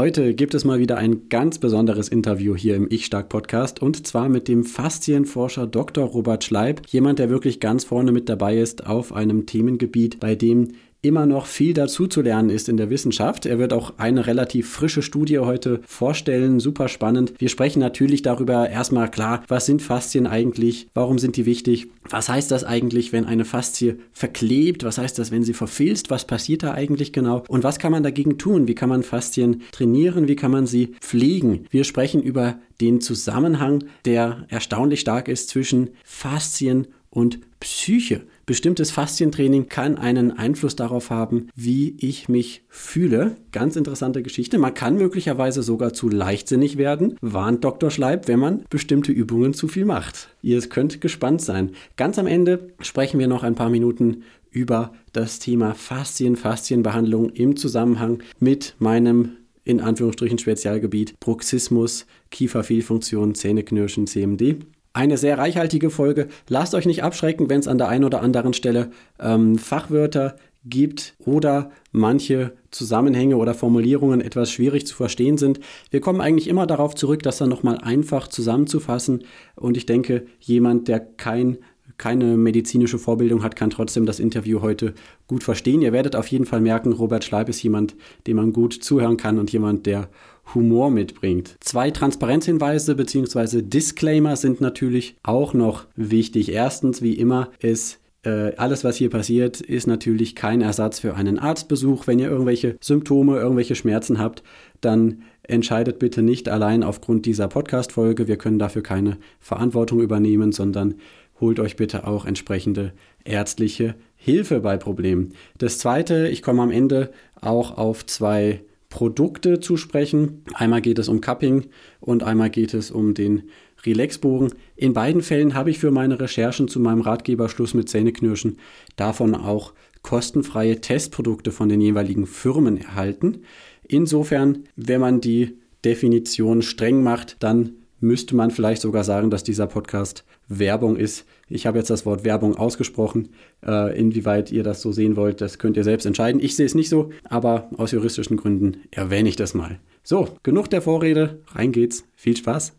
Heute 0.00 0.32
gibt 0.32 0.54
es 0.54 0.64
mal 0.64 0.78
wieder 0.78 0.96
ein 0.96 1.28
ganz 1.28 1.58
besonderes 1.58 2.08
Interview 2.08 2.56
hier 2.56 2.74
im 2.74 2.86
Ich 2.88 3.04
Stark 3.04 3.28
Podcast 3.28 3.82
und 3.82 4.06
zwar 4.06 4.30
mit 4.30 4.48
dem 4.48 4.64
Faszienforscher 4.64 5.66
Dr. 5.66 6.06
Robert 6.06 6.42
Schleib, 6.42 6.86
jemand, 6.88 7.18
der 7.18 7.28
wirklich 7.28 7.60
ganz 7.60 7.84
vorne 7.84 8.10
mit 8.10 8.30
dabei 8.30 8.56
ist 8.56 8.86
auf 8.86 9.12
einem 9.12 9.44
Themengebiet, 9.44 10.18
bei 10.18 10.34
dem 10.36 10.68
immer 11.02 11.26
noch 11.26 11.46
viel 11.46 11.72
dazu 11.72 12.06
zu 12.06 12.20
lernen 12.20 12.50
ist 12.50 12.68
in 12.68 12.76
der 12.76 12.90
Wissenschaft. 12.90 13.46
Er 13.46 13.58
wird 13.58 13.72
auch 13.72 13.94
eine 13.98 14.26
relativ 14.26 14.70
frische 14.70 15.02
Studie 15.02 15.38
heute 15.38 15.80
vorstellen, 15.86 16.60
super 16.60 16.88
spannend. 16.88 17.32
Wir 17.38 17.48
sprechen 17.48 17.80
natürlich 17.80 18.22
darüber 18.22 18.68
erstmal 18.68 19.10
klar, 19.10 19.42
was 19.48 19.66
sind 19.66 19.82
Faszien 19.82 20.26
eigentlich, 20.26 20.88
warum 20.94 21.18
sind 21.18 21.36
die 21.36 21.46
wichtig, 21.46 21.88
was 22.08 22.28
heißt 22.28 22.50
das 22.50 22.64
eigentlich, 22.64 23.12
wenn 23.12 23.24
eine 23.24 23.44
Faszie 23.44 23.96
verklebt, 24.12 24.84
was 24.84 24.98
heißt 24.98 25.18
das, 25.18 25.30
wenn 25.30 25.44
sie 25.44 25.54
verfilzt, 25.54 26.10
was 26.10 26.26
passiert 26.26 26.62
da 26.62 26.74
eigentlich 26.74 27.12
genau 27.12 27.44
und 27.48 27.64
was 27.64 27.78
kann 27.78 27.92
man 27.92 28.02
dagegen 28.02 28.36
tun, 28.36 28.68
wie 28.68 28.74
kann 28.74 28.88
man 28.88 29.02
Faszien 29.02 29.62
trainieren, 29.72 30.28
wie 30.28 30.36
kann 30.36 30.50
man 30.50 30.66
sie 30.66 30.94
pflegen. 31.00 31.66
Wir 31.70 31.84
sprechen 31.84 32.22
über 32.22 32.58
den 32.80 33.00
Zusammenhang, 33.00 33.84
der 34.04 34.46
erstaunlich 34.48 35.00
stark 35.00 35.28
ist 35.28 35.48
zwischen 35.48 35.90
Faszien 36.04 36.88
und 37.10 37.40
Psyche. 37.60 38.22
Bestimmtes 38.50 38.90
Faszientraining 38.90 39.68
kann 39.68 39.96
einen 39.96 40.32
Einfluss 40.32 40.74
darauf 40.74 41.10
haben, 41.10 41.50
wie 41.54 41.94
ich 42.00 42.28
mich 42.28 42.64
fühle. 42.68 43.36
Ganz 43.52 43.76
interessante 43.76 44.24
Geschichte. 44.24 44.58
Man 44.58 44.74
kann 44.74 44.96
möglicherweise 44.96 45.62
sogar 45.62 45.92
zu 45.92 46.08
leichtsinnig 46.08 46.76
werden, 46.76 47.16
warnt 47.20 47.62
Dr. 47.62 47.92
Schleib, 47.92 48.26
wenn 48.26 48.40
man 48.40 48.64
bestimmte 48.68 49.12
Übungen 49.12 49.54
zu 49.54 49.68
viel 49.68 49.84
macht. 49.84 50.30
Ihr 50.42 50.60
könnt 50.62 51.00
gespannt 51.00 51.42
sein. 51.42 51.70
Ganz 51.96 52.18
am 52.18 52.26
Ende 52.26 52.72
sprechen 52.80 53.20
wir 53.20 53.28
noch 53.28 53.44
ein 53.44 53.54
paar 53.54 53.70
Minuten 53.70 54.24
über 54.50 54.94
das 55.12 55.38
Thema 55.38 55.74
Faszien, 55.74 56.34
Faszienbehandlung 56.34 57.30
im 57.30 57.54
Zusammenhang 57.54 58.20
mit 58.40 58.74
meinem 58.80 59.36
in 59.62 59.80
Anführungsstrichen 59.80 60.38
Spezialgebiet 60.38 61.20
Bruxismus, 61.20 62.04
Kieferfehlfunktion, 62.32 63.36
Zähneknirschen, 63.36 64.08
CMD. 64.08 64.56
Eine 64.92 65.18
sehr 65.18 65.38
reichhaltige 65.38 65.88
Folge. 65.90 66.28
Lasst 66.48 66.74
euch 66.74 66.86
nicht 66.86 67.04
abschrecken, 67.04 67.48
wenn 67.48 67.60
es 67.60 67.68
an 67.68 67.78
der 67.78 67.88
einen 67.88 68.04
oder 68.04 68.22
anderen 68.22 68.54
Stelle 68.54 68.90
ähm, 69.20 69.56
Fachwörter 69.56 70.36
gibt 70.64 71.14
oder 71.24 71.70
manche 71.92 72.52
Zusammenhänge 72.70 73.36
oder 73.36 73.54
Formulierungen 73.54 74.20
etwas 74.20 74.50
schwierig 74.50 74.86
zu 74.86 74.94
verstehen 74.94 75.38
sind. 75.38 75.60
Wir 75.90 76.00
kommen 76.00 76.20
eigentlich 76.20 76.48
immer 76.48 76.66
darauf 76.66 76.94
zurück, 76.94 77.22
das 77.22 77.38
dann 77.38 77.48
nochmal 77.48 77.78
einfach 77.78 78.28
zusammenzufassen. 78.28 79.24
Und 79.54 79.76
ich 79.76 79.86
denke, 79.86 80.26
jemand, 80.40 80.88
der 80.88 81.00
kein 81.00 81.58
keine 82.00 82.38
medizinische 82.38 82.98
Vorbildung 82.98 83.42
hat, 83.42 83.56
kann 83.56 83.68
trotzdem 83.68 84.06
das 84.06 84.20
Interview 84.20 84.62
heute 84.62 84.94
gut 85.26 85.44
verstehen. 85.44 85.82
Ihr 85.82 85.92
werdet 85.92 86.16
auf 86.16 86.28
jeden 86.28 86.46
Fall 86.46 86.62
merken, 86.62 86.92
Robert 86.92 87.24
Schleib 87.24 87.50
ist 87.50 87.62
jemand, 87.62 87.94
dem 88.26 88.38
man 88.38 88.54
gut 88.54 88.72
zuhören 88.72 89.18
kann 89.18 89.38
und 89.38 89.52
jemand, 89.52 89.84
der 89.84 90.08
Humor 90.54 90.90
mitbringt. 90.90 91.56
Zwei 91.60 91.90
Transparenzhinweise 91.90 92.94
bzw. 92.94 93.62
Disclaimer 93.62 94.36
sind 94.36 94.60
natürlich 94.60 95.16
auch 95.22 95.54
noch 95.54 95.86
wichtig. 95.96 96.52
Erstens, 96.52 97.02
wie 97.02 97.14
immer, 97.14 97.50
ist 97.60 97.98
äh, 98.22 98.54
alles, 98.56 98.84
was 98.84 98.96
hier 98.96 99.10
passiert, 99.10 99.60
ist 99.60 99.86
natürlich 99.86 100.34
kein 100.34 100.60
Ersatz 100.60 101.00
für 101.00 101.14
einen 101.14 101.38
Arztbesuch. 101.38 102.06
Wenn 102.06 102.18
ihr 102.18 102.28
irgendwelche 102.28 102.76
Symptome, 102.80 103.38
irgendwelche 103.38 103.74
Schmerzen 103.74 104.18
habt, 104.18 104.42
dann 104.80 105.22
entscheidet 105.42 105.98
bitte 105.98 106.22
nicht 106.22 106.48
allein 106.48 106.82
aufgrund 106.82 107.26
dieser 107.26 107.48
Podcast-Folge. 107.48 108.28
Wir 108.28 108.36
können 108.36 108.58
dafür 108.58 108.82
keine 108.82 109.16
Verantwortung 109.40 110.00
übernehmen, 110.00 110.52
sondern 110.52 110.94
holt 111.40 111.58
euch 111.58 111.76
bitte 111.76 112.06
auch 112.06 112.26
entsprechende 112.26 112.92
ärztliche 113.24 113.94
Hilfe 114.16 114.60
bei 114.60 114.76
Problemen. 114.76 115.32
Das 115.56 115.78
zweite, 115.78 116.28
ich 116.28 116.42
komme 116.42 116.62
am 116.62 116.70
Ende 116.70 117.10
auch 117.40 117.78
auf 117.78 118.04
zwei 118.04 118.60
Produkte 118.90 119.60
zu 119.60 119.76
sprechen. 119.76 120.44
Einmal 120.52 120.82
geht 120.82 120.98
es 120.98 121.08
um 121.08 121.20
Cupping 121.20 121.66
und 122.00 122.22
einmal 122.22 122.50
geht 122.50 122.74
es 122.74 122.90
um 122.90 123.14
den 123.14 123.44
Relaxbogen. 123.86 124.52
In 124.76 124.92
beiden 124.92 125.22
Fällen 125.22 125.54
habe 125.54 125.70
ich 125.70 125.78
für 125.78 125.90
meine 125.90 126.20
Recherchen 126.20 126.68
zu 126.68 126.80
meinem 126.80 127.00
Ratgeberschluss 127.00 127.72
mit 127.72 127.88
Zähneknirschen 127.88 128.58
davon 128.96 129.34
auch 129.34 129.72
kostenfreie 130.02 130.80
Testprodukte 130.80 131.52
von 131.52 131.68
den 131.68 131.80
jeweiligen 131.80 132.26
Firmen 132.26 132.76
erhalten. 132.78 133.42
Insofern, 133.86 134.64
wenn 134.76 135.00
man 135.00 135.20
die 135.20 135.56
Definition 135.84 136.60
streng 136.62 137.02
macht, 137.02 137.36
dann 137.40 137.72
müsste 138.00 138.34
man 138.34 138.50
vielleicht 138.50 138.82
sogar 138.82 139.04
sagen, 139.04 139.30
dass 139.30 139.44
dieser 139.44 139.66
Podcast 139.66 140.24
Werbung 140.50 140.96
ist. 140.96 141.24
Ich 141.48 141.66
habe 141.66 141.78
jetzt 141.78 141.90
das 141.90 142.04
Wort 142.04 142.24
Werbung 142.24 142.56
ausgesprochen. 142.56 143.30
Äh, 143.64 143.98
inwieweit 143.98 144.50
ihr 144.50 144.62
das 144.62 144.82
so 144.82 144.92
sehen 144.92 145.16
wollt, 145.16 145.40
das 145.40 145.58
könnt 145.58 145.76
ihr 145.76 145.84
selbst 145.84 146.04
entscheiden. 146.04 146.40
Ich 146.40 146.56
sehe 146.56 146.66
es 146.66 146.74
nicht 146.74 146.88
so, 146.88 147.10
aber 147.24 147.70
aus 147.78 147.92
juristischen 147.92 148.36
Gründen 148.36 148.82
erwähne 148.90 149.28
ich 149.28 149.36
das 149.36 149.54
mal. 149.54 149.78
So, 150.02 150.28
genug 150.42 150.68
der 150.68 150.82
Vorrede. 150.82 151.40
Rein 151.52 151.72
geht's. 151.72 152.04
Viel 152.16 152.36
Spaß. 152.36 152.76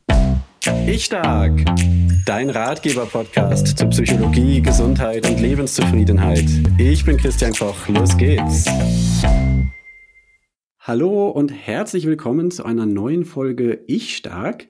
Ich 0.86 1.06
stark. 1.06 1.54
Dein 2.26 2.50
Ratgeber-Podcast 2.50 3.78
zu 3.78 3.88
Psychologie, 3.88 4.62
Gesundheit 4.62 5.28
und 5.28 5.40
Lebenszufriedenheit. 5.40 6.46
Ich 6.78 7.06
bin 7.06 7.18
Christian 7.18 7.54
Koch. 7.54 7.88
Los 7.88 8.16
geht's. 8.18 8.66
Hallo 10.80 11.30
und 11.30 11.52
herzlich 11.52 12.06
willkommen 12.06 12.52
zu 12.52 12.66
einer 12.66 12.86
neuen 12.86 13.24
Folge 13.24 13.84
Ich 13.88 14.18
stark. 14.18 14.68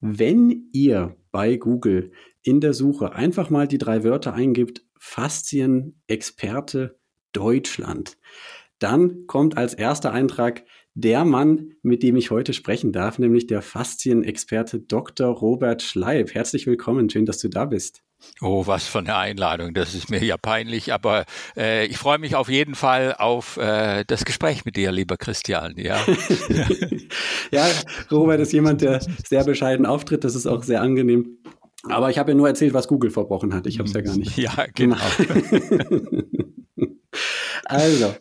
Wenn 0.00 0.70
ihr 0.72 1.16
bei 1.32 1.56
Google 1.56 2.12
in 2.42 2.60
der 2.60 2.74
Suche 2.74 3.12
einfach 3.12 3.50
mal 3.50 3.68
die 3.68 3.78
drei 3.78 4.04
Wörter 4.04 4.34
eingibt, 4.34 4.82
Faszien-Experte 4.98 6.98
Deutschland, 7.32 8.16
dann 8.78 9.26
kommt 9.26 9.56
als 9.56 9.74
erster 9.74 10.12
Eintrag 10.12 10.64
der 10.94 11.24
Mann, 11.24 11.72
mit 11.82 12.02
dem 12.02 12.16
ich 12.16 12.30
heute 12.30 12.52
sprechen 12.52 12.92
darf, 12.92 13.18
nämlich 13.18 13.46
der 13.46 13.62
Faszienexperte 13.62 14.80
Dr. 14.80 15.28
Robert 15.28 15.82
Schleib. 15.82 16.34
Herzlich 16.34 16.66
willkommen, 16.66 17.08
schön, 17.08 17.26
dass 17.26 17.38
du 17.38 17.48
da 17.48 17.66
bist. 17.66 18.02
Oh, 18.42 18.66
was 18.66 18.86
für 18.86 18.98
eine 18.98 19.16
Einladung. 19.16 19.72
Das 19.72 19.94
ist 19.94 20.10
mir 20.10 20.22
ja 20.22 20.36
peinlich, 20.36 20.92
aber 20.92 21.24
äh, 21.56 21.86
ich 21.86 21.96
freue 21.96 22.18
mich 22.18 22.34
auf 22.34 22.48
jeden 22.48 22.74
Fall 22.74 23.14
auf 23.16 23.56
äh, 23.56 24.04
das 24.06 24.24
Gespräch 24.24 24.64
mit 24.64 24.76
dir, 24.76 24.92
lieber 24.92 25.16
Christian. 25.16 25.74
Ja. 25.78 26.04
ja, 27.50 27.66
Robert 28.10 28.40
ist 28.40 28.52
jemand, 28.52 28.82
der 28.82 29.00
sehr 29.26 29.44
bescheiden 29.44 29.86
auftritt. 29.86 30.24
Das 30.24 30.34
ist 30.34 30.46
auch 30.46 30.62
sehr 30.62 30.82
angenehm. 30.82 31.38
Aber 31.84 32.10
ich 32.10 32.18
habe 32.18 32.32
ja 32.32 32.36
nur 32.36 32.48
erzählt, 32.48 32.74
was 32.74 32.88
Google 32.88 33.10
verbrochen 33.10 33.54
hat. 33.54 33.66
Ich 33.66 33.78
habe 33.78 33.88
es 33.88 33.94
ja 33.94 34.02
gar 34.02 34.16
nicht. 34.16 34.36
Ja, 34.36 34.66
genau. 34.74 34.96
also, 37.64 38.14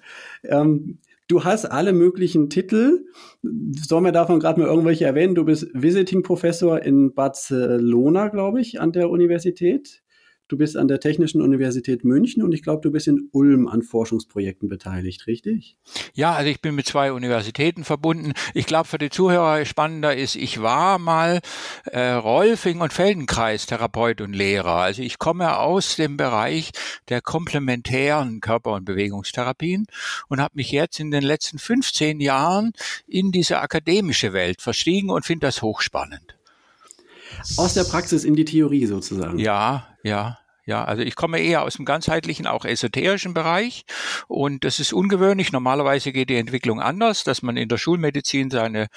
ähm, 0.43 0.99
du 1.27 1.43
hast 1.43 1.65
alle 1.65 1.91
möglichen 1.91 2.49
Titel. 2.49 3.05
Sollen 3.41 4.05
wir 4.05 4.11
davon 4.11 4.39
gerade 4.39 4.61
mal 4.61 4.67
irgendwelche 4.67 5.05
erwähnen? 5.05 5.35
Du 5.35 5.43
bist 5.43 5.67
Visiting 5.73 6.23
Professor 6.23 6.81
in 6.81 7.13
Barcelona, 7.13 8.29
glaube 8.29 8.61
ich, 8.61 8.79
an 8.79 8.93
der 8.93 9.09
Universität. 9.09 10.03
Du 10.49 10.57
bist 10.57 10.75
an 10.75 10.87
der 10.87 10.99
Technischen 10.99 11.43
Universität 11.43 12.03
München 12.03 12.41
und 12.41 12.53
ich 12.53 12.63
glaube, 12.63 12.81
du 12.81 12.89
bist 12.89 13.07
in 13.07 13.29
Ulm 13.33 13.67
an 13.67 13.83
Forschungsprojekten 13.83 14.67
beteiligt, 14.67 15.27
richtig? 15.27 15.77
Ja, 16.15 16.33
also 16.33 16.49
ich 16.49 16.59
bin 16.59 16.73
mit 16.73 16.87
zwei 16.87 17.11
Universitäten 17.11 17.83
verbunden. 17.83 18.33
Ich 18.55 18.65
glaube, 18.65 18.87
für 18.87 18.97
die 18.97 19.11
Zuhörer 19.11 19.63
spannender 19.65 20.15
ist, 20.15 20.35
ich 20.35 20.59
war 20.59 20.97
mal 20.97 21.41
äh, 21.85 22.13
Rolfing 22.13 22.81
und 22.81 22.93
Feldenkreis 22.93 23.67
Therapeut 23.67 24.21
und 24.21 24.33
Lehrer. 24.33 24.73
Also 24.73 25.03
ich 25.03 25.19
komme 25.19 25.59
aus 25.59 25.97
dem 25.97 26.17
Bereich 26.17 26.71
der 27.09 27.21
komplementären 27.21 28.41
Körper- 28.41 28.73
und 28.73 28.85
Bewegungstherapien 28.85 29.85
und 30.29 30.41
habe 30.41 30.55
mich 30.55 30.71
jetzt 30.71 30.99
in 30.99 31.11
den 31.11 31.21
letzten 31.21 31.59
15 31.59 32.19
Jahren 32.19 32.71
in 33.05 33.31
diese 33.31 33.59
akademische 33.59 34.33
Welt 34.33 34.63
verstiegen 34.63 35.11
und 35.11 35.27
finde 35.27 35.45
das 35.45 35.61
hochspannend. 35.61 36.39
Aus 37.55 37.75
der 37.75 37.83
Praxis 37.83 38.23
in 38.23 38.35
die 38.35 38.45
Theorie 38.45 38.87
sozusagen. 38.87 39.37
Ja, 39.37 39.88
ja. 40.03 40.39
Ja, 40.69 40.83
also 40.83 41.01
ich 41.01 41.15
komme 41.15 41.39
eher 41.39 41.63
aus 41.63 41.77
dem 41.77 41.85
ganzheitlichen, 41.85 42.45
auch 42.45 42.63
esoterischen 42.63 43.33
Bereich 43.33 43.85
und 44.27 44.63
das 44.63 44.77
ist 44.77 44.93
ungewöhnlich. 44.93 45.51
Normalerweise 45.51 46.11
geht 46.11 46.29
die 46.29 46.35
Entwicklung 46.35 46.79
anders, 46.79 47.23
dass 47.23 47.41
man 47.41 47.57
in 47.57 47.69
der 47.69 47.79
Schulmedizin 47.79 48.51
seine, 48.51 48.89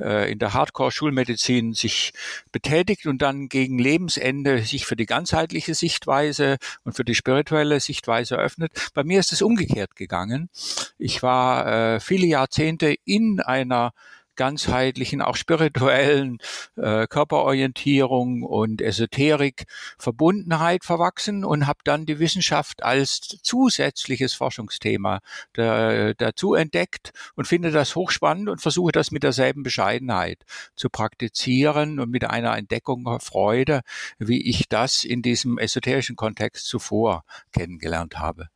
äh, 0.00 0.32
in 0.32 0.38
der 0.38 0.54
Hardcore-Schulmedizin 0.54 1.74
sich 1.74 2.14
betätigt 2.50 3.04
und 3.04 3.20
dann 3.20 3.50
gegen 3.50 3.78
Lebensende 3.78 4.62
sich 4.62 4.86
für 4.86 4.96
die 4.96 5.04
ganzheitliche 5.04 5.74
Sichtweise 5.74 6.56
und 6.84 6.96
für 6.96 7.04
die 7.04 7.14
spirituelle 7.14 7.78
Sichtweise 7.80 8.36
öffnet. 8.36 8.72
Bei 8.94 9.04
mir 9.04 9.20
ist 9.20 9.32
es 9.32 9.42
umgekehrt 9.42 9.96
gegangen. 9.96 10.48
Ich 10.96 11.22
war 11.22 11.66
äh, 11.66 12.00
viele 12.00 12.26
Jahrzehnte 12.26 12.96
in 13.04 13.40
einer 13.40 13.92
ganzheitlichen, 14.38 15.20
auch 15.20 15.36
spirituellen 15.36 16.38
äh, 16.76 17.06
Körperorientierung 17.06 18.42
und 18.42 18.80
Esoterik 18.80 19.64
Verbundenheit 19.98 20.84
verwachsen 20.84 21.44
und 21.44 21.66
habe 21.66 21.80
dann 21.84 22.06
die 22.06 22.18
Wissenschaft 22.18 22.82
als 22.82 23.20
zusätzliches 23.42 24.32
Forschungsthema 24.32 25.20
da, 25.52 26.14
dazu 26.14 26.54
entdeckt 26.54 27.10
und 27.34 27.46
finde 27.46 27.70
das 27.70 27.94
hochspannend 27.94 28.48
und 28.48 28.62
versuche 28.62 28.92
das 28.92 29.10
mit 29.10 29.24
derselben 29.24 29.62
Bescheidenheit 29.62 30.38
zu 30.74 30.88
praktizieren 30.88 32.00
und 32.00 32.10
mit 32.10 32.24
einer 32.24 32.56
Entdeckung 32.56 33.18
Freude, 33.20 33.82
wie 34.18 34.48
ich 34.48 34.68
das 34.68 35.04
in 35.04 35.20
diesem 35.20 35.58
esoterischen 35.58 36.16
Kontext 36.16 36.66
zuvor 36.66 37.24
kennengelernt 37.52 38.18
habe. 38.18 38.48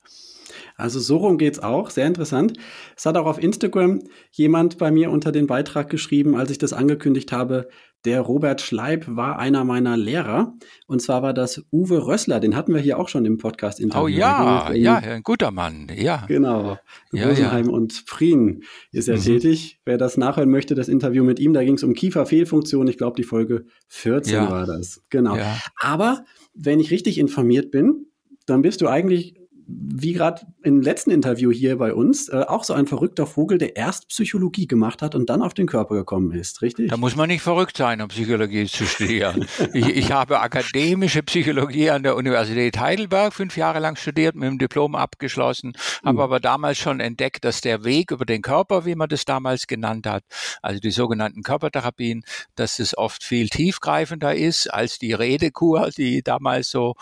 Also 0.76 1.00
so 1.00 1.18
rum 1.18 1.38
geht's 1.38 1.58
auch, 1.58 1.90
sehr 1.90 2.06
interessant. 2.06 2.54
Es 2.96 3.06
hat 3.06 3.16
auch 3.16 3.26
auf 3.26 3.42
Instagram 3.42 4.02
jemand 4.30 4.78
bei 4.78 4.90
mir 4.90 5.10
unter 5.10 5.32
den 5.32 5.46
Beitrag 5.46 5.90
geschrieben, 5.90 6.36
als 6.36 6.50
ich 6.50 6.58
das 6.58 6.72
angekündigt 6.72 7.32
habe, 7.32 7.68
der 8.04 8.20
Robert 8.20 8.60
Schleib 8.60 9.04
war 9.08 9.38
einer 9.38 9.64
meiner 9.64 9.96
Lehrer. 9.96 10.54
Und 10.86 11.00
zwar 11.00 11.22
war 11.22 11.32
das 11.32 11.64
Uwe 11.70 12.04
Rössler, 12.06 12.40
den 12.40 12.56
hatten 12.56 12.74
wir 12.74 12.80
hier 12.80 12.98
auch 12.98 13.08
schon 13.08 13.24
im 13.24 13.38
Podcast 13.38 13.78
interviewt. 13.78 14.04
Oh 14.04 14.08
ja, 14.08 14.72
ja, 14.72 14.96
ein 14.96 15.22
guter 15.22 15.52
Mann, 15.52 15.88
ja. 15.94 16.24
Genau. 16.26 16.78
Ja, 17.12 17.28
Rosenheim 17.28 17.66
ja. 17.66 17.72
und 17.72 18.04
Prien 18.06 18.64
ist 18.90 19.08
er 19.08 19.18
mhm. 19.18 19.22
tätig. 19.22 19.78
Wer 19.84 19.98
das 19.98 20.16
nachhören 20.16 20.50
möchte, 20.50 20.74
das 20.74 20.88
Interview 20.88 21.22
mit 21.22 21.38
ihm, 21.38 21.52
da 21.52 21.62
ging 21.62 21.74
es 21.74 21.84
um 21.84 21.94
Kieferfehlfunktion. 21.94 22.88
Ich 22.88 22.98
glaube, 22.98 23.16
die 23.16 23.24
Folge 23.24 23.66
14 23.88 24.34
ja. 24.34 24.50
war 24.50 24.66
das. 24.66 25.02
Genau. 25.10 25.36
Ja. 25.36 25.58
Aber 25.80 26.24
wenn 26.54 26.80
ich 26.80 26.90
richtig 26.90 27.18
informiert 27.18 27.70
bin, 27.70 28.06
dann 28.46 28.62
bist 28.62 28.80
du 28.80 28.88
eigentlich 28.88 29.36
wie 29.74 30.12
gerade 30.12 30.42
im 30.62 30.80
letzten 30.80 31.10
Interview 31.10 31.50
hier 31.50 31.78
bei 31.78 31.94
uns, 31.94 32.28
äh, 32.28 32.44
auch 32.46 32.64
so 32.64 32.74
ein 32.74 32.86
verrückter 32.86 33.26
Vogel, 33.26 33.58
der 33.58 33.76
erst 33.76 34.08
Psychologie 34.08 34.66
gemacht 34.66 35.02
hat 35.02 35.14
und 35.14 35.30
dann 35.30 35.42
auf 35.42 35.54
den 35.54 35.66
Körper 35.66 35.94
gekommen 35.94 36.32
ist, 36.32 36.62
richtig? 36.62 36.90
Da 36.90 36.96
muss 36.96 37.16
man 37.16 37.28
nicht 37.28 37.42
verrückt 37.42 37.76
sein, 37.76 38.00
um 38.00 38.08
Psychologie 38.08 38.66
zu 38.66 38.84
studieren. 38.84 39.46
ich, 39.72 39.88
ich, 39.88 40.12
habe 40.12 40.40
akademische 40.40 41.22
Psychologie 41.22 41.90
an 41.90 42.02
der 42.02 42.16
Universität 42.16 42.78
Heidelberg 42.78 43.32
fünf 43.32 43.56
Jahre 43.56 43.78
lang 43.78 43.96
studiert, 43.96 44.34
mit 44.34 44.48
dem 44.48 44.58
Diplom 44.58 44.94
abgeschlossen, 44.94 45.72
habe 46.04 46.14
mhm. 46.14 46.20
aber 46.20 46.40
damals 46.40 46.78
schon 46.78 47.00
entdeckt, 47.00 47.44
dass 47.44 47.60
der 47.60 47.84
Weg 47.84 48.10
über 48.10 48.26
den 48.26 48.42
Körper, 48.42 48.84
wie 48.84 48.94
man 48.94 49.08
das 49.08 49.24
damals 49.24 49.66
genannt 49.66 50.06
hat, 50.06 50.24
also 50.60 50.80
die 50.80 50.90
sogenannten 50.90 51.42
Körpertherapien, 51.42 52.24
dass 52.56 52.78
es 52.78 52.96
oft 52.96 53.24
viel 53.24 53.48
tiefgreifender 53.48 54.34
ist 54.34 54.66
als 54.66 54.98
die 54.98 55.12
Redekur, 55.12 55.90
die 55.96 56.22
damals 56.22 56.70
so 56.70 56.94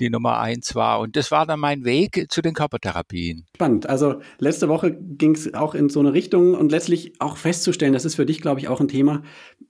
die 0.00 0.10
Nummer 0.10 0.40
eins 0.40 0.74
war. 0.74 1.00
Und 1.00 1.16
das 1.16 1.30
war 1.30 1.46
dann 1.46 1.60
mein 1.60 1.84
Weg 1.84 2.15
zu 2.28 2.42
den 2.42 2.54
Körpertherapien. 2.54 3.46
Spannend. 3.54 3.88
Also 3.88 4.20
letzte 4.38 4.68
Woche 4.68 4.92
ging 4.92 5.34
es 5.34 5.54
auch 5.54 5.74
in 5.74 5.88
so 5.88 6.00
eine 6.00 6.12
Richtung 6.12 6.54
und 6.54 6.70
letztlich 6.70 7.20
auch 7.20 7.36
festzustellen, 7.36 7.92
das 7.92 8.04
ist 8.04 8.16
für 8.16 8.26
dich, 8.26 8.40
glaube 8.40 8.60
ich, 8.60 8.68
auch 8.68 8.80
ein 8.80 8.88
Thema. 8.88 9.22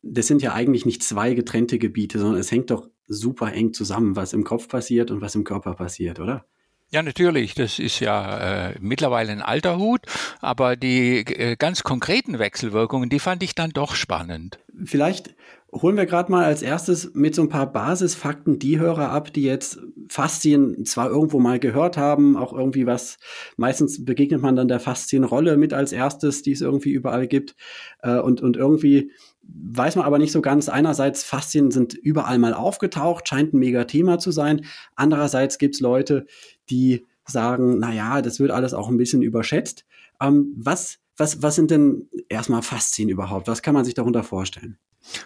Das 0.03 0.27
sind 0.27 0.43
ja 0.43 0.53
eigentlich 0.53 0.87
nicht 0.87 1.03
zwei 1.03 1.35
getrennte 1.35 1.79
Gebiete, 1.79 2.19
sondern 2.19 2.41
es 2.41 2.51
hängt 2.51 2.71
doch 2.71 2.89
super 3.09 3.53
eng 3.53 3.73
zusammen, 3.73 4.17
was 4.17 4.33
im 4.33 4.45
Kopf 4.45 4.69
passiert 4.69 5.11
und 5.11 5.21
was 5.21 5.35
im 5.35 5.45
Körper 5.45 5.75
passiert, 5.75 6.21
oder? 6.21 6.47
Ja, 6.91 7.03
natürlich. 7.03 7.55
Das 7.55 7.79
ist 7.79 7.99
ja 8.01 8.69
äh, 8.69 8.75
mittlerweile 8.81 9.33
ein 9.33 9.43
alter 9.43 9.77
Hut, 9.79 10.03
aber 10.41 10.77
die 10.77 11.19
äh, 11.19 11.57
ganz 11.57 11.83
konkreten 11.83 12.39
Wechselwirkungen, 12.39 13.09
die 13.09 13.19
fand 13.19 13.43
ich 13.43 13.55
dann 13.55 13.71
doch 13.71 13.95
spannend. 13.97 14.61
Vielleicht 14.85 15.35
holen 15.73 15.97
wir 15.97 16.07
gerade 16.07 16.31
mal 16.31 16.45
als 16.45 16.63
erstes 16.63 17.15
mit 17.15 17.35
so 17.35 17.43
ein 17.43 17.49
paar 17.49 17.71
Basisfakten 17.71 18.59
die 18.59 18.79
Hörer 18.79 19.11
ab, 19.11 19.33
die 19.33 19.43
jetzt 19.43 19.81
Faszien 20.09 20.85
zwar 20.85 21.11
irgendwo 21.11 21.39
mal 21.39 21.59
gehört 21.59 21.97
haben, 21.97 22.37
auch 22.37 22.53
irgendwie 22.53 22.87
was, 22.87 23.19
meistens 23.57 24.05
begegnet 24.05 24.41
man 24.41 24.57
dann 24.57 24.69
der 24.69 24.81
Faszienrolle 24.81 25.57
mit 25.57 25.73
als 25.73 25.93
erstes, 25.93 26.43
die 26.43 26.53
es 26.53 26.61
irgendwie 26.61 26.91
überall 26.91 27.27
gibt. 27.27 27.57
Äh, 28.03 28.19
und, 28.19 28.41
und 28.41 28.57
irgendwie 28.57 29.11
weiß 29.43 29.97
man 29.97 30.05
aber 30.05 30.19
nicht 30.19 30.33
so 30.33 30.41
ganz. 30.41 30.69
Einerseits, 30.69 31.25
Faszien 31.25 31.71
sind 31.71 31.95
überall 31.95 32.39
mal 32.39 32.55
aufgetaucht, 32.55 33.29
scheint 33.29 33.53
ein 33.53 33.59
mega 33.59 33.85
Thema 33.85 34.19
zu 34.19 34.31
sein. 34.31 34.65
Andererseits 34.95 35.59
gibt's 35.59 35.81
Leute, 35.81 36.27
die 36.71 37.05
sagen, 37.27 37.79
na 37.79 37.93
ja, 37.93 38.23
das 38.23 38.41
wird 38.41 38.51
alles 38.51 38.73
auch 38.75 38.89
ein 38.89 38.97
bisschen 38.97 39.23
überschätzt. 39.23 39.85
Ähm, 40.21 40.55
was, 40.57 40.99
was, 41.17 41.43
was 41.43 41.57
sind 41.57 41.71
denn 41.71 42.09
erstmal 42.29 42.63
Faszien 42.63 43.09
überhaupt? 43.09 43.49
Was 43.49 43.63
kann 43.63 43.75
man 43.75 43.85
sich 43.85 43.95
darunter 43.95 44.23
vorstellen? 44.23 44.79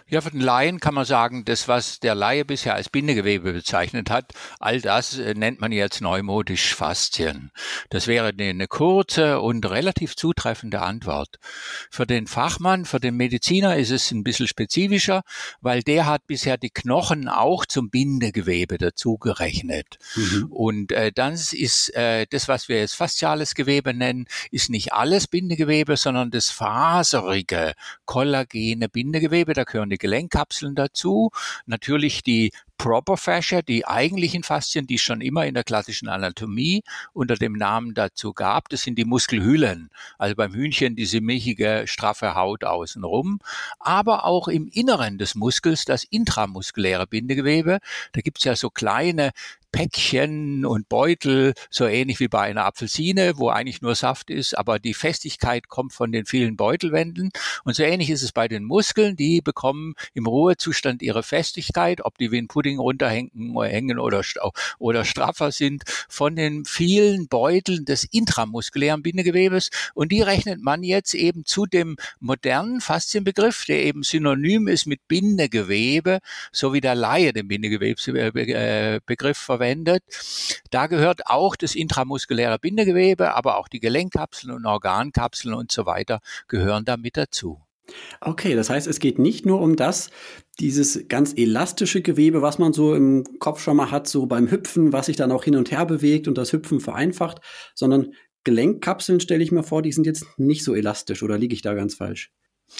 Ja, 0.07 0.21
für 0.21 0.31
den 0.31 0.41
Laien 0.41 0.79
kann 0.79 0.93
man 0.93 1.05
sagen, 1.05 1.45
das, 1.45 1.67
was 1.67 1.99
der 1.99 2.15
Laie 2.15 2.45
bisher 2.45 2.75
als 2.75 2.89
Bindegewebe 2.89 3.53
bezeichnet 3.53 4.09
hat, 4.09 4.33
all 4.59 4.81
das 4.81 5.17
äh, 5.17 5.33
nennt 5.33 5.61
man 5.61 5.71
jetzt 5.71 6.01
neumodisch 6.01 6.75
Faszien. 6.75 7.51
Das 7.89 8.07
wäre 8.07 8.31
eine 8.37 8.67
kurze 8.67 9.39
und 9.39 9.69
relativ 9.69 10.15
zutreffende 10.15 10.81
Antwort. 10.81 11.37
Für 11.89 12.05
den 12.05 12.27
Fachmann, 12.27 12.85
für 12.85 12.99
den 12.99 13.15
Mediziner 13.15 13.77
ist 13.77 13.91
es 13.91 14.11
ein 14.11 14.23
bisschen 14.23 14.47
spezifischer, 14.47 15.23
weil 15.61 15.81
der 15.81 16.05
hat 16.05 16.27
bisher 16.27 16.57
die 16.57 16.69
Knochen 16.69 17.27
auch 17.27 17.65
zum 17.65 17.89
Bindegewebe 17.89 18.77
dazugerechnet. 18.77 19.97
Mhm. 20.15 20.47
Und 20.49 20.91
äh, 20.91 21.11
dann 21.11 21.33
ist 21.33 21.95
äh, 21.95 22.25
das, 22.29 22.47
was 22.47 22.69
wir 22.69 22.79
jetzt 22.79 22.95
fasziales 22.95 23.55
Gewebe 23.55 23.93
nennen, 23.93 24.25
ist 24.51 24.69
nicht 24.69 24.93
alles 24.93 25.27
Bindegewebe, 25.27 25.97
sondern 25.97 26.31
das 26.31 26.49
faserige, 26.49 27.73
kollagene 28.05 28.89
Bindegewebe. 28.89 29.53
Da 29.53 29.63
die 29.73 29.97
Gelenkkapseln 29.97 30.75
dazu, 30.75 31.31
natürlich 31.65 32.23
die 32.23 32.51
Proper 32.81 33.15
Fascia, 33.15 33.61
die 33.61 33.85
eigentlichen 33.85 34.41
Faszien, 34.41 34.87
die 34.87 34.95
es 34.95 35.01
schon 35.01 35.21
immer 35.21 35.45
in 35.45 35.53
der 35.53 35.63
klassischen 35.63 36.09
Anatomie 36.09 36.81
unter 37.13 37.35
dem 37.35 37.53
Namen 37.53 37.93
dazu 37.93 38.33
gab, 38.33 38.69
das 38.69 38.81
sind 38.81 38.97
die 38.97 39.05
Muskelhüllen. 39.05 39.91
Also 40.17 40.33
beim 40.35 40.51
Hühnchen 40.51 40.95
diese 40.95 41.21
milchige, 41.21 41.83
straffe 41.85 42.33
Haut 42.33 42.63
außenrum. 42.63 43.37
Aber 43.77 44.25
auch 44.25 44.47
im 44.47 44.67
Inneren 44.67 45.19
des 45.19 45.35
Muskels 45.35 45.85
das 45.85 46.03
intramuskuläre 46.03 47.05
Bindegewebe. 47.05 47.77
Da 48.13 48.21
gibt's 48.21 48.45
ja 48.45 48.55
so 48.55 48.71
kleine 48.71 49.29
Päckchen 49.71 50.65
und 50.65 50.89
Beutel, 50.89 51.53
so 51.69 51.85
ähnlich 51.85 52.19
wie 52.19 52.27
bei 52.27 52.41
einer 52.41 52.65
Apfelsine, 52.65 53.33
wo 53.37 53.49
eigentlich 53.49 53.81
nur 53.81 53.95
Saft 53.95 54.29
ist, 54.29 54.57
aber 54.57 54.79
die 54.79 54.93
Festigkeit 54.93 55.69
kommt 55.69 55.93
von 55.93 56.11
den 56.11 56.25
vielen 56.25 56.57
Beutelwänden. 56.57 57.31
Und 57.63 57.75
so 57.75 57.83
ähnlich 57.83 58.09
ist 58.09 58.21
es 58.21 58.33
bei 58.33 58.47
den 58.47 58.65
Muskeln, 58.65 59.15
die 59.15 59.41
bekommen 59.41 59.93
im 60.13 60.25
Ruhezustand 60.25 61.01
ihre 61.01 61.23
Festigkeit, 61.23 62.03
ob 62.03 62.17
die 62.17 62.31
wie 62.31 62.37
ein 62.39 62.49
Pudding 62.49 62.79
runterhängen 62.79 63.55
oder 63.55 63.69
hängen 63.69 63.97
oder, 63.97 64.23
oder 64.77 65.05
straffer 65.05 65.51
sind, 65.51 65.83
von 66.09 66.35
den 66.35 66.65
vielen 66.65 67.27
Beuteln 67.27 67.85
des 67.85 68.03
intramuskulären 68.03 69.01
Bindegewebes. 69.01 69.69
Und 69.93 70.11
die 70.11 70.21
rechnet 70.21 70.61
man 70.61 70.83
jetzt 70.83 71.13
eben 71.13 71.45
zu 71.45 71.65
dem 71.65 71.95
modernen 72.19 72.81
Faszienbegriff, 72.81 73.65
der 73.65 73.83
eben 73.83 74.03
synonym 74.03 74.67
ist 74.67 74.85
mit 74.85 75.07
Bindegewebe, 75.07 76.19
so 76.51 76.73
wie 76.73 76.81
der 76.81 76.95
Laie 76.95 77.31
den 77.31 77.47
Bindegewebsbegriff 77.47 79.37
verwendet 79.37 79.60
verwendet. 79.61 80.03
Da 80.71 80.87
gehört 80.87 81.27
auch 81.27 81.55
das 81.55 81.75
intramuskuläre 81.75 82.59
Bindegewebe, 82.59 83.35
aber 83.35 83.57
auch 83.57 83.67
die 83.67 83.79
Gelenkkapseln 83.79 84.53
und 84.53 84.65
Organkapseln 84.65 85.53
und 85.53 85.71
so 85.71 85.85
weiter 85.85 86.19
gehören 86.47 86.85
da 86.85 86.97
mit 86.97 87.17
dazu. 87.17 87.59
Okay, 88.21 88.55
das 88.55 88.69
heißt, 88.69 88.87
es 88.87 88.99
geht 88.99 89.19
nicht 89.19 89.45
nur 89.45 89.59
um 89.59 89.75
das, 89.75 90.11
dieses 90.59 91.07
ganz 91.09 91.33
elastische 91.35 92.01
Gewebe, 92.01 92.41
was 92.41 92.57
man 92.57 92.71
so 92.71 92.95
im 92.95 93.25
Kopf 93.39 93.61
schon 93.61 93.75
mal 93.75 93.91
hat, 93.91 94.07
so 94.07 94.27
beim 94.27 94.49
Hüpfen, 94.49 94.93
was 94.93 95.07
sich 95.07 95.17
dann 95.17 95.31
auch 95.31 95.43
hin 95.43 95.57
und 95.57 95.71
her 95.71 95.85
bewegt 95.85 96.27
und 96.27 96.37
das 96.37 96.53
Hüpfen 96.53 96.79
vereinfacht, 96.79 97.41
sondern 97.75 98.13
Gelenkkapseln 98.45 99.19
stelle 99.19 99.43
ich 99.43 99.51
mir 99.51 99.63
vor, 99.63 99.81
die 99.81 99.91
sind 99.91 100.05
jetzt 100.05 100.25
nicht 100.37 100.63
so 100.63 100.73
elastisch 100.73 101.21
oder 101.21 101.37
liege 101.37 101.53
ich 101.53 101.61
da 101.61 101.73
ganz 101.73 101.95
falsch? 101.95 102.31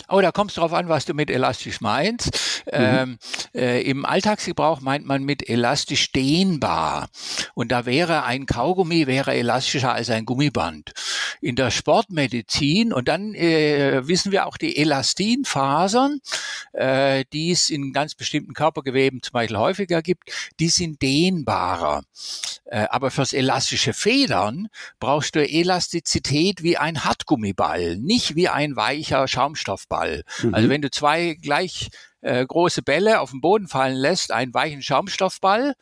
Oh, 0.08 0.22
da 0.22 0.32
kommt 0.32 0.52
es 0.52 0.56
darauf 0.56 0.74
an, 0.74 0.90
was 0.90 1.06
du 1.06 1.14
mit 1.14 1.30
elastisch 1.30 1.82
meinst. 1.82 2.32
Mhm. 2.66 2.72
Ähm, 2.72 3.18
äh, 3.54 3.82
Im 3.82 4.06
Alltagsgebrauch 4.06 4.82
meint 4.82 5.06
man 5.06 5.24
mit 5.24 5.48
elastisch 5.48 6.12
dehnbar. 6.12 7.10
Und 7.54 7.72
da 7.72 7.86
wäre 7.86 8.24
ein 8.24 8.46
Kaugummi 8.46 9.08
wäre 9.08 9.34
elastischer 9.36 9.94
als 9.94 10.10
ein 10.10 10.26
Gummiband. 10.26 10.92
In 11.42 11.56
der 11.56 11.72
Sportmedizin, 11.72 12.94
und 12.94 13.08
dann 13.08 13.34
äh, 13.34 14.08
wissen 14.08 14.32
wir 14.32 14.46
auch 14.46 14.58
die 14.58 14.78
Elastinfasern, 14.78 16.20
äh, 16.74 17.26
die 17.34 17.52
es 17.52 17.70
in 17.70 17.94
ganz 17.94 18.16
bestimmten 18.16 18.54
Körpergeweben 18.54 19.22
zum 19.22 19.34
Beispiel 19.34 19.58
häufiger 19.58 20.02
gibt, 20.02 20.32
die 20.60 20.70
sind 20.70 21.02
dehnbarer. 21.02 22.04
Äh, 22.66 22.88
aber 22.90 23.12
fürs 23.12 23.34
elastische 23.34 23.94
Federn 23.94 24.68
brauchst 25.00 25.36
du 25.36 25.48
Elastizität 25.48 26.64
wie 26.64 26.78
ein 26.78 27.04
Hartgummiball, 27.04 27.98
nicht 27.98 28.36
wie 28.36 28.48
ein 28.48 28.76
weicher 28.76 29.28
Schaumstoffball. 29.82 30.24
Mhm. 30.44 30.56
Also 30.56 30.70
wenn 30.70 30.82
du 30.82 30.92
zwei 30.92 31.36
gleich 31.36 31.90
äh, 32.22 32.46
große 32.46 32.82
Bälle 32.82 33.20
auf 33.20 33.32
den 33.32 33.42
Boden 33.42 33.68
fallen 33.68 33.98
lässt, 33.98 34.32
einen 34.32 34.54
weichen 34.54 34.82
Schaumstoffball, 34.82 35.76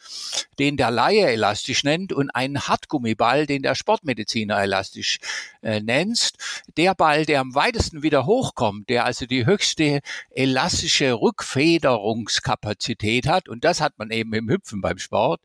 den 0.58 0.78
der 0.78 0.90
Laie 0.92 1.28
elastisch 1.28 1.84
nennt, 1.84 2.14
und 2.14 2.32
einen 2.32 2.68
Hartgummiball, 2.68 3.46
den 3.46 3.62
der 3.62 3.76
Sportmediziner 3.76 4.60
elastisch 4.62 5.20
äh, 5.62 5.82
nennt. 5.82 6.32
Der 6.78 6.96
Ball, 6.96 7.26
der 7.26 7.42
am 7.42 7.54
weitesten 7.56 8.04
wieder 8.04 8.26
hochkommt, 8.26 8.90
der 8.90 9.06
also 9.06 9.26
die 9.26 9.46
höchste 9.46 10.00
elastische 10.32 11.14
Rückfederungskapazität 11.14 13.28
hat, 13.28 13.50
und 13.50 13.64
das 13.64 13.82
hat 13.82 14.00
man 14.00 14.12
eben 14.12 14.34
im 14.34 14.50
Hüpfen 14.50 14.82
beim 14.82 14.98
Sport, 14.98 15.42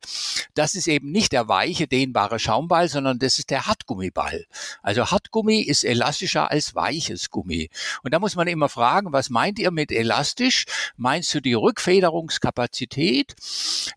das 0.55 0.75
ist 0.75 0.87
eben 0.87 1.11
nicht 1.11 1.33
der 1.33 1.49
weiche, 1.49 1.87
dehnbare 1.87 2.39
Schaumball, 2.39 2.89
sondern 2.89 3.19
das 3.19 3.39
ist 3.39 3.51
der 3.51 3.67
Hartgummiball. 3.67 4.47
Also 4.83 5.11
Hartgummi 5.11 5.61
ist 5.61 5.85
elastischer 5.85 6.51
als 6.51 6.75
weiches 6.75 7.31
Gummi. 7.31 7.69
Und 8.03 8.15
da 8.15 8.19
muss 8.19 8.37
man 8.37 8.49
immer 8.49 8.69
fragen, 8.69 9.13
was 9.13 9.31
meint 9.31 9.59
ihr 9.59 9.71
mit 9.71 9.93
elastisch? 9.93 10.67
Meinst 10.97 11.35
du 11.35 11.41
die 11.41 11.55
Rückfederungskapazität, 11.55 13.35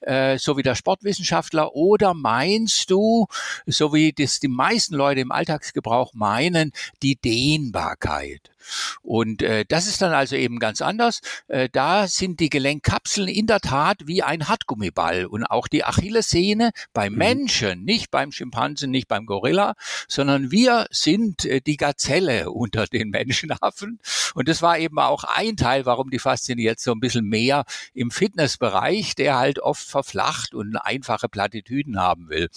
äh, 0.02 0.38
so 0.38 0.58
wie 0.58 0.64
der 0.64 0.76
Sportwissenschaftler, 0.76 1.76
oder 1.76 2.14
meinst 2.14 2.90
du, 2.90 3.28
so 3.66 3.94
wie 3.94 4.14
das 4.14 4.40
die 4.40 4.48
meisten 4.48 4.96
Leute 4.96 5.22
im 5.22 5.32
Alltagsgebrauch 5.32 6.14
meinen, 6.14 6.72
die 7.04 7.16
Dehnbarkeit? 7.16 8.50
Und 9.02 9.42
äh, 9.42 9.66
das 9.68 9.88
ist 9.88 10.02
dann 10.02 10.14
also 10.14 10.36
eben 10.36 10.60
ganz 10.60 10.82
anders. 10.82 11.22
Äh, 11.48 11.70
da 11.72 12.08
sind 12.08 12.40
die 12.40 12.50
Gelenkkapseln 12.50 13.28
in 13.28 13.48
der 13.48 13.60
Tat 13.60 14.02
wie 14.06 14.24
ein 14.24 14.48
Hartgummiball 14.48 15.26
und 15.26 15.46
auch 15.46 15.68
die 15.68 15.84
Achillessehne 15.84 16.72
beim 16.94 17.14
mhm. 17.14 17.20
Menschen, 17.20 17.84
nicht 17.84 18.12
beim 18.12 18.32
Schimpansen, 18.32 18.92
nicht 18.92 19.08
beim 19.08 19.26
Gorilla, 19.26 19.76
sondern 20.08 20.52
wir 20.52 20.88
sind 20.92 21.46
äh, 21.46 21.62
die 21.62 21.78
Gazelle 21.78 22.52
unter 22.58 22.88
den 22.88 23.10
Menschenaffen. 23.10 24.00
Und 24.34 24.48
das 24.48 24.62
war 24.62 24.78
eben 24.78 25.00
auch 25.00 25.24
ein 25.24 25.58
Teil, 25.58 25.86
warum 25.86 26.10
die 26.10 26.20
Faszien 26.20 26.60
jetzt 26.60 26.84
so 26.84 26.92
ein 26.92 27.00
bisschen 27.00 27.26
mehr 27.26 27.66
im 27.94 28.12
Fitnessbereich, 28.12 29.16
der 29.16 29.38
halt 29.38 29.60
oft 29.60 29.88
verflacht 29.88 30.54
und 30.54 30.76
einfache 30.78 31.30
Plattitüden 31.30 32.00
haben 32.00 32.30
will. 32.30 32.50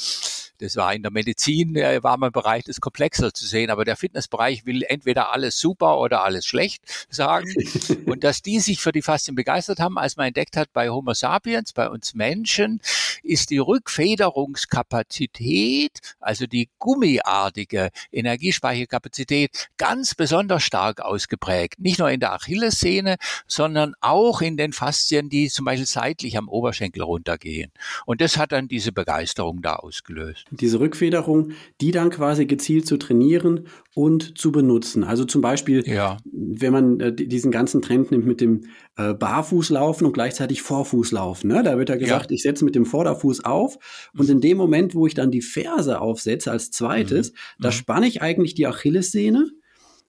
Das 0.61 0.77
war 0.77 0.95
in 0.95 1.03
der 1.03 1.11
Medizin, 1.11 1.75
äh, 1.75 2.03
war 2.03 2.19
man 2.19 2.33
bereit, 2.33 2.69
es 2.69 2.83
komplexer 2.83 3.33
zu 3.33 3.47
sehen, 3.47 3.71
aber 3.71 3.87
der 3.87 3.97
Fitnessbereich 3.97 4.67
will 4.67 4.83
entweder 4.83 5.33
alles 5.33 5.59
super 5.59 5.99
oder 5.99 6.23
alles 6.23 6.45
schlecht 6.45 6.83
sagen. 7.09 7.55
Und 8.07 8.25
dass 8.25 8.43
die 8.43 8.61
sich 8.61 8.79
für 8.81 8.93
die 8.93 9.01
Faszien 9.01 9.35
begeistert 9.35 9.81
haben, 9.81 9.97
als 9.97 10.17
man 10.17 10.27
entdeckt 10.27 10.59
hat, 10.59 10.71
bei 10.75 10.91
Homo 10.91 11.15
sapiens, 11.15 11.73
bei 11.73 11.89
uns 11.89 12.13
Menschen, 12.15 12.83
ist 13.23 13.49
die 13.51 13.59
Rückfederungskapazität, 13.59 15.93
also 16.21 16.47
die 16.47 16.69
gummiartige 16.79 17.89
Energiespeicherkapazität, 18.13 19.71
ganz 19.79 20.15
besonders 20.15 20.63
stark 20.63 21.01
ausgeprägt. 21.01 21.81
Nicht 21.81 21.99
nur 21.99 22.11
in 22.11 22.21
der 22.21 22.35
Achillessehne, 22.35 23.17
sondern 23.47 23.95
auch 24.01 24.43
in 24.43 24.59
den 24.59 24.75
Faszien, 24.75 25.31
die 25.31 25.49
zum 25.49 25.65
Beispiel 25.65 25.87
seitlich 25.87 26.37
am 26.37 26.49
Oberschenkel 26.49 27.03
runtergehen. 27.03 27.73
Und 28.05 28.21
das 28.21 28.37
hat 28.37 28.53
dann 28.53 28.69
diese 28.69 28.93
Begeisterung 28.93 29.63
da 29.63 29.77
ausgelöst 29.77 30.50
diese 30.51 30.81
Rückfederung, 30.81 31.53
die 31.81 31.91
dann 31.91 32.11
quasi 32.11 32.47
gezielt 32.47 32.87
zu 32.87 32.97
trainieren 32.97 33.67
und 33.95 34.39
zu 34.39 34.53
benutzen. 34.53 35.05
Also 35.05 35.25
zum 35.25 35.43
Beispiel, 35.43 35.87
ja. 35.87 36.19
wenn 36.25 36.73
man 36.73 37.01
äh, 37.01 37.15
diesen 37.15 37.51
ganzen 37.51 37.83
Trend 37.83 38.11
nimmt 38.11 38.27
mit 38.27 38.41
dem 38.41 38.63
äh, 38.97 39.15
Barfußlaufen 39.15 40.07
und 40.07 40.13
gleichzeitig 40.13 40.63
Vorfußlaufen. 40.63 41.51
Ne? 41.51 41.63
Da 41.63 41.79
wird 41.79 41.89
ja 41.89 41.97
gesagt, 41.97 42.31
ja. 42.31 42.35
ich 42.35 42.43
setze 42.43 42.65
mit 42.65 42.75
dem 42.75 42.87
Vorderfuß 42.87 43.45
auf 43.45 43.79
und 44.17 44.27
mhm. 44.27 44.33
in 44.33 44.41
dem 44.41 44.57
Moment, 44.57 44.95
wo 44.95 45.07
ich 45.07 45.15
dann 45.15 45.31
die 45.31 45.43
Ferse 45.43 46.01
aufsetze 46.01 46.51
als 46.51 46.71
zweites, 46.71 47.33
mhm. 47.33 47.37
da 47.63 47.69
mhm. 47.69 47.73
spanne 47.73 48.07
ich 48.09 48.23
eigentlich 48.23 48.55
die 48.55 48.67
Achillessehne 48.67 49.51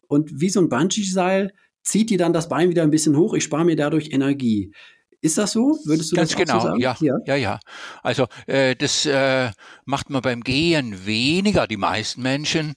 und 0.08 0.42
wie 0.42 0.50
so 0.50 0.60
ein 0.60 0.70
Bungee-Seil 0.70 1.54
zieht 1.84 2.10
die 2.10 2.18
dann 2.18 2.34
das 2.34 2.50
Bein 2.50 2.70
wieder 2.70 2.84
ein 2.84 2.92
bisschen 2.92 3.18
hoch. 3.18 3.34
Ich 3.34 3.44
spare 3.44 3.66
mir 3.66 3.76
dadurch 3.76 4.12
Energie. 4.12 4.72
Ist 5.24 5.38
das 5.38 5.52
so? 5.52 5.78
Würdest 5.86 6.12
du 6.12 6.16
Ganz 6.16 6.32
das 6.32 6.38
genau, 6.38 6.60
so 6.60 6.68
sagen? 6.68 6.80
Ja, 6.82 6.96
ja, 7.00 7.16
ja, 7.26 7.36
ja. 7.36 7.60
Also 8.02 8.26
äh, 8.48 8.76
das 8.76 9.06
äh, 9.06 9.52
macht 9.86 10.10
man 10.10 10.24
beim 10.24 10.42
Gehen 10.42 11.06
weniger, 11.06 11.68
die 11.68 11.78
meisten 11.78 12.24
Menschen. 12.24 12.74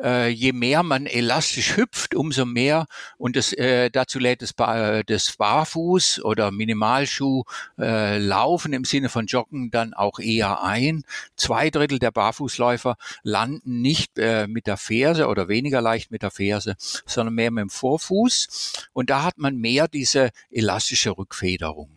Äh, 0.00 0.28
je 0.28 0.52
mehr 0.52 0.84
man 0.84 1.06
elastisch 1.06 1.76
hüpft, 1.76 2.14
umso 2.14 2.44
mehr. 2.44 2.86
Und 3.16 3.34
das, 3.34 3.52
äh, 3.52 3.90
dazu 3.90 4.20
lädt 4.20 4.42
das, 4.42 4.52
ba 4.52 5.02
das 5.02 5.32
Barfuß 5.36 6.22
oder 6.22 6.52
Minimalschuh 6.52 7.42
äh, 7.80 8.18
Laufen 8.18 8.72
im 8.72 8.84
Sinne 8.84 9.08
von 9.08 9.26
Joggen 9.26 9.72
dann 9.72 9.92
auch 9.92 10.20
eher 10.20 10.62
ein. 10.62 11.02
Zwei 11.34 11.68
Drittel 11.68 11.98
der 11.98 12.12
Barfußläufer 12.12 12.96
landen 13.24 13.80
nicht 13.80 14.18
äh, 14.18 14.46
mit 14.46 14.68
der 14.68 14.76
Ferse 14.76 15.26
oder 15.26 15.48
weniger 15.48 15.80
leicht 15.80 16.12
mit 16.12 16.22
der 16.22 16.30
Ferse, 16.30 16.76
sondern 16.78 17.34
mehr 17.34 17.50
mit 17.50 17.62
dem 17.62 17.70
Vorfuß. 17.70 18.88
Und 18.92 19.10
da 19.10 19.24
hat 19.24 19.38
man 19.38 19.56
mehr 19.56 19.88
diese 19.88 20.30
elastische 20.50 21.10
Rückfederung. 21.18 21.87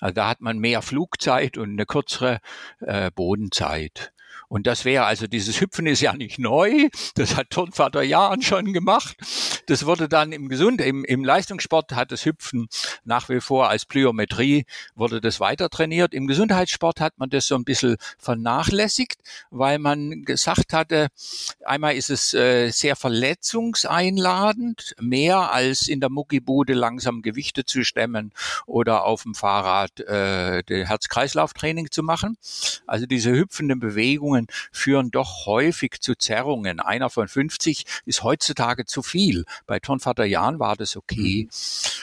Also 0.00 0.14
da 0.14 0.28
hat 0.28 0.40
man 0.40 0.58
mehr 0.58 0.82
Flugzeit 0.82 1.58
und 1.58 1.70
eine 1.70 1.86
kürzere 1.86 2.40
äh, 2.80 3.10
Bodenzeit. 3.10 4.12
Und 4.48 4.66
das 4.66 4.84
wäre 4.84 5.04
also 5.04 5.26
dieses 5.26 5.60
Hüpfen 5.60 5.86
ist 5.86 6.00
ja 6.00 6.14
nicht 6.14 6.38
neu. 6.38 6.88
Das 7.14 7.36
hat 7.36 7.50
Turnvater 7.50 8.02
Jahren 8.02 8.42
schon 8.42 8.72
gemacht. 8.72 9.16
Das 9.66 9.84
wurde 9.84 10.08
dann 10.08 10.32
im 10.32 10.48
Gesund, 10.48 10.80
im, 10.80 11.04
im 11.04 11.24
Leistungssport 11.24 11.92
hat 11.92 12.12
das 12.12 12.24
Hüpfen 12.24 12.68
nach 13.04 13.28
wie 13.28 13.40
vor 13.40 13.68
als 13.68 13.84
Plyometrie 13.84 14.64
wurde 14.94 15.20
das 15.20 15.40
weiter 15.40 15.68
trainiert. 15.68 16.14
Im 16.14 16.26
Gesundheitssport 16.26 17.00
hat 17.00 17.18
man 17.18 17.28
das 17.30 17.46
so 17.46 17.54
ein 17.54 17.64
bisschen 17.64 17.96
vernachlässigt, 18.18 19.20
weil 19.50 19.78
man 19.78 20.22
gesagt 20.22 20.72
hatte, 20.72 21.08
einmal 21.64 21.96
ist 21.96 22.10
es 22.10 22.32
äh, 22.34 22.70
sehr 22.70 22.96
verletzungseinladend, 22.96 24.94
mehr 25.00 25.52
als 25.52 25.88
in 25.88 26.00
der 26.00 26.10
Muckibude 26.10 26.74
langsam 26.74 27.22
Gewichte 27.22 27.64
zu 27.64 27.84
stemmen 27.84 28.32
oder 28.66 29.04
auf 29.04 29.24
dem 29.24 29.34
Fahrrad 29.34 30.00
äh, 30.00 30.62
Herz-Kreislauf-Training 30.68 31.90
zu 31.90 32.02
machen. 32.02 32.36
Also 32.86 33.06
diese 33.06 33.32
hüpfenden 33.32 33.80
Bewegungen 33.80 34.37
Beziehungen 34.38 34.46
führen 34.72 35.10
doch 35.10 35.44
häufig 35.46 36.00
zu 36.00 36.14
Zerrungen. 36.14 36.78
Einer 36.80 37.10
von 37.10 37.28
50 37.28 37.84
ist 38.06 38.22
heutzutage 38.22 38.86
zu 38.86 39.02
viel. 39.02 39.44
Bei 39.66 39.80
Tonvater 39.80 40.24
Jan 40.24 40.58
war 40.58 40.76
das 40.76 40.96
okay. 40.96 41.44
Mhm. 41.44 41.50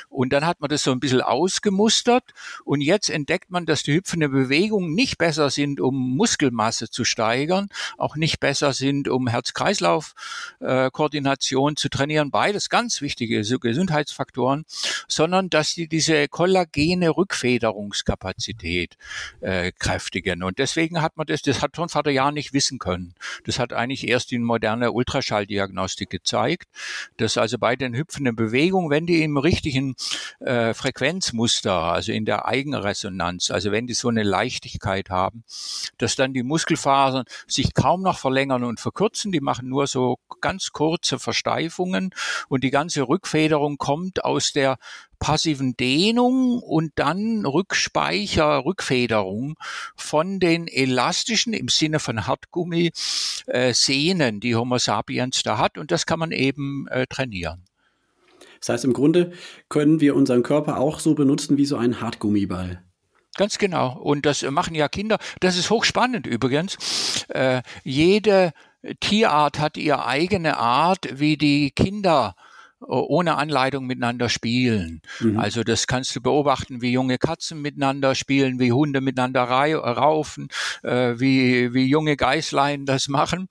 Und 0.10 0.34
dann 0.34 0.46
hat 0.46 0.62
man 0.62 0.70
das 0.70 0.84
so 0.84 0.92
ein 0.92 1.00
bisschen 1.00 1.22
ausgemustert 1.22 2.24
und 2.64 2.82
jetzt 2.82 3.10
entdeckt 3.10 3.50
man, 3.52 3.66
dass 3.66 3.82
die 3.84 3.94
hüpfenden 3.94 4.32
Bewegungen 4.32 4.94
nicht 4.94 5.18
besser 5.18 5.50
sind, 5.50 5.82
um 5.82 6.16
Muskelmasse 6.16 6.90
zu 6.90 7.04
steigern, 7.06 7.70
auch 7.98 8.16
nicht 8.16 8.40
besser 8.40 8.74
sind, 8.74 9.08
um 9.08 9.28
Herz-Kreislauf-Koordination 9.28 11.74
äh, 11.74 11.76
zu 11.76 11.90
trainieren. 11.90 12.30
Beides 12.32 12.70
ganz 12.70 13.02
wichtige 13.02 13.42
Gesundheitsfaktoren, 13.42 14.66
sondern 15.08 15.50
dass 15.50 15.72
sie 15.72 15.88
diese 15.88 16.28
kollagene 16.28 17.10
Rückfederungskapazität 17.10 18.98
äh, 19.42 19.72
kräftigen. 19.78 20.44
Und 20.44 20.60
deswegen 20.60 21.02
hat 21.02 21.18
man 21.18 21.26
das, 21.28 21.42
das 21.42 21.62
hat 21.62 21.74
Tonvater 21.74 22.12
Jan 22.12 22.25
Jahren 22.26 22.34
nicht 22.34 22.54
wissen 22.54 22.80
können. 22.80 23.14
Das 23.46 23.60
hat 23.60 23.74
eigentlich 23.74 24.08
erst 24.08 24.32
die 24.32 24.40
moderne 24.40 24.92
Ultraschalldiagnostik 24.92 26.10
gezeigt, 26.10 26.70
dass 27.18 27.38
also 27.38 27.58
bei 27.58 27.76
den 27.76 27.96
hüpfenden 27.96 28.36
Bewegungen, 28.36 28.90
wenn 28.90 29.06
die 29.06 29.24
im 29.24 29.38
richtigen 29.38 29.96
äh, 30.40 30.74
Frequenzmuster, 30.74 31.74
also 31.74 32.12
in 32.12 32.26
der 32.26 32.46
Eigenresonanz, 32.46 33.52
also 33.52 33.72
wenn 33.72 33.88
die 33.88 33.94
so 33.94 34.10
eine 34.10 34.24
Leichtigkeit 34.24 35.10
haben, 35.10 35.44
dass 35.98 36.16
dann 36.16 36.34
die 36.34 36.44
Muskelfasern 36.44 37.26
sich 37.48 37.74
kaum 37.74 38.02
noch 38.02 38.18
verlängern 38.18 38.64
und 38.64 38.80
verkürzen, 38.80 39.32
die 39.32 39.42
machen 39.42 39.70
nur 39.70 39.88
so 39.88 40.18
ganz 40.42 40.72
kurze 40.72 41.20
Versteifungen 41.20 42.12
und 42.50 42.64
die 42.64 42.72
ganze 42.72 43.08
Rückfederung 43.08 43.78
kommt 43.78 44.26
aus 44.26 44.52
der 44.52 44.78
passiven 45.20 45.76
Dehnung 45.78 46.60
und 46.60 46.92
dann 46.96 47.46
Rückspeicher, 47.46 48.66
Rückfederung 48.66 49.56
von 49.96 50.40
den 50.40 50.68
elastischen 50.68 51.54
im 51.54 51.68
Sinne 51.68 52.00
von 52.00 52.28
Hartgummi 52.28 52.92
äh, 53.48 53.74
Sehnen, 53.74 54.40
die 54.40 54.56
Homo 54.56 54.78
sapiens 54.78 55.44
da 55.44 55.58
hat. 55.58 55.78
Und 55.78 55.92
das 55.92 56.06
kann 56.06 56.20
man 56.20 56.32
eben 56.32 56.88
äh, 56.88 57.06
trainieren. 57.08 57.64
Das 58.60 58.70
heißt, 58.70 58.86
im 58.86 58.94
Grunde 58.94 59.34
können 59.70 60.00
wir 60.02 60.16
unseren 60.16 60.44
Körper 60.44 60.80
auch 60.80 61.00
so 61.00 61.14
benutzen 61.14 61.58
wie 61.58 61.66
so 61.66 61.78
ein 61.78 62.02
Hartgummiball. 62.02 62.82
Ganz 63.36 63.58
genau. 63.58 63.98
Und 64.00 64.26
das 64.26 64.44
machen 64.44 64.76
ja 64.76 64.88
Kinder. 64.88 65.18
Das 65.42 65.58
ist 65.58 65.70
hochspannend 65.70 66.26
übrigens. 66.26 67.26
Äh, 67.28 67.62
jede 67.84 68.54
Tierart 69.02 69.60
hat 69.60 69.78
ihre 69.78 70.06
eigene 70.06 70.58
Art, 70.58 71.20
wie 71.20 71.38
die 71.38 71.72
Kinder 71.72 72.36
ohne 72.88 73.36
Anleitung 73.38 73.86
miteinander 73.86 74.30
spielen. 74.30 75.02
Mhm. 75.20 75.40
Also 75.40 75.64
das 75.64 75.88
kannst 75.88 76.16
du 76.16 76.22
beobachten, 76.22 76.82
wie 76.82 76.92
junge 76.92 77.18
Katzen 77.18 77.62
miteinander 77.62 78.16
spielen, 78.16 78.60
wie 78.60 78.72
Hunde 78.72 79.02
miteinander 79.02 79.44
raufen, 79.44 80.50
äh, 80.84 81.20
wie, 81.20 81.74
wie 81.74 81.86
junge 81.86 82.16
Geißlein 82.18 82.86
das 82.86 83.08
machen. 83.08 83.48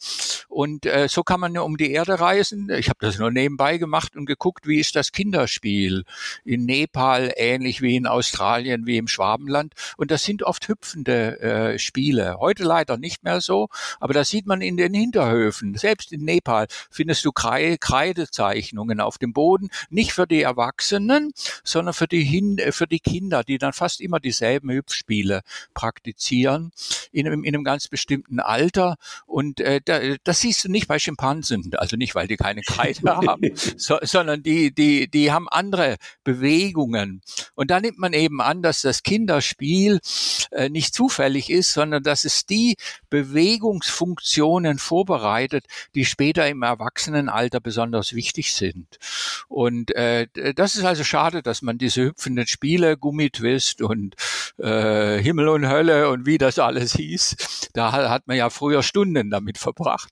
Und 0.49 0.87
äh, 0.87 1.09
so 1.09 1.23
kann 1.23 1.41
man 1.41 1.57
um 1.59 1.77
die 1.77 1.91
Erde 1.91 2.21
reisen. 2.21 2.71
Ich 2.71 2.89
habe 2.89 2.99
das 3.01 3.19
nur 3.19 3.31
nebenbei 3.31 3.79
gemacht 3.79 4.17
und 4.17 4.27
geguckt, 4.27 4.67
wie 4.67 4.79
ist 4.79 4.97
das 4.97 5.13
Kinderspiel 5.13 6.05
in 6.45 6.65
Nepal, 6.65 7.33
ähnlich 7.37 7.83
wie 7.83 7.97
in 7.97 8.07
Australien, 8.07 8.87
wie 8.87 8.97
im 8.97 9.09
Schwabenland. 9.09 9.75
Und 9.97 10.11
das 10.11 10.25
sind 10.25 10.43
oft 10.43 10.69
hüpfende 10.69 11.41
äh, 11.41 11.79
Spiele. 11.79 12.37
Heute 12.39 12.65
leider 12.65 12.97
nicht 12.97 13.25
mehr 13.25 13.41
so, 13.41 13.69
aber 14.01 14.15
das 14.15 14.29
sieht 14.29 14.47
man 14.47 14.61
in 14.61 14.77
den 14.77 14.95
Hinterhöfen. 14.95 15.77
Selbst 15.77 16.13
in 16.13 16.25
Nepal 16.25 16.67
findest 16.91 17.25
du 17.25 17.33
Kreidezeichnungen 17.33 19.01
auf 19.01 19.19
dem 19.25 19.33
Boden, 19.33 19.71
nicht 19.91 20.13
für 20.13 20.27
die 20.27 20.43
Erwachsenen, 20.43 21.33
sondern 21.65 21.95
für 21.95 22.07
die, 22.07 22.25
Hin 22.25 22.59
äh, 22.59 22.73
für 22.73 22.87
die 22.87 23.01
Kinder, 23.01 23.43
die 23.43 23.59
dann 23.59 23.73
fast 23.73 24.01
immer 24.01 24.21
dieselben 24.21 24.71
Hüpfspiele 24.71 25.43
praktizieren 25.73 26.73
in 27.13 27.27
einem, 27.27 27.45
in 27.45 27.55
einem 27.55 27.65
ganz 27.65 27.89
bestimmten 27.89 28.41
Alter. 28.41 28.97
Und 29.27 29.61
äh, 29.61 29.81
das 30.23 30.41
siehst 30.41 30.65
du 30.65 30.71
nicht 30.71 30.89
bei 30.89 30.99
Schimpansen, 30.99 31.71
also 31.77 31.97
nicht, 31.97 32.15
weil 32.15 32.29
die 32.29 32.37
keine 32.37 32.63
Kreide 32.63 33.01
haben, 33.17 33.51
so, 33.77 33.99
sondern 34.03 34.43
die, 34.43 34.75
die, 34.75 35.09
die 35.09 35.33
haben 35.33 35.49
andere 35.49 35.97
Bewegungen. 36.23 37.23
Und 37.55 37.71
da 37.71 37.81
nimmt 37.81 37.99
man 37.99 38.13
eben 38.13 38.41
an, 38.41 38.63
dass 38.63 38.83
das 38.83 39.03
Kinderspiel 39.03 40.01
äh, 40.51 40.69
nicht 40.69 40.95
zufällig 40.95 41.51
ist, 41.51 41.73
sondern 41.73 42.03
dass 42.03 42.25
es 42.25 42.47
die 42.47 42.77
Bewegungsfunktionen 43.11 44.79
vorbereitet, 44.79 45.67
die 45.95 46.05
später 46.05 46.49
im 46.49 46.63
Erwachsenenalter 46.63 47.61
besonders 47.61 48.15
wichtig 48.15 48.53
sind. 48.53 48.99
Und 49.49 49.95
äh, 49.95 50.27
das 50.55 50.77
ist 50.77 50.85
also 50.85 51.05
schade, 51.05 51.43
dass 51.43 51.63
man 51.63 51.79
diese 51.79 52.05
hüpfenden 52.05 52.47
Spiele, 52.47 52.97
Gummitwist 52.97 53.83
und 53.83 54.15
äh, 54.59 55.19
Himmel 55.23 55.49
und 55.49 55.69
Hölle 55.69 56.09
und 56.11 56.27
wie 56.27 56.39
das 56.39 56.59
alles 56.59 56.95
hieß, 56.95 57.37
da 57.73 57.93
hat 57.93 58.27
man 58.27 58.37
ja 58.37 58.51
früher 58.51 58.83
Stunden 58.83 59.31
damit 59.31 59.59
verbracht, 59.59 60.11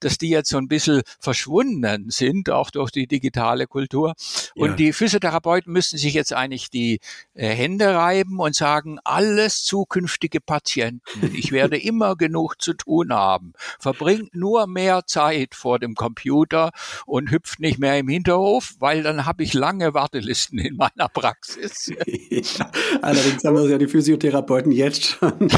dass 0.00 0.18
die 0.18 0.30
jetzt 0.30 0.48
so 0.48 0.58
ein 0.58 0.68
bisschen 0.68 1.02
verschwunden 1.18 2.10
sind, 2.10 2.50
auch 2.50 2.70
durch 2.70 2.90
die 2.90 3.06
digitale 3.06 3.66
Kultur. 3.66 4.14
Und 4.54 4.70
ja. 4.70 4.76
die 4.76 4.92
Physiotherapeuten 4.92 5.72
müssen 5.72 5.98
sich 5.98 6.14
jetzt 6.14 6.32
eigentlich 6.32 6.70
die 6.70 7.00
äh, 7.34 7.48
Hände 7.48 7.94
reiben 7.94 8.40
und 8.40 8.54
sagen, 8.54 8.98
alles 9.04 9.62
zukünftige 9.64 10.40
Patienten, 10.40 11.34
ich 11.34 11.52
werde 11.52 11.76
immer 11.82 12.16
genug 12.16 12.60
zu 12.60 12.74
tun 12.74 13.12
haben, 13.12 13.52
verbringt 13.78 14.34
nur 14.34 14.66
mehr 14.66 15.06
Zeit 15.06 15.54
vor 15.54 15.78
dem 15.78 15.94
Computer 15.94 16.70
und 17.06 17.30
hüpft 17.30 17.60
nicht 17.60 17.78
mehr 17.78 17.98
im 17.98 18.08
Hinterhof, 18.32 18.74
weil 18.78 19.02
dann 19.02 19.26
habe 19.26 19.42
ich 19.42 19.52
lange 19.52 19.94
Wartelisten 19.94 20.58
in 20.58 20.76
meiner 20.76 21.08
Praxis. 21.08 21.92
Ja, 22.32 22.70
allerdings 23.02 23.44
haben 23.44 23.56
wir 23.56 23.68
ja 23.68 23.78
die 23.78 23.86
Physiotherapeuten 23.86 24.72
jetzt 24.72 25.04
schon. 25.04 25.32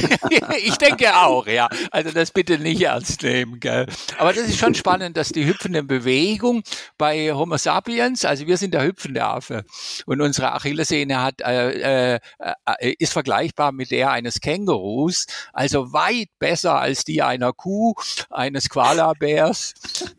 ich 0.58 0.76
denke 0.76 1.16
auch, 1.16 1.46
ja. 1.46 1.68
Also 1.90 2.10
das 2.10 2.30
bitte 2.30 2.58
nicht 2.58 2.82
ernst 2.82 3.22
nehmen, 3.22 3.60
gell. 3.60 3.86
Aber 4.18 4.32
das 4.32 4.48
ist 4.48 4.58
schon 4.58 4.74
spannend, 4.74 5.16
dass 5.16 5.28
die 5.28 5.46
hüpfende 5.46 5.82
Bewegung 5.82 6.62
bei 6.98 7.32
Homo 7.32 7.56
sapiens, 7.56 8.24
also 8.24 8.46
wir 8.46 8.56
sind 8.56 8.74
der 8.74 8.84
hüpfende 8.84 9.24
Affe 9.24 9.64
und 10.06 10.20
unsere 10.20 10.52
Achillessehne 10.52 11.22
hat 11.22 11.40
äh, 11.42 12.14
äh, 12.14 12.20
äh, 12.66 12.94
ist 12.98 13.12
vergleichbar 13.12 13.72
mit 13.72 13.90
der 13.90 14.10
eines 14.10 14.40
Kängurus, 14.40 15.26
also 15.52 15.92
weit 15.92 16.28
besser 16.38 16.80
als 16.80 17.04
die 17.04 17.22
einer 17.22 17.52
Kuh, 17.52 17.94
eines 18.30 18.68
Koalabärs 18.68 19.74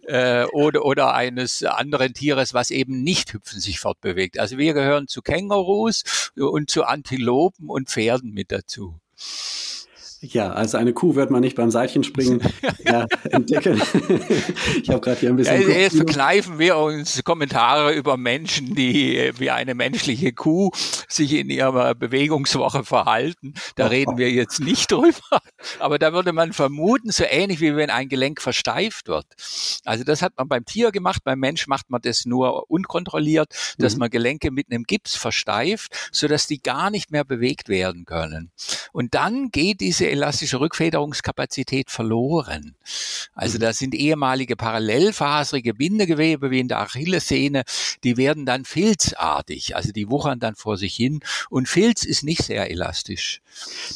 äh, 0.07 0.45
oder 0.45 0.85
oder 0.85 1.13
eines 1.13 1.63
anderen 1.63 2.13
Tieres, 2.13 2.44
was 2.53 2.71
eben 2.71 3.03
nicht 3.03 3.33
hüpfen 3.33 3.59
sich 3.59 3.79
fortbewegt. 3.79 4.39
Also 4.39 4.57
wir 4.57 4.73
gehören 4.73 5.07
zu 5.07 5.21
Kängurus 5.21 6.31
und 6.35 6.69
zu 6.69 6.83
Antilopen 6.83 7.69
und 7.69 7.89
Pferden 7.89 8.31
mit 8.31 8.51
dazu. 8.51 8.99
Ja, 10.21 10.51
also 10.51 10.77
eine 10.77 10.93
Kuh 10.93 11.15
wird 11.15 11.29
man 11.29 11.41
nicht 11.41 11.55
beim 11.55 11.71
Seilchenspringen 11.71 12.41
ja, 12.85 13.05
entdecken. 13.29 13.81
ich 14.81 14.89
habe 14.89 15.01
gerade 15.01 15.19
hier 15.19 15.29
ein 15.29 15.35
bisschen. 15.35 15.61
Ja, 15.61 15.67
jetzt 15.67 15.97
verkneifen 15.97 16.57
wir 16.57 16.77
uns 16.77 17.23
Kommentare 17.23 17.93
über 17.93 18.17
Menschen, 18.17 18.75
die 18.75 19.31
wie 19.37 19.51
eine 19.51 19.75
menschliche 19.75 20.33
Kuh 20.33 20.71
sich 21.07 21.33
in 21.33 21.49
ihrer 21.49 21.95
Bewegungswoche 21.95 22.83
verhalten. 22.83 23.53
Da 23.75 23.85
oh. 23.85 23.89
reden 23.89 24.17
wir 24.17 24.31
jetzt 24.31 24.59
nicht 24.59 24.91
drüber. 24.91 25.41
Aber 25.79 25.99
da 25.99 26.13
würde 26.13 26.33
man 26.33 26.53
vermuten, 26.53 27.11
so 27.11 27.23
ähnlich 27.23 27.59
wie 27.59 27.75
wenn 27.75 27.89
ein 27.89 28.09
Gelenk 28.09 28.41
versteift 28.41 29.07
wird. 29.07 29.25
Also 29.83 30.03
das 30.03 30.21
hat 30.21 30.33
man 30.37 30.47
beim 30.47 30.65
Tier 30.65 30.91
gemacht, 30.91 31.23
beim 31.23 31.39
Mensch 31.39 31.67
macht 31.67 31.89
man 31.89 32.01
das 32.01 32.25
nur 32.25 32.69
unkontrolliert, 32.69 33.53
dass 33.77 33.95
mhm. 33.95 33.99
man 33.99 34.09
Gelenke 34.09 34.51
mit 34.51 34.71
einem 34.71 34.83
Gips 34.83 35.15
versteift, 35.15 36.09
sodass 36.11 36.47
die 36.47 36.61
gar 36.61 36.89
nicht 36.89 37.11
mehr 37.11 37.25
bewegt 37.25 37.69
werden 37.69 38.05
können. 38.05 38.51
Und 38.91 39.13
dann 39.13 39.49
geht 39.51 39.81
diese 39.81 40.14
elastische 40.15 40.59
Rückfederungskapazität 40.59 41.91
verloren. 41.91 42.75
Also 43.33 43.57
mhm. 43.57 43.61
da 43.61 43.73
sind 43.73 43.95
ehemalige 43.95 44.55
parallelfaserige 44.55 45.73
Bindegewebe 45.73 46.51
wie 46.51 46.59
in 46.59 46.67
der 46.67 46.79
Achillessehne, 46.79 47.63
die 48.03 48.17
werden 48.17 48.45
dann 48.45 48.65
filzartig, 48.65 49.75
also 49.75 49.91
die 49.91 50.09
wuchern 50.09 50.39
dann 50.39 50.55
vor 50.55 50.77
sich 50.77 50.95
hin 50.95 51.19
und 51.49 51.67
Filz 51.67 52.03
ist 52.03 52.23
nicht 52.23 52.43
sehr 52.43 52.69
elastisch. 52.71 53.41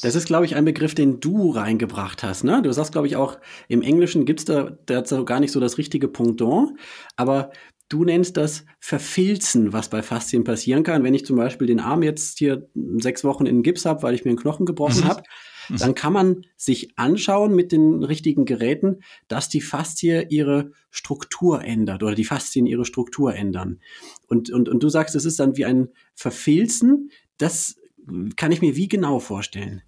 Das 0.01 0.15
ist, 0.15 0.27
glaube 0.27 0.45
ich, 0.45 0.55
ein 0.55 0.65
Begriff, 0.65 0.95
den 0.95 1.19
du 1.19 1.51
reingebracht 1.51 2.23
hast. 2.23 2.43
Ne? 2.43 2.61
Du 2.61 2.71
sagst, 2.71 2.91
glaube 2.91 3.07
ich, 3.07 3.15
auch 3.15 3.37
im 3.67 3.81
Englischen 3.81 4.25
gibt 4.25 4.39
es 4.39 4.45
da 4.45 4.71
dazu 4.85 5.25
gar 5.25 5.39
nicht 5.39 5.51
so 5.51 5.59
das 5.59 5.77
richtige 5.77 6.07
Pendant, 6.07 6.71
aber 7.15 7.51
Du 7.89 8.05
nennst 8.05 8.37
das 8.37 8.65
Verfilzen, 8.79 9.73
was 9.73 9.89
bei 9.89 10.03
Faszien 10.03 10.43
passieren 10.43 10.83
kann. 10.83 11.03
Wenn 11.03 11.15
ich 11.15 11.25
zum 11.25 11.37
Beispiel 11.37 11.65
den 11.65 11.79
Arm 11.79 12.03
jetzt 12.03 12.37
hier 12.37 12.69
sechs 12.97 13.23
Wochen 13.23 13.47
in 13.47 13.63
Gips 13.63 13.85
habe, 13.85 14.03
weil 14.03 14.13
ich 14.13 14.23
mir 14.23 14.29
einen 14.29 14.37
Knochen 14.37 14.67
gebrochen 14.67 15.01
mhm. 15.01 15.07
habe, 15.07 15.23
dann 15.77 15.95
kann 15.95 16.13
man 16.13 16.45
sich 16.57 16.97
anschauen 16.97 17.55
mit 17.55 17.71
den 17.71 18.03
richtigen 18.03 18.45
Geräten, 18.45 19.01
dass 19.27 19.49
die 19.49 19.61
Faszie 19.61 20.25
ihre 20.29 20.71
Struktur 20.89 21.63
ändert 21.63 22.01
oder 22.01 22.15
die 22.15 22.25
Faszien 22.25 22.65
ihre 22.65 22.85
Struktur 22.85 23.35
ändern. 23.35 23.79
Und, 24.27 24.49
und, 24.49 24.69
und 24.69 24.81
du 24.81 24.89
sagst, 24.89 25.15
es 25.15 25.25
ist 25.25 25.39
dann 25.39 25.57
wie 25.57 25.65
ein 25.65 25.89
Verfilzen. 26.15 27.11
Das 27.37 27.75
kann 28.35 28.51
ich 28.51 28.61
mir 28.61 28.75
wie 28.75 28.87
genau 28.87 29.19
vorstellen? 29.19 29.83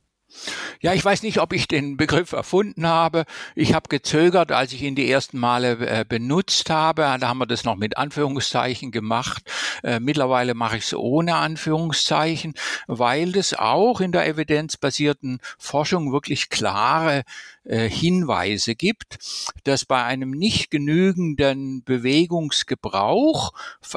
Ja, 0.82 0.94
ich 0.94 1.04
weiß 1.04 1.24
nicht, 1.24 1.40
ob 1.40 1.54
ich 1.54 1.68
den 1.68 1.98
Begriff 1.98 2.32
erfunden 2.32 2.88
habe. 2.88 3.26
Ich 3.56 3.74
habe 3.74 3.90
gezögert, 3.90 4.52
als 4.52 4.74
ich 4.74 4.82
ihn 4.82 4.96
die 4.96 5.10
ersten 5.10 5.38
Male 5.38 5.74
äh, 5.86 6.06
benutzt 6.08 6.70
habe. 6.70 7.02
Da 7.20 7.28
haben 7.28 7.38
wir 7.38 7.46
das 7.46 7.64
noch 7.64 7.76
mit 7.76 7.98
Anführungszeichen 7.98 8.92
gemacht. 8.92 9.44
Äh, 9.84 10.00
mittlerweile 10.00 10.54
mache 10.54 10.78
ich 10.78 10.86
es 10.86 10.94
ohne 10.94 11.36
Anführungszeichen, 11.36 12.54
weil 12.88 13.38
es 13.38 13.54
auch 13.54 14.02
in 14.02 14.12
der 14.12 14.28
evidenzbasierten 14.28 15.40
Forschung 15.58 16.12
wirklich 16.12 16.50
klare 16.50 17.24
äh, 17.64 17.90
Hinweise 17.90 18.76
gibt, 18.76 19.20
dass 19.64 19.86
bei 19.86 20.04
einem 20.04 20.32
nicht 20.32 20.72
genügenden 20.72 21.84
Bewegungsgebrauch 21.84 23.54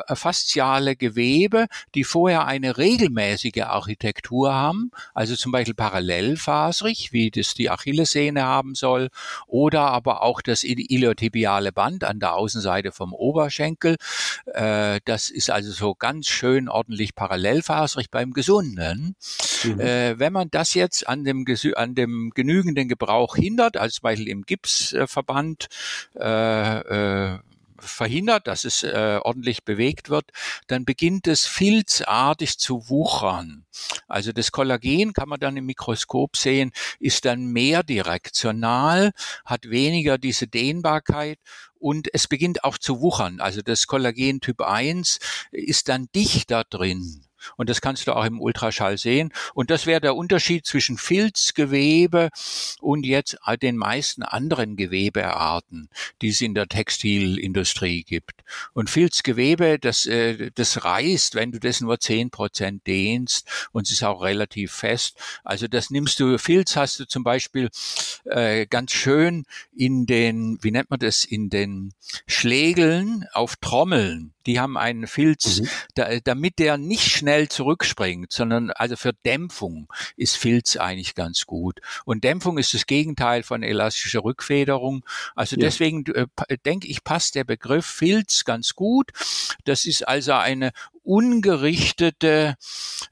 äh, 0.06 0.14
fasziale 0.14 0.96
Gewebe, 0.96 1.66
die 1.94 2.04
vorher 2.04 2.46
eine 2.46 2.76
regelmäßige 2.76 3.62
Architektur 3.62 4.52
haben, 4.52 4.90
also 5.14 5.34
zum 5.34 5.52
Beispiel 5.52 5.74
parallelfasrig, 5.74 7.12
wie 7.12 7.30
das 7.30 7.54
die 7.54 7.70
Achillessehne 7.70 8.42
haben 8.44 8.74
soll, 8.74 9.08
oder 9.46 9.82
aber 9.92 10.22
auch 10.22 10.42
das 10.42 10.62
iliotibiale 10.64 11.72
Band 11.72 12.04
an 12.04 12.20
der 12.20 12.34
Außenseite 12.34 12.92
vom 12.92 13.14
Oberschenkel, 13.14 13.96
äh, 14.46 15.00
das 15.04 15.30
ist 15.30 15.50
also 15.50 15.72
so 15.72 15.94
ganz 15.94 16.26
schön 16.26 16.68
ordentlich 16.68 17.14
parallelfasrig 17.14 18.10
beim 18.10 18.32
Gesunden. 18.32 19.16
Mhm. 19.64 19.78
wenn 19.78 20.32
man 20.32 20.50
das 20.50 20.74
jetzt 20.74 21.08
an 21.08 21.24
dem, 21.24 21.44
an 21.76 21.94
dem 21.94 22.30
genügenden 22.34 22.88
Gebrauch 22.88 23.36
hin 23.36 23.54
verhindert, 23.54 23.76
als 23.76 24.00
Beispiel 24.00 24.28
im 24.28 24.42
Gipsverband 24.42 25.68
äh, 26.18 27.34
äh, 27.34 27.38
verhindert, 27.78 28.46
dass 28.46 28.64
es 28.64 28.82
äh, 28.82 29.20
ordentlich 29.22 29.64
bewegt 29.64 30.08
wird, 30.08 30.30
dann 30.68 30.84
beginnt 30.84 31.26
es 31.26 31.44
filzartig 31.44 32.58
zu 32.58 32.88
wuchern. 32.88 33.66
Also 34.08 34.32
das 34.32 34.52
Kollagen 34.52 35.12
kann 35.12 35.28
man 35.28 35.40
dann 35.40 35.56
im 35.56 35.66
Mikroskop 35.66 36.36
sehen, 36.36 36.72
ist 36.98 37.26
dann 37.26 37.46
mehr 37.46 37.82
direktional, 37.82 39.12
hat 39.44 39.68
weniger 39.68 40.16
diese 40.16 40.46
Dehnbarkeit 40.46 41.38
und 41.78 42.08
es 42.14 42.26
beginnt 42.26 42.64
auch 42.64 42.78
zu 42.78 43.00
wuchern. 43.00 43.40
Also 43.40 43.60
das 43.60 43.86
Kollagen 43.86 44.40
Typ 44.40 44.62
1 44.62 45.18
ist 45.52 45.88
dann 45.88 46.08
dichter 46.14 46.64
drin. 46.64 47.24
Und 47.56 47.68
das 47.68 47.80
kannst 47.80 48.06
du 48.06 48.12
auch 48.12 48.24
im 48.24 48.40
Ultraschall 48.40 48.98
sehen. 48.98 49.32
Und 49.54 49.70
das 49.70 49.86
wäre 49.86 50.00
der 50.00 50.16
Unterschied 50.16 50.66
zwischen 50.66 50.98
Filzgewebe 50.98 52.30
und 52.80 53.06
jetzt 53.06 53.36
den 53.62 53.76
meisten 53.76 54.22
anderen 54.22 54.76
Gewebearten, 54.76 55.88
die 56.22 56.28
es 56.28 56.40
in 56.40 56.54
der 56.54 56.66
Textilindustrie 56.66 58.04
gibt. 58.04 58.44
Und 58.72 58.90
Filzgewebe, 58.90 59.78
das, 59.78 60.06
äh, 60.06 60.50
das 60.54 60.84
reißt, 60.84 61.34
wenn 61.34 61.52
du 61.52 61.60
das 61.60 61.80
nur 61.80 61.98
zehn 62.00 62.30
Prozent 62.30 62.86
dehnst 62.86 63.48
und 63.72 63.86
es 63.86 63.92
ist 63.92 64.04
auch 64.04 64.22
relativ 64.22 64.72
fest. 64.72 65.16
Also 65.44 65.66
das 65.68 65.90
nimmst 65.90 66.20
du, 66.20 66.38
Filz 66.38 66.76
hast 66.76 67.00
du 67.00 67.06
zum 67.06 67.24
Beispiel 67.24 67.70
äh, 68.24 68.66
ganz 68.66 68.92
schön 68.92 69.44
in 69.74 70.06
den, 70.06 70.58
wie 70.62 70.70
nennt 70.70 70.90
man 70.90 71.00
das, 71.00 71.24
in 71.24 71.50
den 71.50 71.92
Schlägeln 72.26 73.26
auf 73.32 73.56
Trommeln 73.56 74.33
die 74.46 74.60
haben 74.60 74.76
einen 74.76 75.06
Filz, 75.06 75.60
mhm. 75.60 75.68
da, 75.94 76.20
damit 76.20 76.58
der 76.58 76.78
nicht 76.78 77.10
schnell 77.10 77.48
zurückspringt, 77.48 78.32
sondern 78.32 78.70
also 78.70 78.96
für 78.96 79.12
Dämpfung 79.12 79.88
ist 80.16 80.36
Filz 80.36 80.76
eigentlich 80.76 81.14
ganz 81.14 81.46
gut. 81.46 81.80
Und 82.04 82.24
Dämpfung 82.24 82.58
ist 82.58 82.74
das 82.74 82.86
Gegenteil 82.86 83.42
von 83.42 83.62
elastischer 83.62 84.24
Rückfederung. 84.24 85.04
Also 85.34 85.56
ja. 85.56 85.62
deswegen 85.62 86.04
äh, 86.06 86.26
denke 86.64 86.88
ich, 86.88 87.04
passt 87.04 87.34
der 87.34 87.44
Begriff 87.44 87.86
Filz 87.86 88.44
ganz 88.44 88.74
gut. 88.74 89.10
Das 89.64 89.84
ist 89.84 90.06
also 90.06 90.32
eine 90.32 90.72
ungerichtete 91.04 92.56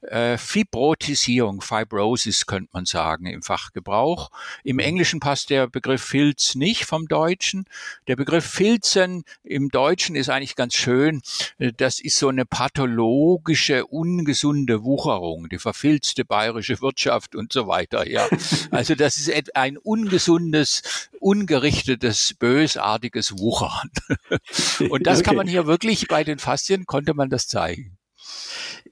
äh, 0.01 0.37
Fibrotisierung, 0.37 1.61
Fibrosis 1.61 2.45
könnte 2.45 2.69
man 2.73 2.85
sagen 2.85 3.25
im 3.27 3.41
Fachgebrauch. 3.41 4.31
Im 4.63 4.77
mhm. 4.77 4.81
Englischen 4.81 5.19
passt 5.19 5.49
der 5.49 5.67
Begriff 5.67 6.03
Filz 6.03 6.55
nicht 6.55 6.85
vom 6.85 7.07
Deutschen. 7.07 7.65
Der 8.07 8.15
Begriff 8.15 8.45
Filzen 8.45 9.23
im 9.43 9.69
Deutschen 9.69 10.15
ist 10.15 10.29
eigentlich 10.29 10.55
ganz 10.55 10.73
schön. 10.73 11.21
Äh, 11.59 11.71
das 11.75 11.99
ist 11.99 12.17
so 12.17 12.29
eine 12.29 12.45
pathologische, 12.45 13.85
ungesunde 13.85 14.83
Wucherung, 14.83 15.49
die 15.49 15.59
verfilzte 15.59 16.25
bayerische 16.25 16.81
Wirtschaft 16.81 17.35
und 17.35 17.53
so 17.53 17.67
weiter. 17.67 18.07
Ja, 18.07 18.27
also 18.71 18.95
das 18.95 19.17
ist 19.17 19.55
ein 19.55 19.77
ungesundes, 19.77 21.09
ungerichtetes, 21.19 22.35
bösartiges 22.37 23.37
Wuchern. 23.37 23.89
Und 24.89 25.07
das 25.07 25.19
okay. 25.19 25.27
kann 25.27 25.35
man 25.37 25.47
hier 25.47 25.65
wirklich 25.67 26.07
bei 26.07 26.23
den 26.23 26.39
Faszien 26.39 26.85
konnte 26.85 27.13
man 27.13 27.29
das 27.29 27.47
zeigen. 27.47 27.82